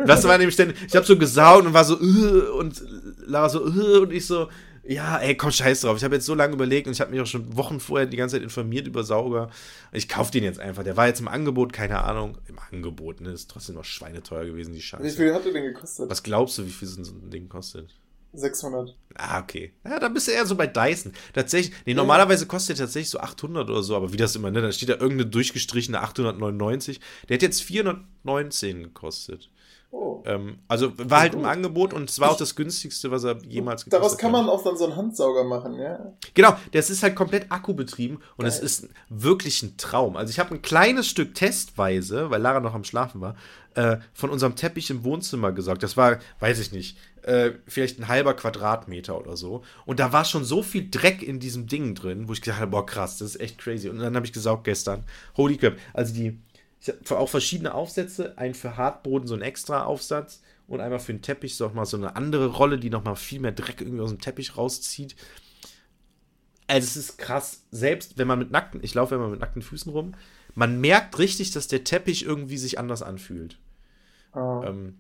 [0.06, 2.82] das war nämlich dann, ich habe so gesaugt und war so, uh, und
[3.26, 4.48] Lara so, uh, und ich so,
[4.88, 5.98] ja, ey, komm, scheiß drauf.
[5.98, 8.18] Ich habe jetzt so lange überlegt und ich habe mich auch schon Wochen vorher die
[8.18, 9.50] ganze Zeit informiert über Sauger.
[9.92, 10.84] Ich kaufe den jetzt einfach.
[10.84, 12.38] Der war jetzt im Angebot, keine Ahnung.
[12.48, 13.32] Im Angebot, ne?
[13.32, 15.04] Ist trotzdem noch schweineteuer gewesen, die Scheiße.
[15.04, 16.10] Wie viel hat der denn gekostet?
[16.10, 17.90] Was glaubst du, wie viel so ein Ding kostet?
[18.38, 18.96] 600.
[19.16, 19.74] Ah, okay.
[19.86, 21.14] Ja, dann bist du eher so bei Dyson.
[21.34, 21.98] Tatsächlich, nee, ja.
[21.98, 24.90] normalerweise kostet der tatsächlich so 800 oder so, aber wie das immer, ne, da steht
[24.90, 27.00] da irgendeine durchgestrichene 899.
[27.30, 29.50] Der hat jetzt 419 gekostet.
[29.92, 30.24] Oh.
[30.26, 33.86] Ähm, also war halt im Angebot und es war auch das günstigste, was er jemals
[33.86, 34.02] gekostet hat.
[34.02, 36.14] Daraus kann man auch dann so einen Handsauger machen, ja?
[36.34, 40.18] Genau, das ist halt komplett akkubetrieben und es ist wirklich ein Traum.
[40.18, 43.36] Also ich habe ein kleines Stück testweise, weil Lara noch am Schlafen war,
[43.76, 45.84] äh, von unserem Teppich im Wohnzimmer gesagt.
[45.84, 49.64] Das war, weiß ich nicht, äh, vielleicht ein halber Quadratmeter oder so.
[49.86, 52.72] Und da war schon so viel Dreck in diesem Ding drin, wo ich gesagt habe,
[52.72, 53.90] boah krass, das ist echt crazy.
[53.90, 55.04] Und dann habe ich gesaugt gestern,
[55.36, 56.40] holy crap, also die
[56.88, 61.14] ich habe auch verschiedene Aufsätze, einen für Hartboden, so ein extra Aufsatz und einmal für
[61.14, 64.10] den Teppich so mal so eine andere Rolle, die nochmal viel mehr Dreck irgendwie aus
[64.10, 65.16] dem Teppich rauszieht.
[66.68, 69.92] Also es ist krass, selbst wenn man mit nackten, ich laufe immer mit nackten Füßen
[69.92, 70.14] rum,
[70.56, 73.60] man merkt richtig, dass der Teppich irgendwie sich anders anfühlt.
[74.34, 74.62] Oh.
[74.66, 75.00] Ähm,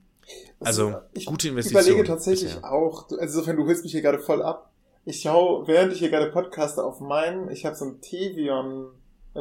[0.60, 1.82] also, ich gute Investition.
[1.82, 2.72] Ich überlege tatsächlich bisher.
[2.72, 4.72] auch, also insofern, du holst mich hier gerade voll ab.
[5.06, 8.90] Ich schaue, während ich hier gerade podcaste, auf meinen, ich habe so einen Tevion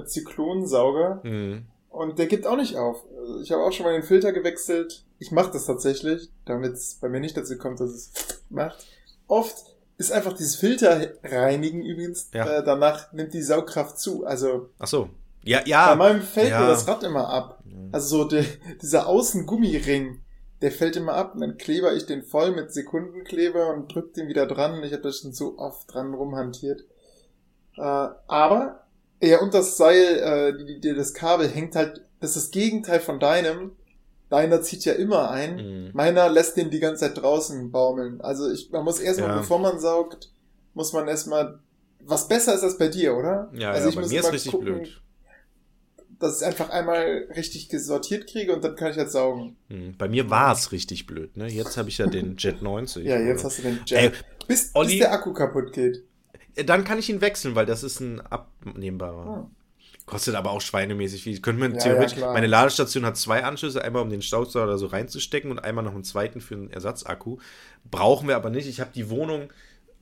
[0.05, 1.21] Zyklonsauger.
[1.23, 1.67] Mhm.
[1.95, 3.05] Und der gibt auch nicht auf.
[3.41, 5.05] Ich habe auch schon mal den Filter gewechselt.
[5.21, 8.13] Ich mache das tatsächlich, damit es bei mir nicht dazu kommt, dass es
[8.51, 8.85] macht.
[9.29, 9.57] Oft
[9.97, 12.59] ist einfach dieses Filter reinigen übrigens, ja.
[12.59, 14.27] äh, danach nimmt die Saugkraft zu.
[14.27, 14.71] Also.
[14.81, 15.09] Ach so.
[15.45, 15.91] Ja, ja.
[15.91, 16.63] Bei meinem fällt ja.
[16.63, 17.63] mir das Rad immer ab.
[17.93, 18.45] Also so der,
[18.83, 20.21] dieser Außengummiring,
[20.63, 24.27] der fällt immer ab und dann kleber ich den voll mit Sekundenkleber und drück den
[24.27, 24.83] wieder dran.
[24.83, 26.81] Ich habe da schon so oft dran rumhantiert.
[27.77, 28.84] Äh, aber,
[29.29, 33.01] ja, und das Seil, äh, die, die, das Kabel hängt halt, das ist das Gegenteil
[33.01, 33.73] von deinem.
[34.31, 35.57] Deiner zieht ja immer ein.
[35.57, 35.91] Mhm.
[35.93, 38.21] Meiner lässt den die ganze Zeit draußen baumeln.
[38.21, 39.37] Also ich, man muss erstmal, ja.
[39.37, 40.33] bevor man saugt,
[40.73, 41.61] muss man erstmal,
[42.01, 43.51] was besser ist als bei dir, oder?
[43.53, 45.01] Ja, also ja, ich bei muss mir ist richtig gucken, blöd
[46.19, 49.57] dass ich einfach einmal richtig gesortiert kriege und dann kann ich jetzt saugen.
[49.69, 51.49] Hm, bei mir war es richtig blöd, ne?
[51.49, 53.05] Jetzt habe ich ja den Jet 90.
[53.05, 53.99] ja, jetzt hast du den Jet.
[53.99, 54.11] Ey,
[54.47, 56.05] bis, Olli, bis der Akku kaputt geht.
[56.55, 59.27] Äh, dann kann ich ihn wechseln, weil das ist ein abnehmbarer.
[59.27, 59.51] Ah.
[60.07, 61.41] Kostet aber auch schweinemäßig viel.
[61.41, 64.87] Könnte mir ja, theoretisch, ja, meine Ladestation hat zwei Anschlüsse, einmal um den Staubsauger so
[64.87, 67.39] reinzustecken und einmal noch einen zweiten für einen Ersatzakku.
[67.91, 68.69] Brauchen wir aber nicht.
[68.69, 69.51] Ich habe die Wohnung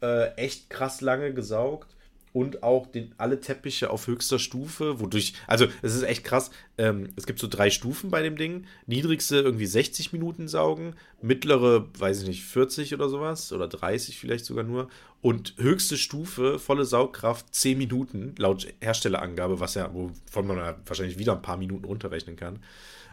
[0.02, 1.94] äh, echt krass lange gesaugt
[2.32, 7.10] und auch den, alle Teppiche auf höchster Stufe, wodurch, also es ist echt krass, ähm,
[7.14, 8.64] es gibt so drei Stufen bei dem Ding.
[8.86, 14.46] Niedrigste irgendwie 60 Minuten saugen, mittlere, weiß ich nicht, 40 oder sowas oder 30 vielleicht
[14.46, 14.88] sogar nur
[15.22, 21.16] und höchste Stufe, volle Saugkraft 10 Minuten, laut Herstellerangabe, was ja, wovon man ja wahrscheinlich
[21.16, 22.58] wieder ein paar Minuten runterrechnen kann.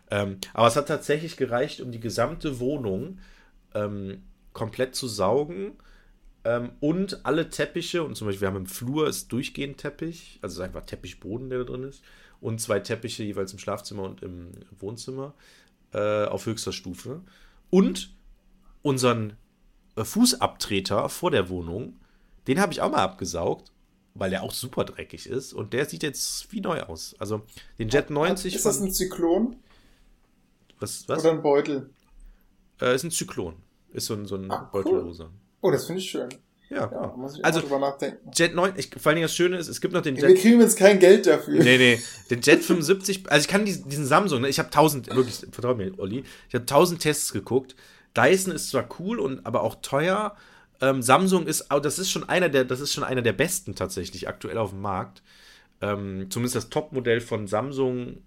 [0.10, 3.20] Ähm, aber es hat tatsächlich gereicht, um die gesamte Wohnung
[3.76, 5.74] ähm, komplett zu saugen
[6.44, 10.64] ähm, und alle Teppiche, und zum Beispiel, wir haben im Flur ist durchgehend Teppich, also
[10.64, 12.04] einfach Teppichboden, der da drin ist,
[12.42, 14.50] und zwei Teppiche jeweils im Schlafzimmer und im
[14.80, 15.36] Wohnzimmer
[15.94, 17.22] äh, auf höchster Stufe.
[17.70, 18.16] Und
[18.82, 19.34] unseren
[20.06, 22.00] Fußabtreter vor der Wohnung,
[22.48, 23.72] den habe ich auch mal abgesaugt,
[24.14, 27.16] weil der auch super dreckig ist und der sieht jetzt wie neu aus.
[27.20, 27.42] Also
[27.78, 28.56] den Jet 90.
[28.56, 29.58] Ist das ein Zyklon?
[30.80, 31.20] Was, was?
[31.20, 31.90] Oder ein Beutel?
[32.82, 33.56] Äh, ist ein Zyklon.
[33.92, 35.26] Ist so ein, so ein ah, Beutelrosa.
[35.26, 35.32] Cool.
[35.62, 36.30] Oh, das finde ich schön.
[36.70, 38.30] Ja, ja muss ich also, drüber nachdenken.
[38.34, 40.28] Jet 9, ich, vor allem das Schöne ist, es gibt noch den Jet.
[40.28, 41.64] Wir kriegen jetzt kein Geld dafür.
[41.64, 42.00] Nee, nee.
[42.30, 45.74] Den Jet 75, also ich kann diesen, diesen Samsung, ne, ich habe 1000, wirklich, vertrau
[45.74, 47.76] mir, Olli, ich habe 1000 Tests geguckt.
[48.16, 50.36] Dyson ist zwar cool und aber auch teuer.
[50.82, 54.28] Ähm, Samsung ist, das ist schon einer der, das ist schon einer der besten tatsächlich
[54.28, 55.22] aktuell auf dem Markt.
[55.82, 58.22] Ähm, zumindest das Topmodell von Samsung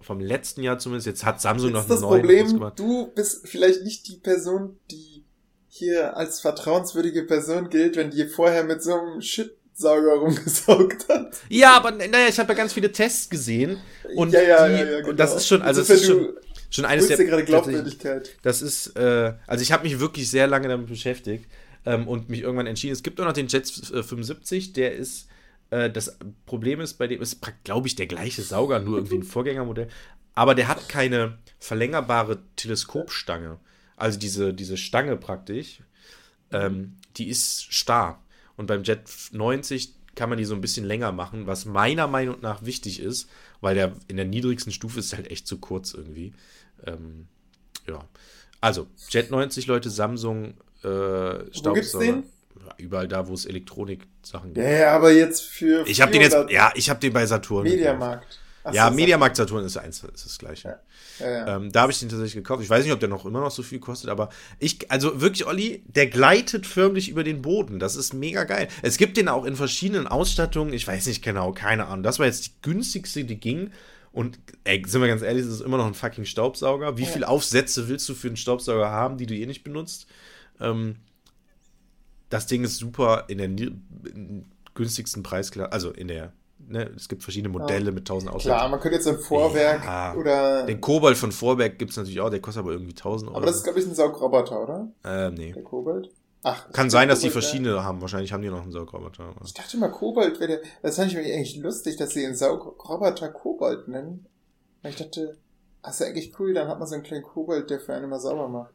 [0.00, 1.06] vom letzten Jahr zumindest.
[1.06, 2.78] Jetzt hat Samsung Jetzt noch einen neuen Problem, gemacht.
[2.78, 5.24] Du bist vielleicht nicht die Person, die
[5.68, 11.36] hier als vertrauenswürdige Person gilt, wenn die vorher mit so einem Shitsauger rumgesaugt hat.
[11.48, 13.78] Ja, aber naja, ich habe ja ganz viele Tests gesehen
[14.16, 15.10] und, ja, ja, die, ja, ja, genau.
[15.10, 16.34] und das ist schon, also es ist schon,
[16.70, 18.30] schon eines der gerade Glaubwürdigkeit.
[18.42, 21.46] Das ist, äh, also ich habe mich wirklich sehr lange damit beschäftigt
[21.84, 22.92] ähm, und mich irgendwann entschieden.
[22.92, 25.26] Es gibt auch noch den Jet 75, der ist
[25.70, 29.22] äh, das Problem ist bei dem ist, glaube ich, der gleiche Sauger, nur irgendwie ein
[29.24, 29.88] Vorgängermodell.
[30.34, 33.58] Aber der hat keine verlängerbare Teleskopstange.
[33.96, 35.82] Also diese, diese Stange praktisch,
[36.52, 38.22] ähm, die ist starr.
[38.56, 39.00] Und beim Jet
[39.32, 43.28] 90 kann man die so ein bisschen länger machen, was meiner Meinung nach wichtig ist,
[43.60, 46.32] weil der in der niedrigsten Stufe ist halt echt zu kurz irgendwie.
[46.86, 47.26] Ähm,
[47.86, 48.00] ja.
[48.60, 52.22] Also, Jet 90, Leute, Samsung, äh, Staubsauger.
[52.76, 54.66] Überall da, wo es Elektronik-Sachen gibt.
[54.66, 55.86] Ja, aber jetzt für.
[55.86, 57.64] Ich habe den jetzt, ja, ich habe den bei Saturn.
[57.64, 58.38] Mediamarkt.
[58.62, 60.68] Ach, ja, Mediamarkt Saturn ist eins, ist das gleiche.
[60.68, 60.80] Ja.
[61.20, 61.56] Ja, ja.
[61.56, 62.62] Ähm, da habe ich den tatsächlich gekauft.
[62.62, 65.46] Ich weiß nicht, ob der noch immer noch so viel kostet, aber ich, also wirklich,
[65.46, 67.78] Olli, der gleitet förmlich über den Boden.
[67.78, 68.68] Das ist mega geil.
[68.82, 70.72] Es gibt den auch in verschiedenen Ausstattungen.
[70.72, 72.02] Ich weiß nicht genau, keine Ahnung.
[72.02, 73.70] Das war jetzt die günstigste, die ging.
[74.12, 76.96] Und ey, sind wir ganz ehrlich, es ist immer noch ein fucking Staubsauger.
[76.96, 80.06] Wie viele Aufsätze willst du für einen Staubsauger haben, die du eh nicht benutzt?
[80.60, 80.96] Ähm,
[82.28, 83.48] das Ding ist super in der
[84.74, 87.90] günstigsten Preisklasse, also in der ne, es gibt verschiedene Modelle ja.
[87.92, 88.56] mit tausend Aussätzen.
[88.56, 90.14] Klar, man könnte jetzt ein Vorwerk ja.
[90.14, 90.64] oder.
[90.66, 93.38] Den Kobold von Vorwerk gibt es natürlich auch, der kostet aber irgendwie 1000 Euro.
[93.38, 94.88] Aber das ist, glaube ich, ein Saugroboter, oder?
[95.04, 95.52] Ähm, nee.
[95.52, 96.10] Der Kobold?
[96.42, 97.84] Ach, Kann sein, dass die verschiedene ja.
[97.84, 98.00] haben.
[98.00, 99.34] Wahrscheinlich haben die noch einen Saugroboter.
[99.44, 100.60] Ich dachte mal, Kobold wäre der.
[100.82, 104.26] Das fand ich mir eigentlich lustig, dass sie den Saugroboter Kobold nennen.
[104.82, 105.36] Ich dachte,
[105.82, 108.08] das ist ja eigentlich cool, dann hat man so einen kleinen Kobold, der für einen
[108.08, 108.74] mal sauber macht.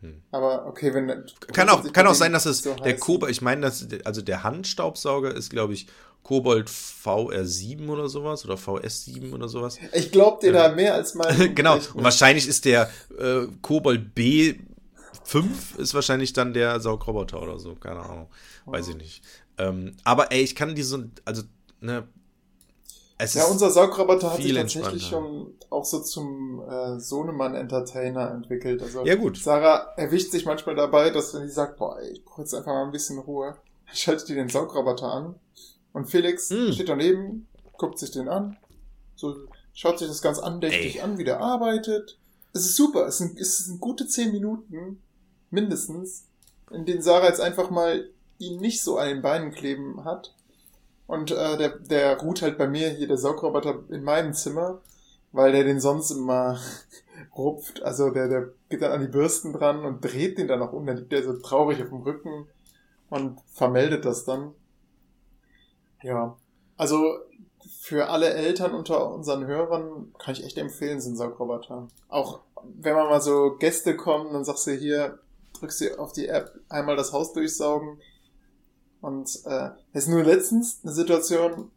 [0.00, 0.22] Hm.
[0.30, 3.62] Aber okay, wenn kann auch kann auch sein, dass es so der Kobold, ich meine,
[3.62, 5.86] dass also der Handstaubsauger ist, glaube ich,
[6.22, 9.78] Kobold VR7 oder sowas oder VS7 oder sowas.
[9.92, 11.54] Ich glaube dir da mehr als mal.
[11.54, 11.76] genau.
[11.76, 14.14] Und wahrscheinlich ist der äh, Kobold
[15.26, 18.28] B5 ist wahrscheinlich dann der Saugroboter oder so, keine Ahnung,
[18.66, 19.22] weiß ich nicht.
[19.58, 21.42] Ähm, aber ey, ich kann diese, also
[21.80, 22.06] ne,
[23.18, 28.82] es ja, unser Saugroboter hat sich tatsächlich schon auch so zum äh, Sohnemann-Entertainer entwickelt.
[28.82, 29.38] Also ja, gut.
[29.38, 32.72] Sarah erwischt sich manchmal dabei, dass wenn die sagt, boah, ey, ich brauche jetzt einfach
[32.72, 35.34] mal ein bisschen Ruhe, dann schaltet die den Saugroboter an
[35.94, 36.72] und Felix mm.
[36.72, 37.48] steht daneben,
[37.78, 38.58] guckt sich den an,
[39.14, 39.34] so
[39.72, 41.00] schaut sich das ganz andächtig ey.
[41.00, 42.18] an, wie der arbeitet.
[42.52, 45.00] Es ist super, es sind, es sind gute zehn Minuten,
[45.56, 46.26] mindestens,
[46.70, 48.08] in denen Sarah jetzt einfach mal
[48.38, 50.34] ihn nicht so an den Beinen kleben hat
[51.06, 54.80] und äh, der, der ruht halt bei mir hier, der Saugroboter, in meinem Zimmer,
[55.32, 56.58] weil der den sonst immer
[57.36, 57.82] rupft.
[57.82, 60.88] Also der, der geht dann an die Bürsten dran und dreht den dann nach unten.
[60.88, 62.46] Dann liegt der so traurig auf dem Rücken
[63.08, 64.52] und vermeldet das dann.
[66.02, 66.36] Ja.
[66.76, 67.18] Also
[67.80, 71.88] für alle Eltern unter unseren Hörern kann ich echt empfehlen, sind Saugroboter.
[72.08, 75.20] Auch wenn man mal so Gäste kommen, dann sagst du hier,
[75.60, 77.98] drückst du auf die App, einmal das Haus durchsaugen.
[79.00, 81.70] Und äh, es ist nur letztens eine Situation,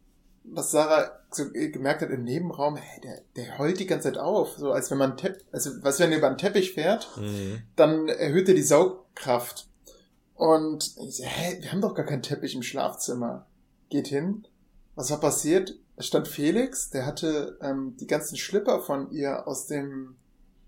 [0.44, 4.56] was Sarah so gemerkt hat im Nebenraum, hey, der, der heult die ganze Zeit auf,
[4.56, 7.62] so als wenn man Tepp, also was wenn ihr über einen Teppich fährt, mhm.
[7.76, 9.68] dann erhöht er die Saugkraft.
[10.34, 13.46] Und ich so, hä, wir haben doch gar keinen Teppich im Schlafzimmer.
[13.90, 14.46] Geht hin.
[14.94, 15.74] Was war passiert?
[15.96, 20.16] Es stand Felix, der hatte ähm, die ganzen Schlipper von ihr aus dem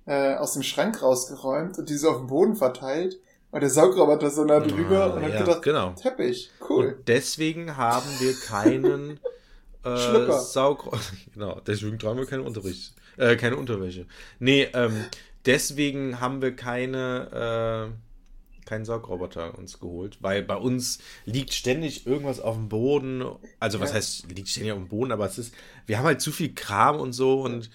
[0.07, 3.19] äh, aus dem Schrank rausgeräumt und die so auf dem Boden verteilt.
[3.51, 5.91] Und der Saugroboter so nah drüber ah, und hat ja, gedacht, genau.
[5.91, 6.87] Teppich, cool.
[6.87, 9.21] Und deswegen haben wir keinen
[9.85, 10.41] äh, Schlipper.
[10.41, 10.91] Saug
[11.35, 14.07] genau, deswegen tragen wir keine Unterricht, äh, keine Unterwäsche.
[14.39, 15.05] Nee, ähm,
[15.45, 22.41] deswegen haben wir keine, äh, keinen Saugroboter uns geholt, weil bei uns liegt ständig irgendwas
[22.41, 23.23] auf dem Boden.
[23.61, 23.97] Also was ja.
[23.97, 25.55] heißt, liegt ständig auf dem Boden, aber es ist,
[25.85, 27.69] wir haben halt zu viel Kram und so und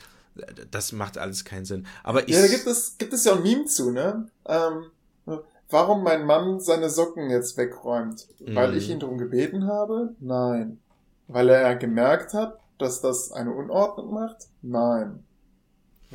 [0.72, 1.86] das macht alles keinen Sinn.
[2.04, 2.36] Aber ich.
[2.36, 4.28] Ja, da gibt es, gibt es ja ein Meme zu, ne?
[4.46, 4.86] Ähm,
[5.70, 8.28] warum mein Mann seine Socken jetzt wegräumt?
[8.40, 8.78] Weil mm.
[8.78, 10.16] ich ihn darum gebeten habe?
[10.20, 10.80] Nein.
[11.28, 14.48] Weil er gemerkt hat, dass das eine Unordnung macht?
[14.62, 15.24] Nein.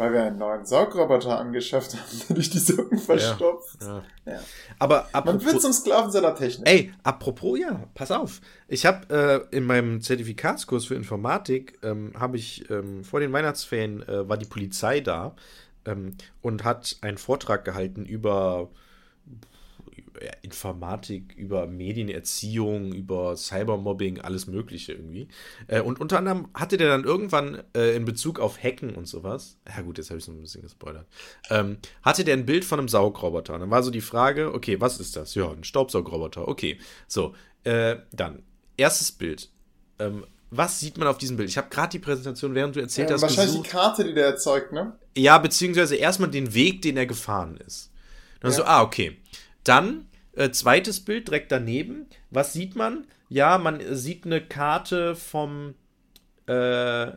[0.02, 3.78] Weil wir einen neuen Saugroboter angeschafft haben, der durch die Socken verstopft.
[3.80, 4.32] Ja, ja.
[4.32, 4.40] ja.
[4.80, 6.68] Aber apropos, Man wird zum Sklaven seiner Technik.
[6.68, 8.40] Ey, apropos, ja, pass auf.
[8.66, 14.02] Ich habe äh, in meinem Zertifikatskurs für Informatik, ähm, habe ich ähm, vor den Weihnachtsferien,
[14.08, 15.36] äh, war die Polizei da
[15.84, 18.70] ähm, und hat einen Vortrag gehalten über
[20.42, 25.28] Informatik, über Medienerziehung, über Cybermobbing, alles Mögliche irgendwie.
[25.66, 29.58] Äh, und unter anderem hatte der dann irgendwann äh, in Bezug auf Hacken und sowas,
[29.68, 31.06] ja gut, jetzt habe ich so ein bisschen gespoilert,
[31.50, 33.54] ähm, hatte der ein Bild von einem Saugroboter.
[33.54, 35.34] Und dann war so die Frage, okay, was ist das?
[35.34, 36.78] Ja, ein Staubsaugroboter, okay.
[37.06, 37.34] So,
[37.64, 38.42] äh, dann,
[38.76, 39.50] erstes Bild.
[39.98, 41.48] Ähm, was sieht man auf diesem Bild?
[41.48, 43.22] Ich habe gerade die Präsentation, während du erzählt ja, hast.
[43.22, 43.66] Wahrscheinlich gesucht.
[43.66, 44.92] die Karte, die der erzeugt, ne?
[45.16, 47.90] Ja, beziehungsweise erstmal den Weg, den er gefahren ist.
[48.40, 48.56] Dann ja.
[48.58, 49.16] so, ah, okay.
[49.64, 52.06] Dann äh, zweites Bild direkt daneben.
[52.30, 53.06] Was sieht man?
[53.28, 55.74] Ja, man sieht eine Karte vom.
[56.46, 57.08] Äh,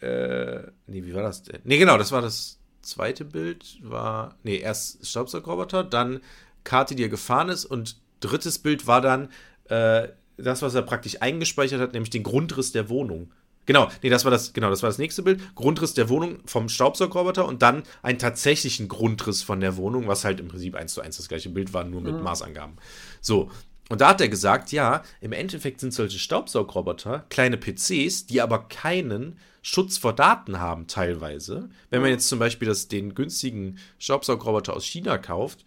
[0.00, 1.60] äh, nee, wie war das denn?
[1.64, 3.78] Nee, genau, das war das zweite Bild.
[3.82, 4.36] War.
[4.42, 6.20] Nee, erst Staubsaugerroboter, dann
[6.64, 9.28] Karte, die er gefahren ist und drittes Bild war dann
[9.68, 13.32] äh, das, was er praktisch eingespeichert hat, nämlich den Grundriss der Wohnung.
[13.66, 15.54] Genau, nee, das war das, genau, das war das nächste Bild.
[15.54, 20.40] Grundriss der Wohnung vom Staubsaugerroboter und dann einen tatsächlichen Grundriss von der Wohnung, was halt
[20.40, 22.22] im Prinzip eins zu eins das gleiche Bild war, nur mit mhm.
[22.22, 22.76] Maßangaben.
[23.20, 23.50] So.
[23.88, 28.68] Und da hat er gesagt, ja, im Endeffekt sind solche Staubsaugroboter kleine PCs, die aber
[28.68, 31.68] keinen Schutz vor Daten haben, teilweise.
[31.90, 35.64] Wenn man jetzt zum Beispiel das, den günstigen Staubsaugroboter aus China kauft,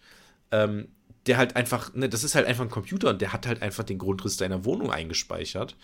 [0.50, 0.88] ähm,
[1.26, 3.84] der halt einfach, ne, das ist halt einfach ein Computer und der hat halt einfach
[3.84, 5.76] den Grundriss deiner Wohnung eingespeichert,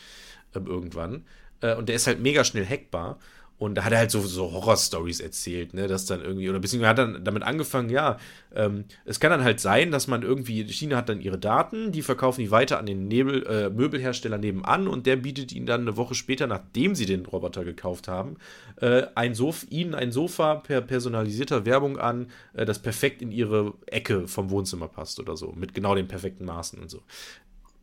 [0.55, 1.25] ähm, irgendwann.
[1.63, 3.19] Äh, und der ist halt mega schnell hackbar.
[3.63, 6.91] Und da hat er halt so, so Horror-Stories erzählt, ne, dass dann irgendwie, oder beziehungsweise
[6.91, 8.19] hat dann damit angefangen, ja,
[8.57, 12.03] ähm, es kann dann halt sein, dass man irgendwie, China hat dann ihre Daten, die
[12.03, 15.97] verkaufen die weiter an den Nebel, äh, Möbelhersteller nebenan und der bietet ihnen dann eine
[15.97, 18.37] Woche später, nachdem sie den Roboter gekauft haben,
[18.81, 23.75] äh, ein Sof ihnen ein Sofa per personalisierter Werbung an, äh, das perfekt in ihre
[23.87, 27.01] Ecke vom Wohnzimmer passt oder so, mit genau den perfekten Maßen und so.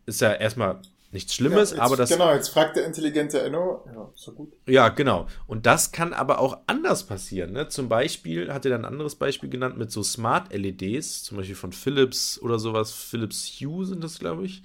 [0.06, 2.10] Ist ja erstmal nichts Schlimmes, ja, jetzt, aber das.
[2.10, 3.84] Genau, jetzt fragt der intelligente Enno.
[3.88, 4.54] Ja, so gut.
[4.68, 5.28] Ja, genau.
[5.48, 7.54] Und das kann aber auch anders passieren.
[7.54, 7.68] Ne?
[7.68, 11.56] Zum Beispiel hat er dann ein anderes Beispiel genannt mit so Smart LEDs, zum Beispiel
[11.56, 12.92] von Philips oder sowas.
[12.92, 14.64] Philips Hue sind das, glaube ich.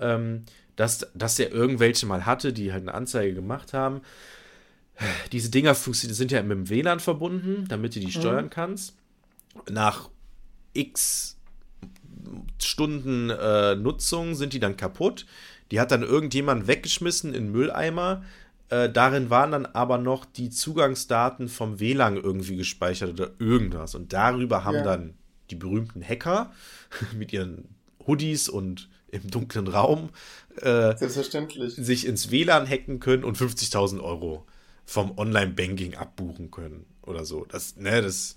[0.00, 0.44] Ähm,
[0.76, 4.02] dass, dass er irgendwelche mal hatte, die halt eine Anzeige gemacht haben.
[5.32, 8.10] Diese Dinger sind ja mit dem WLAN verbunden, damit du die mhm.
[8.10, 8.96] steuern kannst.
[9.68, 10.08] Nach
[10.72, 11.36] x
[12.62, 15.26] Stunden äh, Nutzung sind die dann kaputt.
[15.70, 18.24] Die hat dann irgendjemand weggeschmissen in Mülleimer.
[18.70, 23.94] Äh, darin waren dann aber noch die Zugangsdaten vom WLAN irgendwie gespeichert oder irgendwas.
[23.94, 24.82] Und darüber haben ja.
[24.82, 25.14] dann
[25.50, 26.52] die berühmten Hacker
[27.16, 27.74] mit ihren
[28.06, 30.10] Hoodies und im dunklen Raum
[30.56, 34.46] äh, sich ins WLAN hacken können und 50.000 Euro
[34.84, 37.44] vom Online-Banking abbuchen können oder so.
[37.46, 38.36] Das, ne, das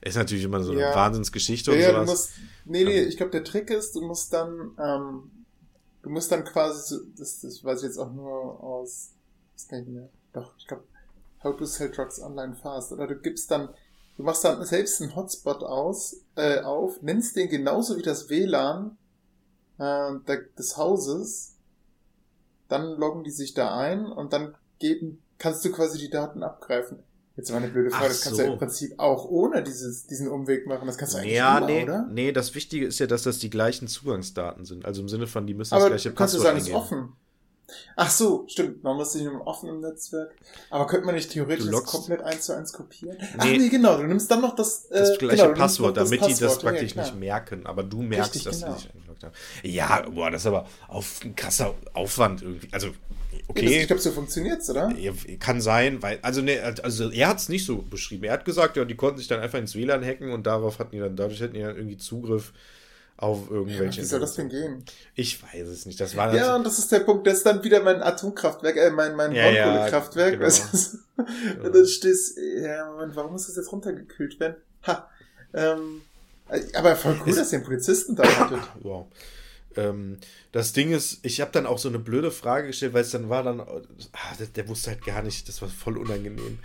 [0.00, 0.94] ist natürlich immer so eine ja.
[0.94, 2.08] Wahnsinnsgeschichte ja, und sowas.
[2.08, 2.30] Musst,
[2.64, 5.30] nee, nee, ich glaube, der Trick ist, du musst dann ähm,
[6.08, 9.10] du musst dann quasi, das, das weiß ich jetzt auch nur aus,
[9.54, 10.84] was kann ich mehr, doch, ich glaube,
[11.44, 13.68] How to Sell Drugs Online Fast, oder du gibst dann,
[14.16, 18.96] du machst dann selbst einen Hotspot aus, äh, auf, nennst den genauso wie das WLAN
[19.76, 20.12] äh,
[20.56, 21.56] des Hauses,
[22.68, 27.02] dann loggen die sich da ein und dann geben, kannst du quasi die Daten abgreifen.
[27.38, 28.42] Jetzt war eine blöde Frage, Ach das kannst so.
[28.42, 30.88] du ja im Prinzip auch ohne dieses, diesen Umweg machen.
[30.88, 32.08] Das kannst du eigentlich ja, immer, nee, oder?
[32.10, 34.84] Nee, das Wichtige ist ja, dass das die gleichen Zugangsdaten sind.
[34.84, 36.92] Also im Sinne von, die müssen Aber das gleiche Passwort Aber kannst du sagen, ist
[36.92, 37.12] offen.
[37.94, 38.82] Ach so, stimmt.
[38.82, 40.34] Man muss sich nur im offenen Netzwerk.
[40.68, 43.16] Aber könnte man nicht theoretisch das komplett eins zu eins kopieren?
[43.20, 43.26] Nee.
[43.38, 43.98] Ach nee, genau.
[43.98, 46.40] Du nimmst dann noch das, äh, das gleiche genau, Passwort, das damit Passwort.
[46.40, 47.66] die das praktisch ja, nicht merken.
[47.66, 48.72] Aber du merkst, Richtig, dass genau.
[48.74, 49.34] sie sich eingeloggt haben.
[49.62, 52.68] Ja, boah, das ist aber auf ein krasser Aufwand irgendwie.
[52.72, 52.88] Also
[53.48, 53.74] okay.
[53.74, 54.92] Ja, ich glaube, so funktioniert's, oder?
[55.40, 58.24] Kann sein, weil, also, ne, also er hat es nicht so beschrieben.
[58.24, 60.92] Er hat gesagt, ja, die konnten sich dann einfach ins WLAN hacken und darauf hatten
[60.92, 62.52] die dann, dadurch hätten die dann irgendwie Zugriff
[63.18, 63.96] auf irgendwelche.
[64.00, 64.84] Ja, wie soll das denn gehen?
[65.14, 66.00] Ich weiß es nicht.
[66.00, 68.90] Das war ja, und das ist der Punkt, das ist dann wieder mein Atomkraftwerk, äh,
[68.90, 70.40] mein, mein ja, Braunkohlekraftwerk.
[70.40, 70.48] Ja,
[71.16, 71.66] genau.
[71.66, 74.56] und dann stehst, ja, Moment, warum muss das jetzt runtergekühlt werden?
[74.86, 75.10] Ha.
[75.52, 76.02] Ähm,
[76.74, 78.60] aber voll cool, ist, dass ihr einen Polizisten da hattet.
[78.82, 79.06] Wow.
[79.76, 80.18] Ähm,
[80.52, 83.28] das Ding ist, ich habe dann auch so eine blöde Frage gestellt, weil es dann
[83.28, 86.58] war dann, ah, der, der, wusste halt gar nicht, das war voll unangenehm.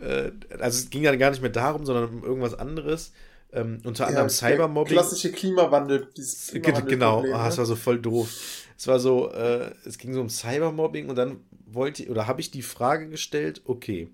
[0.00, 3.12] Äh, also es ging dann gar nicht mehr darum, sondern um irgendwas anderes.
[3.52, 4.92] Ähm, unter anderem ja, Cybermobbing.
[4.92, 6.08] Klassische Klimawandel.
[6.08, 8.28] Klimawandel genau, oh, das war so voll doof.
[8.76, 12.50] Es war so, äh, es ging so um Cybermobbing und dann wollte oder habe ich
[12.50, 14.08] die Frage gestellt, okay,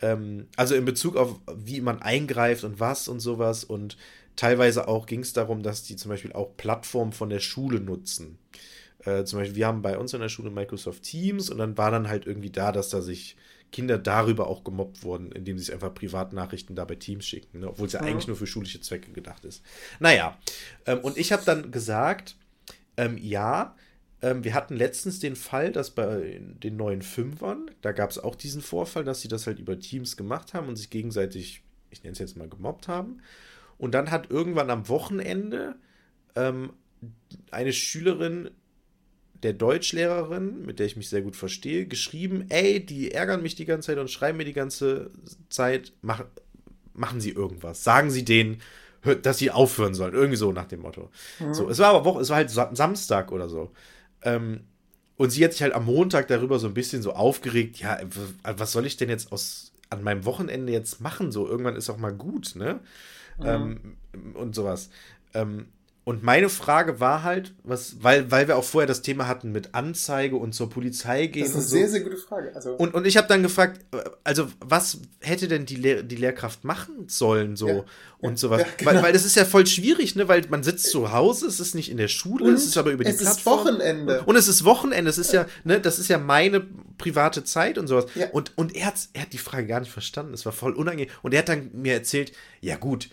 [0.00, 3.96] ähm, also in Bezug auf wie man eingreift und was und sowas und
[4.36, 8.38] teilweise auch ging es darum, dass die zum Beispiel auch Plattformen von der Schule nutzen.
[9.04, 11.90] Äh, zum Beispiel, wir haben bei uns in der Schule Microsoft Teams und dann war
[11.90, 13.36] dann halt irgendwie da, dass da sich
[13.70, 17.68] Kinder darüber auch gemobbt wurden, indem sie sich einfach Privatnachrichten da bei Teams schicken, ne?
[17.68, 18.08] obwohl es ja mhm.
[18.08, 19.62] eigentlich nur für schulische Zwecke gedacht ist.
[19.98, 20.38] Naja,
[20.86, 22.36] ähm, und ich habe dann gesagt,
[22.96, 23.74] ähm, ja,
[24.22, 28.36] ähm, wir hatten letztens den Fall, dass bei den neuen Fünfern, da gab es auch
[28.36, 32.12] diesen Vorfall, dass sie das halt über Teams gemacht haben und sich gegenseitig, ich nenne
[32.12, 33.20] es jetzt mal, gemobbt haben.
[33.78, 35.76] Und dann hat irgendwann am Wochenende
[36.36, 36.72] ähm,
[37.50, 38.50] eine Schülerin
[39.42, 43.66] der Deutschlehrerin, mit der ich mich sehr gut verstehe, geschrieben, ey, die ärgern mich die
[43.66, 45.10] ganze Zeit und schreiben mir die ganze
[45.50, 46.24] Zeit, mach,
[46.94, 47.84] machen Sie irgendwas.
[47.84, 48.62] Sagen Sie denen,
[49.22, 50.14] dass sie aufhören sollen.
[50.14, 51.10] Irgendwie so nach dem Motto.
[51.38, 51.54] Mhm.
[51.54, 53.72] So, es war aber Woche, es war halt Samstag oder so.
[54.22, 54.60] Ähm,
[55.16, 57.98] und sie hat sich halt am Montag darüber so ein bisschen so aufgeregt, ja,
[58.42, 61.30] was soll ich denn jetzt aus an meinem Wochenende jetzt machen?
[61.30, 62.80] So, irgendwann ist auch mal gut, ne?
[63.42, 63.96] Ähm,
[64.34, 64.90] und sowas.
[65.34, 65.66] Ähm,
[66.06, 69.74] und meine Frage war halt, was, weil, weil wir auch vorher das Thema hatten mit
[69.74, 71.44] Anzeige und zur Polizei gehen.
[71.44, 71.76] Das ist eine so.
[71.76, 72.54] sehr, sehr gute Frage.
[72.54, 73.80] Also und, und ich habe dann gefragt,
[74.22, 77.84] also was hätte denn die, Lehr die Lehrkraft machen sollen so ja,
[78.18, 78.60] und ja, sowas?
[78.60, 78.90] Ja, genau.
[78.90, 80.28] weil, weil das ist ja voll schwierig, ne?
[80.28, 82.90] Weil man sitzt zu Hause, es ist nicht in der Schule, und es ist aber
[82.90, 83.60] über die es Plattform.
[83.60, 84.22] Es ist Wochenende.
[84.24, 86.66] Und, es ist Wochenende, es ist ja, ne, das ist ja meine
[86.98, 88.04] private Zeit und sowas.
[88.32, 91.10] Und, und er, hat, er hat die Frage gar nicht verstanden, es war voll unangenehm.
[91.22, 93.08] Und er hat dann mir erzählt, ja gut,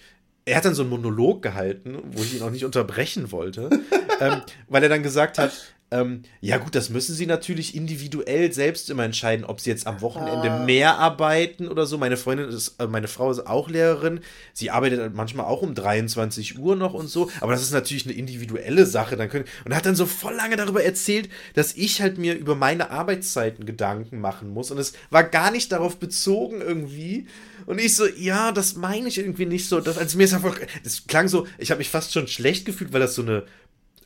[0.52, 3.70] er hat dann so einen Monolog gehalten, wo ich ihn auch nicht unterbrechen wollte,
[4.20, 5.54] ähm, weil er dann gesagt hat,
[5.92, 10.00] ähm, ja gut, das müssen sie natürlich individuell selbst immer entscheiden, ob sie jetzt am
[10.00, 10.64] Wochenende ah.
[10.64, 11.98] mehr arbeiten oder so.
[11.98, 14.22] Meine Freundin ist, äh, meine Frau ist auch Lehrerin.
[14.54, 17.30] Sie arbeitet manchmal auch um 23 Uhr noch und so.
[17.42, 19.18] Aber das ist natürlich eine individuelle Sache.
[19.18, 22.56] Dann können, und hat dann so voll lange darüber erzählt, dass ich halt mir über
[22.56, 24.72] meine Arbeitszeiten Gedanken machen muss.
[24.72, 27.28] Und es war gar nicht darauf bezogen irgendwie.
[27.66, 29.82] Und ich so, ja, das meine ich irgendwie nicht so.
[29.82, 32.94] Das, also mir ist einfach, das klang so, ich habe mich fast schon schlecht gefühlt,
[32.94, 33.44] weil das so eine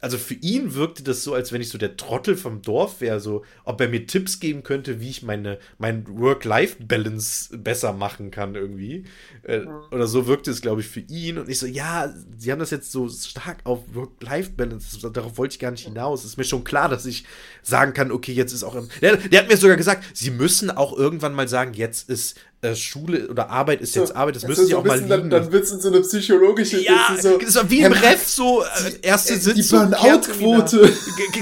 [0.06, 3.20] also für ihn wirkte das so, als wenn ich so der Trottel vom Dorf wäre,
[3.20, 8.54] so, ob er mir Tipps geben könnte, wie ich meine, mein Work-Life-Balance besser machen kann
[8.54, 9.06] irgendwie.
[9.42, 9.82] Äh, ja.
[9.90, 11.40] Oder so wirkte es, glaube ich, für ihn.
[11.40, 15.60] Und ich so, ja, sie haben das jetzt so stark auf Work-Life-Balance, darauf wollte ich
[15.60, 16.20] gar nicht hinaus.
[16.20, 17.26] Es ist mir schon klar, dass ich
[17.64, 18.78] sagen kann, okay, jetzt ist auch.
[19.02, 22.36] Der, der hat mir sogar gesagt, sie müssen auch irgendwann mal sagen, jetzt ist
[22.74, 25.10] Schule oder Arbeit ist jetzt Arbeit, das müssen so sie auch mal lieben.
[25.10, 28.28] Dann, dann wird es in so eine psychologische Ja, so, das war wie im Ref
[28.28, 29.92] so, äh, erste Sitzung.
[29.92, 30.92] Die Burnout-Quote.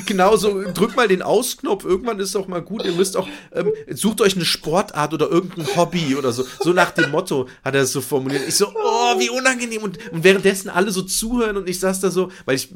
[0.06, 3.72] Genau, so, drückt mal den Ausknopf, irgendwann ist auch mal gut, ihr müsst auch, ähm,
[3.92, 6.44] sucht euch eine Sportart oder irgendein Hobby oder so.
[6.60, 8.44] So nach dem Motto hat er es so formuliert.
[8.48, 9.84] Ich so, oh, wie unangenehm.
[9.84, 12.70] Und, und währenddessen alle so zuhören und ich saß da so, weil ich,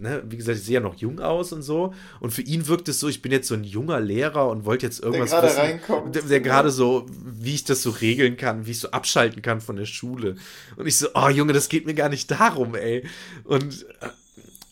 [0.00, 1.94] ne, wie gesagt, ich sehe ja noch jung aus und so.
[2.20, 4.86] Und für ihn wirkt es so, ich bin jetzt so ein junger Lehrer und wollte
[4.86, 6.14] jetzt irgendwas der gerade reinkommt.
[6.14, 9.60] Der, der gerade so, wie ich das so regeln kann, wie ich so abschalten kann
[9.60, 10.36] von der Schule.
[10.76, 13.06] Und ich so, oh Junge, das geht mir gar nicht darum, ey.
[13.44, 14.08] Und äh,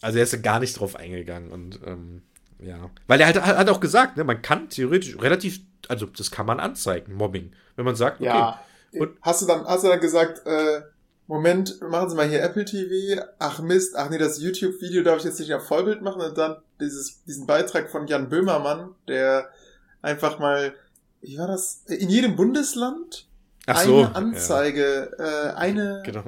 [0.00, 2.22] also er ist ja gar nicht drauf eingegangen und ähm,
[2.58, 2.90] ja.
[3.06, 6.60] Weil er halt, hat auch gesagt, ne, man kann theoretisch relativ, also das kann man
[6.60, 7.52] anzeigen, Mobbing.
[7.76, 8.28] Wenn man sagt, okay.
[8.28, 8.60] Ja.
[8.92, 10.82] Und hast du dann, hast du dann gesagt, äh,
[11.26, 13.22] Moment, machen Sie mal hier Apple TV.
[13.38, 16.56] Ach Mist, ach nee, das YouTube-Video darf ich jetzt nicht auf Vollbild machen und dann
[16.80, 19.48] dieses, diesen Beitrag von Jan Böhmermann, der
[20.02, 20.74] einfach mal
[21.24, 21.82] wie war das?
[21.86, 23.26] In jedem Bundesland
[23.66, 25.50] Ach eine so, Anzeige, ja.
[25.50, 26.24] äh, eine genau.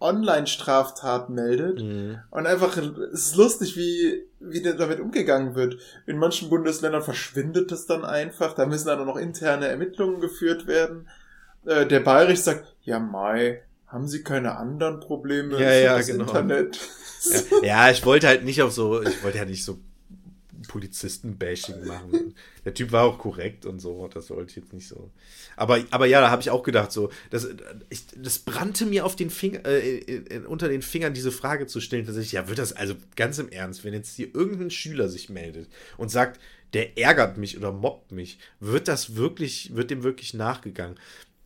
[0.00, 1.80] Online-Straftat meldet.
[1.80, 2.18] Mhm.
[2.30, 5.78] Und einfach, es ist lustig, wie, wie damit umgegangen wird.
[6.06, 8.54] In manchen Bundesländern verschwindet es dann einfach.
[8.54, 11.08] Da müssen dann noch interne Ermittlungen geführt werden.
[11.64, 15.58] äh, der Bayerich sagt, ja Mai, haben Sie keine anderen Probleme?
[15.60, 16.24] Ja, ja, genau.
[16.24, 16.78] Internet?
[16.82, 19.78] Ja, ja, ich wollte halt nicht auf so, ich wollte ja nicht so
[20.64, 22.34] Polizisten-Bashing machen.
[22.64, 25.10] Der Typ war auch korrekt und so, das wollte ich jetzt nicht so.
[25.56, 27.48] Aber, aber ja, da habe ich auch gedacht, so, das,
[27.90, 32.06] ich, das brannte mir auf den Finger, äh, unter den Fingern, diese Frage zu stellen,
[32.06, 35.68] tatsächlich, ja, wird das, also ganz im Ernst, wenn jetzt hier irgendein Schüler sich meldet
[35.96, 36.40] und sagt,
[36.72, 40.98] der ärgert mich oder mobbt mich, wird das wirklich, wird dem wirklich nachgegangen?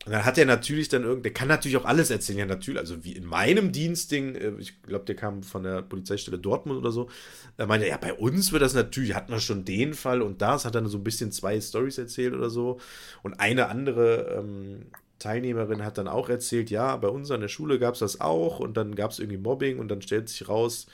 [0.05, 2.79] Und dann hat er natürlich dann irgend, der kann natürlich auch alles erzählen, ja natürlich,
[2.79, 6.91] also wie in meinem Dienstding, äh, ich glaube, der kam von der Polizeistelle Dortmund oder
[6.91, 7.09] so,
[7.57, 10.41] da meinte er, ja, bei uns wird das natürlich, hat man schon den Fall und
[10.41, 12.79] das, hat dann so ein bisschen zwei Stories erzählt oder so
[13.23, 14.85] und eine andere ähm,
[15.19, 18.59] Teilnehmerin hat dann auch erzählt, ja, bei uns an der Schule gab es das auch
[18.59, 20.87] und dann gab es irgendwie Mobbing und dann stellt sich raus,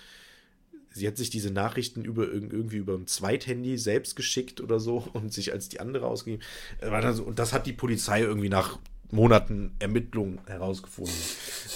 [0.92, 5.32] sie hat sich diese Nachrichten über irgendwie über ein Zweithandy selbst geschickt oder so und
[5.32, 6.44] sich als die andere ausgegeben.
[6.82, 8.80] Äh, und das hat die Polizei irgendwie nach
[9.12, 11.14] Monaten Ermittlungen herausgefunden.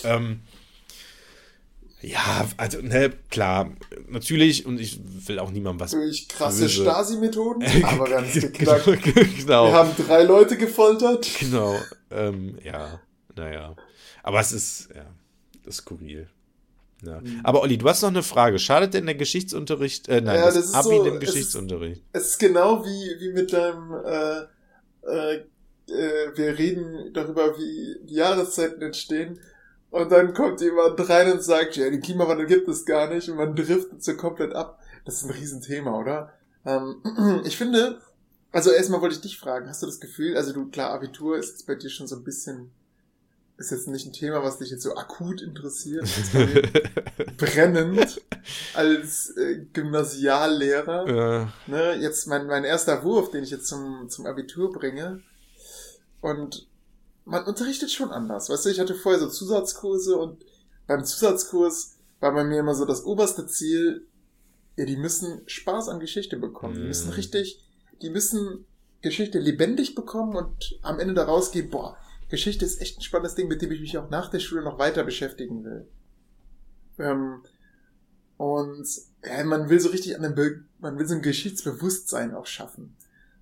[0.03, 0.41] ähm,
[2.01, 3.71] ja, also, ne, klar,
[4.07, 5.91] natürlich, und ich will auch niemandem was.
[5.91, 8.85] Durch krasse Stasi-Methoden, aber haben es geknackt.
[9.13, 9.67] genau.
[9.67, 11.27] Wir haben drei Leute gefoltert.
[11.39, 11.75] Genau,
[12.09, 13.01] ähm, ja,
[13.35, 13.75] naja.
[14.23, 15.05] Aber es ist, ja,
[15.65, 16.29] das ist skurril.
[17.05, 17.19] Ja.
[17.19, 17.41] Mhm.
[17.43, 18.59] Aber Olli, du hast noch eine Frage.
[18.59, 22.01] Schadet denn der Geschichtsunterricht, äh, nein, ja, das, das Abi so, dem Geschichtsunterricht?
[22.13, 25.43] Es ist, es ist, genau wie, wie mit deinem, äh, äh,
[25.91, 29.39] äh, wir reden darüber, wie Jahreszeiten entstehen.
[29.91, 33.37] Und dann kommt jemand rein und sagt, ja, den Klimawandel gibt es gar nicht und
[33.37, 34.79] man driftet so komplett ab.
[35.05, 36.33] Das ist ein Riesenthema, oder?
[36.65, 37.01] Ähm,
[37.45, 37.99] ich finde,
[38.51, 41.49] also erstmal wollte ich dich fragen, hast du das Gefühl, also du, klar, Abitur ist
[41.49, 42.71] jetzt bei dir schon so ein bisschen,
[43.57, 46.07] ist jetzt nicht ein Thema, was dich jetzt so akut interessiert,
[47.37, 48.21] brennend
[48.73, 51.09] als äh, Gymnasiallehrer.
[51.09, 51.53] Ja.
[51.67, 55.21] Ne, jetzt mein, mein erster Wurf, den ich jetzt zum, zum Abitur bringe,
[56.21, 56.67] und
[57.25, 58.49] man unterrichtet schon anders.
[58.49, 60.43] Weißt du, ich hatte vorher so Zusatzkurse und
[60.87, 64.07] beim Zusatzkurs war bei mir immer so das oberste Ziel,
[64.75, 66.75] ja, die müssen Spaß an Geschichte bekommen.
[66.75, 67.13] Die müssen mhm.
[67.13, 67.63] richtig,
[68.01, 68.65] die müssen
[69.01, 71.97] Geschichte lebendig bekommen und am Ende daraus gehen, boah,
[72.29, 74.79] Geschichte ist echt ein spannendes Ding, mit dem ich mich auch nach der Schule noch
[74.79, 75.87] weiter beschäftigen will.
[76.97, 77.41] Ähm,
[78.37, 78.87] und
[79.23, 82.95] ja, man will so richtig an dem, Be man will so ein Geschichtsbewusstsein auch schaffen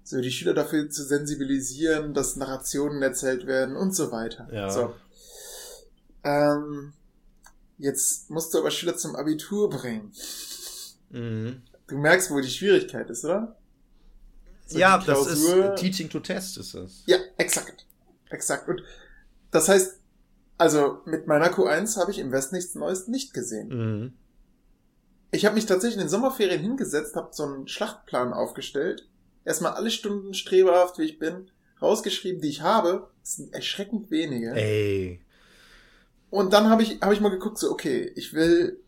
[0.07, 4.47] so die Schüler dafür zu sensibilisieren, dass Narrationen erzählt werden und so weiter.
[4.53, 4.69] Ja.
[4.69, 4.95] So.
[6.23, 6.93] Ähm,
[7.77, 10.13] jetzt musst du aber Schüler zum Abitur bringen.
[11.09, 11.61] Mhm.
[11.87, 13.57] Du merkst, wo die Schwierigkeit ist, oder?
[14.67, 17.03] So ja, das ist Teaching to Test ist das.
[17.05, 17.85] Ja, exakt.
[18.29, 18.69] Exakt.
[18.69, 18.83] Und
[19.51, 19.99] das heißt,
[20.57, 23.67] also mit meiner Q1 habe ich im Westen nichts Neues nicht gesehen.
[23.67, 24.13] Mhm.
[25.31, 29.09] Ich habe mich tatsächlich in den Sommerferien hingesetzt, habe so einen Schlachtplan aufgestellt
[29.47, 31.49] erstmal alle Stunden streberhaft, wie ich bin,
[31.81, 33.09] rausgeschrieben, die ich habe.
[33.21, 34.51] Das sind erschreckend wenige.
[34.51, 35.21] Ey.
[36.29, 38.83] Und dann habe ich, hab ich mal geguckt, so, okay, ich will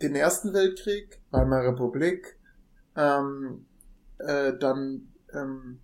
[0.00, 2.38] den Ersten Weltkrieg, Weimarer Republik,
[2.96, 3.66] ähm,
[4.18, 5.80] äh, dann ähm,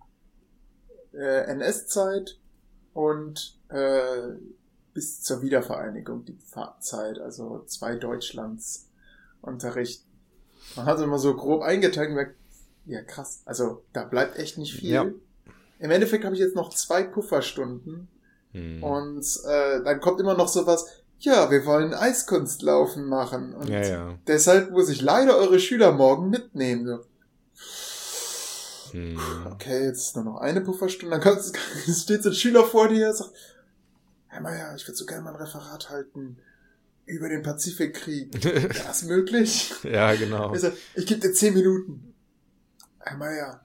[1.13, 2.39] äh, NS-Zeit
[2.93, 4.35] und äh,
[4.93, 6.37] bis zur Wiedervereinigung die
[6.79, 8.89] Zeit, also zwei Deutschlands
[9.41, 10.05] Unterricht.
[10.77, 12.35] Man hat immer so grob eingeteilt und gesagt,
[12.85, 13.41] ja, krass.
[13.45, 14.89] Also da bleibt echt nicht viel.
[14.89, 15.05] Ja.
[15.79, 18.07] Im Endeffekt habe ich jetzt noch zwei Pufferstunden.
[18.51, 18.83] Hm.
[18.83, 20.85] Und äh, dann kommt immer noch sowas,
[21.19, 23.53] ja, wir wollen Eiskunstlaufen machen.
[23.53, 24.19] Und ja, ja.
[24.27, 26.85] deshalb muss ich leider eure Schüler morgen mitnehmen.
[26.85, 26.99] So.
[28.91, 29.19] Hm.
[29.51, 31.17] Okay, jetzt ist nur noch eine Pufferstunde.
[31.17, 31.43] Dann kommt,
[31.87, 33.31] steht so ein Schüler vor dir und sagt,
[34.27, 36.37] Herr Meier, ich würde so gerne mal ein Referat halten
[37.05, 38.31] über den Pazifikkrieg.
[38.43, 39.73] Wäre das möglich?
[39.83, 40.53] ja, genau.
[40.53, 42.14] Ich, sag, ich gebe dir zehn Minuten.
[43.05, 43.61] Herr Meier,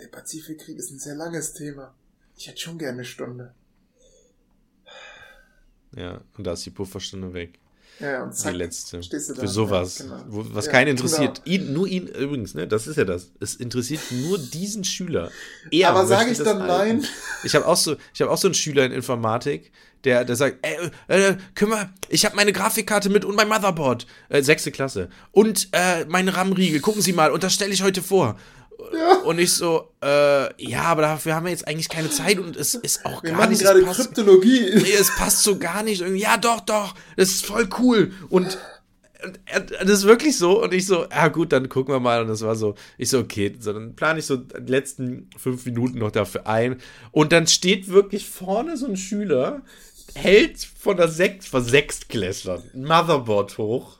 [0.00, 1.94] der Pazifikkrieg ist ein sehr langes Thema.
[2.36, 3.54] Ich hätte schon gerne eine Stunde.
[5.92, 7.60] Ja, und da ist die Pufferstunde weg.
[7.98, 9.02] Ja, und zack, die letzte.
[9.02, 9.40] Stehst du da.
[9.40, 9.98] Für sowas.
[10.00, 10.46] Ja, genau.
[10.52, 11.42] was ja, keinen interessiert.
[11.44, 11.56] Genau.
[11.56, 13.30] Ihn, nur ihn, übrigens, ne, das ist ja das.
[13.40, 15.30] Es interessiert nur diesen Schüler.
[15.70, 16.98] Er Aber sage ich dann halten.
[16.98, 17.08] nein?
[17.44, 19.72] Ich habe auch so, ich habe auch so einen Schüler in Informatik,
[20.04, 24.06] der, der sagt, ey, äh, können wir, ich habe meine Grafikkarte mit und mein Motherboard,
[24.28, 28.02] äh, sechste Klasse und äh, meine RAM-Riegel, gucken Sie mal und das stelle ich heute
[28.02, 28.36] vor.
[28.92, 29.16] Ja.
[29.22, 32.74] Und ich so, äh, ja, aber dafür haben wir jetzt eigentlich keine Zeit und es
[32.74, 33.62] ist auch wir gar nicht.
[33.62, 34.70] gerade Kryptologie.
[34.74, 36.02] Nee, es passt so gar nicht.
[36.14, 38.12] Ja, doch, doch, das ist voll cool.
[38.28, 38.58] Und
[39.24, 40.62] und das ist wirklich so.
[40.62, 42.20] Und ich so, ja gut, dann gucken wir mal.
[42.20, 45.64] Und das war so, ich so, okay, so, dann plane ich so die letzten fünf
[45.66, 46.76] Minuten noch dafür ein.
[47.12, 49.62] Und dann steht wirklich vorne so ein Schüler,
[50.14, 53.98] hält von der Sekt, von Sechstklässlern ein Motherboard hoch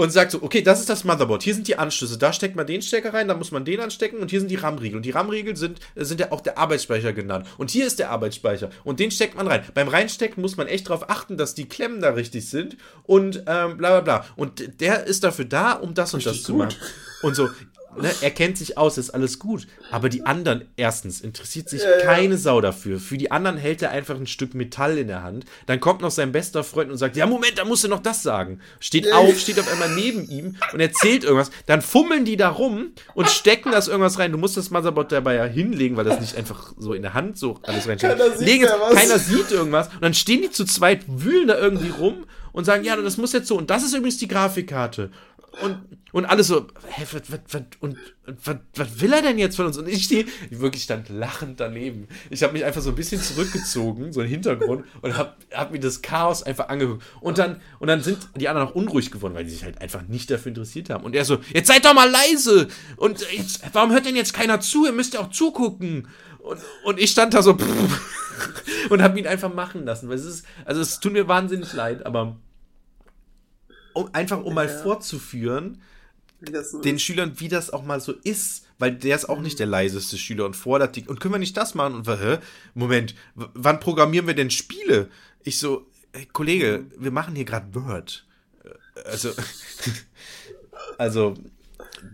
[0.00, 2.66] und sagt so, okay, das ist das Motherboard, hier sind die Anschlüsse, da steckt man
[2.66, 4.96] den Stecker rein, da muss man den anstecken und hier sind die RAM-Riegel.
[4.96, 7.46] Und die RAM-Riegel sind, sind ja auch der Arbeitsspeicher genannt.
[7.58, 9.62] Und hier ist der Arbeitsspeicher und den steckt man rein.
[9.74, 13.76] Beim Reinstecken muss man echt darauf achten, dass die Klemmen da richtig sind und ähm,
[13.76, 14.24] bla bla bla.
[14.36, 16.76] Und der ist dafür da, um das und richtig das zu machen.
[17.20, 17.50] Und so,
[17.96, 19.66] ne, er kennt sich aus, ist alles gut.
[19.90, 22.98] Aber die anderen, erstens, interessiert sich ja, keine Sau dafür.
[23.00, 25.44] Für die anderen hält er einfach ein Stück Metall in der Hand.
[25.66, 28.22] Dann kommt noch sein bester Freund und sagt: Ja, Moment, da musst du noch das
[28.22, 28.60] sagen.
[28.78, 31.50] Steht auf, steht auf einmal neben ihm und erzählt irgendwas.
[31.66, 34.32] Dann fummeln die da rum und stecken das irgendwas rein.
[34.32, 37.38] Du musst das Motherboard dabei ja hinlegen, weil das nicht einfach so in der Hand
[37.38, 38.18] so alles reinsteht.
[38.18, 38.30] Keiner,
[38.94, 39.88] keiner sieht irgendwas.
[39.88, 43.32] Und dann stehen die zu zweit, wühlen da irgendwie rum und sagen: Ja, das muss
[43.32, 43.56] jetzt so.
[43.56, 45.10] Und das ist übrigens die Grafikkarte.
[45.62, 45.80] Und,
[46.12, 47.96] und alles so, hä, was, was, was, und,
[48.44, 49.76] was, was will er denn jetzt von uns?
[49.76, 52.08] Und ich stehe wirklich stand lachend daneben.
[52.30, 55.80] Ich habe mich einfach so ein bisschen zurückgezogen, so im Hintergrund, und habe hab mir
[55.80, 57.02] das Chaos einfach angeguckt.
[57.20, 60.02] Und dann, und dann sind die anderen auch unruhig geworden, weil die sich halt einfach
[60.02, 61.04] nicht dafür interessiert haben.
[61.04, 62.68] Und er so, jetzt seid doch mal leise!
[62.96, 64.86] Und jetzt, warum hört denn jetzt keiner zu?
[64.86, 66.08] Ihr müsst ja auch zugucken.
[66.38, 67.56] Und, und ich stand da so
[68.90, 70.08] und habe ihn einfach machen lassen.
[70.08, 72.36] Weil es ist, also es tut mir wahnsinnig leid, aber
[73.94, 74.78] um, einfach um mal ja.
[74.78, 75.82] vorzuführen,
[76.62, 77.02] so den ist.
[77.02, 79.44] Schülern, wie das auch mal so ist, weil der ist auch mhm.
[79.44, 81.06] nicht der leiseste Schüler und fordert die.
[81.06, 81.94] Und können wir nicht das machen?
[81.94, 82.38] Und hä?
[82.74, 85.10] Moment, wann programmieren wir denn Spiele?
[85.42, 87.04] Ich so, hey, Kollege, mhm.
[87.04, 88.26] wir machen hier gerade Word.
[88.64, 89.32] Äh, also,
[90.98, 91.34] also,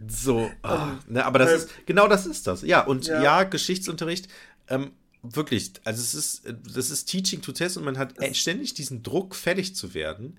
[0.08, 0.78] so, oh,
[1.08, 2.62] ne, aber das ist, genau das ist das.
[2.62, 4.28] Ja, und ja, ja Geschichtsunterricht,
[4.68, 4.92] ähm,
[5.22, 6.42] wirklich, also es ist,
[6.74, 10.36] das ist Teaching to Test und man hat ständig diesen Druck, fertig zu werden.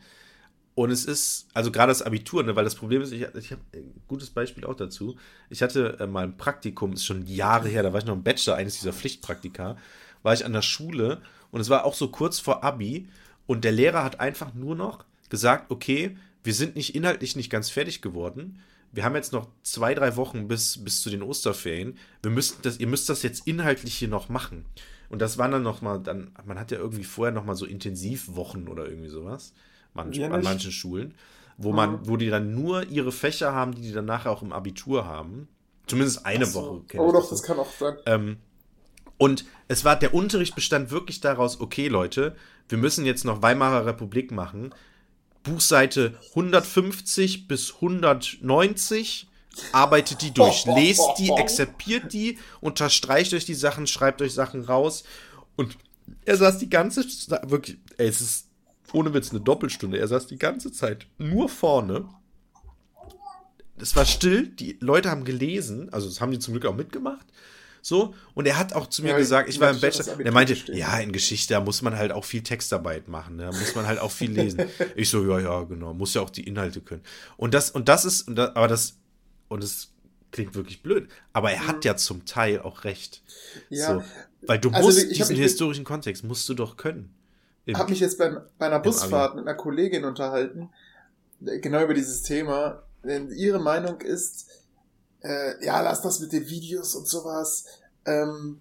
[0.77, 3.61] Und es ist, also gerade das Abitur, ne, weil das Problem ist, ich, ich habe
[3.73, 5.17] ein gutes Beispiel auch dazu.
[5.49, 8.21] Ich hatte äh, mal ein Praktikum, ist schon Jahre her, da war ich noch im
[8.21, 9.75] Bachelor, eines dieser Pflichtpraktika,
[10.21, 13.09] war ich an der Schule und es war auch so kurz vor Abi
[13.47, 17.71] und der Lehrer hat einfach nur noch gesagt, okay, wir sind nicht inhaltlich nicht ganz
[17.71, 18.59] fertig geworden.
[18.91, 21.97] Wir haben jetzt noch zwei, drei Wochen bis, bis zu den Osterferien.
[22.21, 24.63] Wir müssten das, ihr müsst das jetzt inhaltlich hier noch machen.
[25.09, 27.65] Und das waren dann noch mal, dann, man hat ja irgendwie vorher noch mal so
[27.65, 29.53] Intensivwochen oder irgendwie sowas
[29.97, 31.13] manch, an manchen Schulen,
[31.57, 31.99] wo man, mhm.
[32.03, 35.47] wo die dann nur ihre Fächer haben, die die dann nachher auch im Abitur haben.
[35.87, 36.83] Zumindest eine so.
[36.87, 36.99] Woche.
[36.99, 37.97] Oh doch, das kann auch sein.
[38.05, 38.37] Ähm,
[39.17, 42.35] und es war, der Unterricht bestand wirklich daraus, okay, Leute,
[42.69, 44.73] wir müssen jetzt noch Weimarer Republik machen.
[45.43, 49.27] Buchseite 150 bis 190
[49.71, 55.03] arbeitet die durch, lest die, exerpiert die, unterstreicht euch die Sachen, schreibt euch Sachen raus.
[55.55, 55.77] Und
[56.25, 57.03] er saß die ganze,
[57.47, 58.46] wirklich, ey, es ist
[58.93, 59.97] ohne Witz, eine Doppelstunde.
[59.97, 62.07] Er saß die ganze Zeit nur vorne.
[63.79, 67.25] Es war still, die Leute haben gelesen, also das haben die zum Glück auch mitgemacht.
[67.81, 70.55] So, und er hat auch zu mir ja, gesagt, ich war im Bachelor, der meinte,
[70.55, 70.75] stehen.
[70.75, 73.99] ja, in Geschichte, da muss man halt auch viel Textarbeit machen, da muss man halt
[73.99, 74.65] auch viel lesen.
[74.95, 77.03] ich so, ja, ja, genau, muss ja auch die Inhalte können.
[77.37, 78.97] Und das, und das ist, und das, aber das,
[79.47, 79.93] und das
[80.31, 83.21] klingt wirklich blöd, aber er hat ja zum Teil auch recht.
[83.69, 83.99] Ja.
[83.99, 84.03] So,
[84.47, 87.16] weil du also, musst diesen historischen Kontext musst du doch können
[87.75, 90.69] habe mich jetzt beim, bei einer Busfahrt mit einer Kollegin unterhalten,
[91.39, 92.83] genau über dieses Thema.
[93.03, 94.49] Denn ihre Meinung ist,
[95.21, 97.65] äh, ja, lass das mit den Videos und sowas.
[98.05, 98.59] Ähm,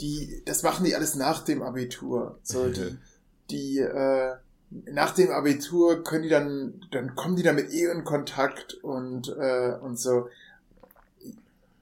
[0.00, 2.38] die, das machen die alles nach dem Abitur.
[2.42, 2.96] So, die,
[3.50, 4.36] die, äh,
[4.70, 9.76] nach dem Abitur können die dann, dann kommen die damit eh in Kontakt und, äh,
[9.80, 10.28] und so.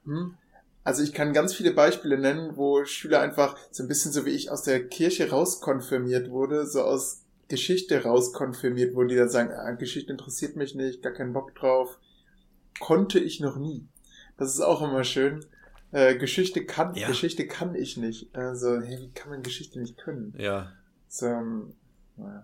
[0.04, 0.36] Hm?
[0.84, 4.30] Also ich kann ganz viele Beispiele nennen, wo Schüler einfach so ein bisschen so wie
[4.30, 9.72] ich aus der Kirche rauskonfirmiert wurde, so aus Geschichte rauskonfirmiert wurde, die dann sagen, ah,
[9.72, 11.98] Geschichte interessiert mich nicht, gar keinen Bock drauf.
[12.80, 13.86] Konnte ich noch nie.
[14.36, 15.44] Das ist auch immer schön.
[15.92, 17.08] Äh, Geschichte kann, ja.
[17.08, 18.34] Geschichte kann ich nicht.
[18.34, 20.34] Also, hey, wie kann man Geschichte nicht können?
[20.36, 20.72] Ja.
[21.08, 21.74] So, ähm,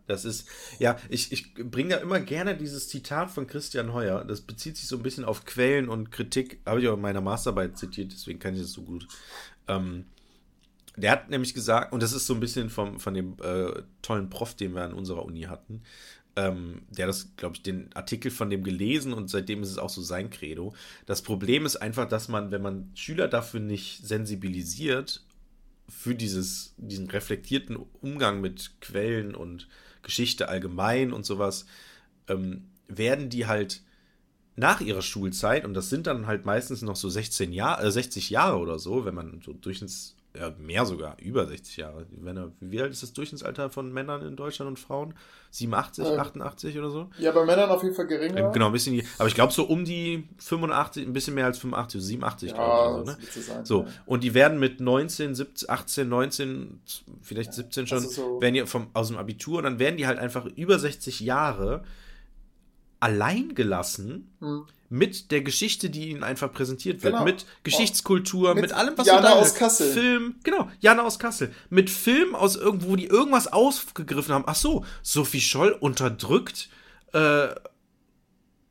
[0.06, 0.48] das ist,
[0.78, 4.24] ja, ich, ich bringe da immer gerne dieses Zitat von Christian Heuer.
[4.24, 6.60] Das bezieht sich so ein bisschen auf Quellen und Kritik.
[6.66, 9.06] Habe ich auch in meiner Masterarbeit zitiert, deswegen kann ich das so gut.
[9.68, 10.06] Ähm,
[10.96, 14.28] der hat nämlich gesagt, und das ist so ein bisschen vom, von dem äh, tollen
[14.28, 15.82] Prof, den wir an unserer Uni hatten,
[16.34, 19.88] ähm, der das, glaube ich, den Artikel von dem gelesen und seitdem ist es auch
[19.88, 20.74] so sein Credo.
[21.06, 25.22] Das Problem ist einfach, dass man, wenn man Schüler dafür nicht sensibilisiert
[25.90, 29.68] für dieses, diesen reflektierten Umgang mit Quellen und
[30.02, 31.66] Geschichte allgemein und sowas,
[32.28, 33.82] ähm, werden die halt
[34.56, 38.30] nach ihrer Schulzeit, und das sind dann halt meistens noch so 16 Jahre, äh, 60
[38.30, 42.06] Jahre oder so, wenn man so durchschnitts ja, mehr sogar, über 60 Jahre.
[42.10, 45.14] Wenn wie alt ist das Durchschnittsalter von Männern in Deutschland und Frauen?
[45.50, 47.10] 87, ähm, 88 oder so?
[47.18, 48.36] Ja, bei Männern auf jeden Fall geringer.
[48.38, 51.58] Ähm, genau, ein bisschen, aber ich glaube so um die 85, ein bisschen mehr als
[51.58, 53.08] 85, 87, ja, glaube ich.
[53.08, 53.42] Also, ne?
[53.42, 53.88] sein, so, ja.
[54.06, 56.80] und die werden mit 19, 17, 18, 19,
[57.22, 60.20] vielleicht 17 schon, also so werden die vom, aus dem Abitur dann werden die halt
[60.20, 61.82] einfach über 60 Jahre
[63.00, 64.66] allein gelassen hm.
[64.90, 67.14] mit der Geschichte, die ihnen einfach präsentiert wird.
[67.14, 67.24] Genau.
[67.24, 69.92] Mit Geschichtskultur, mit, mit, allem, was Jana aus Kassel.
[69.92, 71.52] Film, genau, Jana aus Kassel.
[71.70, 74.44] Mit Film aus irgendwo, die irgendwas aufgegriffen haben.
[74.46, 76.68] Ach so, Sophie Scholl unterdrückt.
[77.12, 77.48] Äh,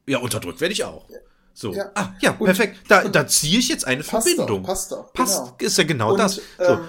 [0.07, 1.07] ja, unterdrückt werde ich auch.
[1.53, 1.73] So.
[1.73, 1.91] Ja.
[1.93, 2.77] Ah, ja, und, perfekt.
[2.87, 4.63] Da, da ziehe ich jetzt eine passt Verbindung.
[4.63, 5.13] Doch, passt doch.
[5.13, 5.55] Passt, genau.
[5.59, 6.35] ist ja genau und, das.
[6.35, 6.63] So.
[6.63, 6.79] Ähm,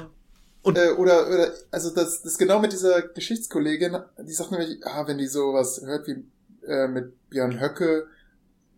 [0.63, 5.07] und äh, oder, oder, also das, das genau mit dieser Geschichtskollegin, die sagt nämlich, ah,
[5.07, 6.23] wenn die sowas hört wie
[6.67, 8.07] äh, mit Björn Höcke,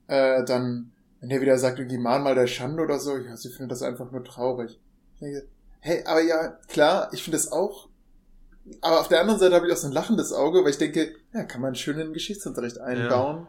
[0.06, 3.50] äh, dann, wenn der wieder sagt, irgendwie mahn mal der Schande oder so, ja, sie
[3.50, 4.80] findet das einfach nur traurig.
[5.20, 5.48] Denke,
[5.80, 7.88] hey, aber ja, klar, ich finde das auch,
[8.80, 11.14] aber auf der anderen Seite habe ich auch so ein lachendes Auge, weil ich denke,
[11.32, 13.46] ja, kann man schön in den Geschichtsunterricht einbauen.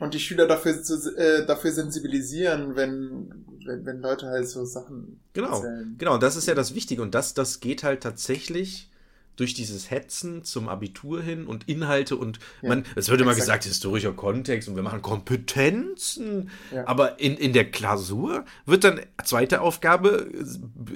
[0.00, 5.20] und die Schüler dafür, zu, äh, dafür sensibilisieren, wenn, wenn, wenn Leute halt so Sachen
[5.32, 5.96] genau, erzählen.
[5.98, 7.02] Genau, das ist ja das Wichtige.
[7.02, 8.90] Und das, das geht halt tatsächlich
[9.38, 13.64] durch dieses Hetzen zum Abitur hin und Inhalte und ja, man, es wird immer gesagt,
[13.64, 16.86] historischer Kontext und wir machen Kompetenzen, ja.
[16.88, 20.28] aber in, in der Klausur wird dann zweite Aufgabe,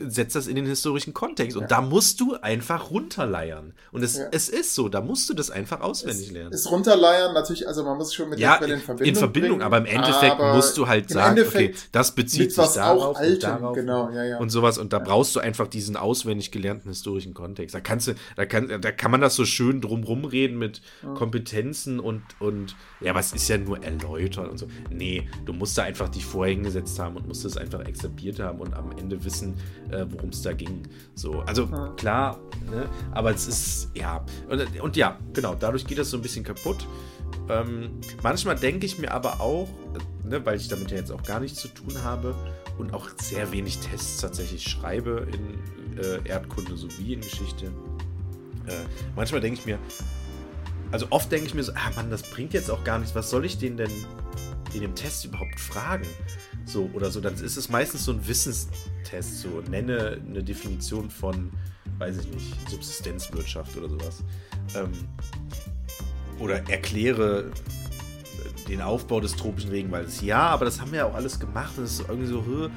[0.08, 1.68] setzt das in den historischen Kontext und ja.
[1.68, 5.80] da musst du einfach runterleiern und es, es ist so, da musst du das einfach
[5.80, 6.52] auswendig es, lernen.
[6.52, 9.78] Es runterleiern, natürlich, also man muss schon mit ja, in Verbindung in Verbindung, bringen, aber
[9.78, 14.10] im Endeffekt musst du halt sagen, okay, das bezieht sich darauf, Altem, und darauf genau,
[14.40, 17.74] und sowas und da brauchst du einfach diesen auswendig gelernten historischen Kontext.
[17.74, 21.12] Da kannst du, da kann, da kann man das so schön drumrum reden mit ja.
[21.14, 24.66] Kompetenzen und, und, ja, aber es ist ja nur erläutern und so.
[24.90, 28.60] Nee, du musst da einfach dich vorher hingesetzt haben und musst es einfach akzeptiert haben
[28.60, 29.54] und am Ende wissen,
[29.90, 30.82] äh, worum es da ging.
[31.14, 31.88] So, also ja.
[31.96, 32.40] klar,
[32.70, 32.88] ne?
[33.12, 36.86] aber es ist, ja, und, und, ja, genau, dadurch geht das so ein bisschen kaputt.
[37.48, 39.68] Ähm, manchmal denke ich mir aber auch,
[40.24, 42.34] ne, weil ich damit ja jetzt auch gar nichts zu tun habe
[42.78, 47.72] und auch sehr wenig Tests tatsächlich schreibe in äh, Erdkunde sowie in Geschichte,
[48.66, 48.84] äh,
[49.16, 49.78] manchmal denke ich mir,
[50.90, 53.14] also oft denke ich mir so, ah Mann, das bringt jetzt auch gar nichts.
[53.14, 53.90] Was soll ich den denn
[54.74, 56.06] in dem Test überhaupt fragen?
[56.64, 57.20] So oder so.
[57.20, 59.40] Dann ist es meistens so ein Wissenstest.
[59.40, 61.50] So nenne eine Definition von,
[61.98, 64.22] weiß ich nicht, Subsistenzwirtschaft oder sowas.
[64.74, 64.92] Ähm,
[66.38, 67.50] oder erkläre
[68.68, 70.20] den Aufbau des tropischen Regenwaldes.
[70.20, 71.72] Ja, aber das haben wir ja auch alles gemacht.
[71.76, 72.70] Das ist irgendwie so,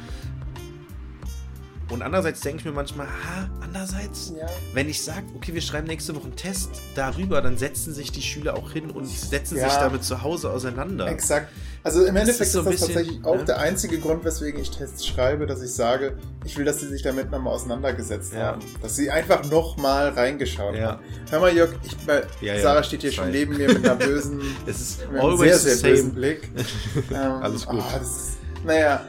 [1.90, 4.48] und andererseits denke ich mir manchmal, ha, andererseits, ja.
[4.74, 8.24] wenn ich sage, okay, wir schreiben nächste Woche einen Test darüber, dann setzen sich die
[8.24, 9.70] Schüler auch hin und setzen ja.
[9.70, 11.08] sich damit zu Hause auseinander.
[11.08, 11.50] Exakt.
[11.84, 13.46] Also im Endeffekt das ist, so ist, das bisschen, tatsächlich auch ne?
[13.46, 17.04] der einzige Grund, weswegen ich Tests schreibe, dass ich sage, ich will, dass sie sich
[17.04, 18.48] damit nochmal auseinandergesetzt ja.
[18.48, 18.62] haben.
[18.82, 21.04] Dass sie einfach nochmal reingeschaut haben.
[21.30, 25.08] Hör mal, Jörg, ich, Sarah steht hier schon neben mir mit einer bösen, es ist
[25.16, 26.50] always sehr, sehr bösen Blick.
[27.12, 27.84] ähm, Alles gut.
[27.88, 29.06] Oh, naja,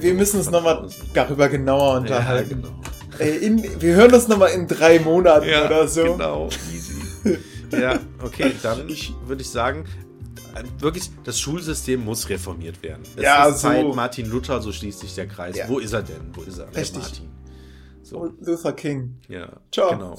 [0.00, 2.62] wir müssen uns nochmal darüber genauer unterhalten.
[2.62, 2.80] Ja, genau.
[3.18, 6.04] Ey, in, wir hören uns nochmal in drei Monaten ja, oder so.
[6.04, 7.38] Genau, easy.
[7.72, 8.88] ja, okay, dann
[9.26, 9.84] würde ich sagen,
[10.78, 13.02] wirklich, das Schulsystem muss reformiert werden.
[13.16, 13.68] Es ja, ist so.
[13.68, 15.56] Zeit Martin Luther, so schließt sich der Kreis.
[15.56, 15.68] Ja.
[15.68, 16.30] Wo ist er denn?
[16.32, 16.74] Wo ist er?
[16.74, 17.02] Richtig.
[17.02, 17.28] Martin.
[18.02, 18.32] So.
[18.40, 19.16] Luther King.
[19.28, 19.90] Ja, Ciao.
[19.90, 20.18] genau.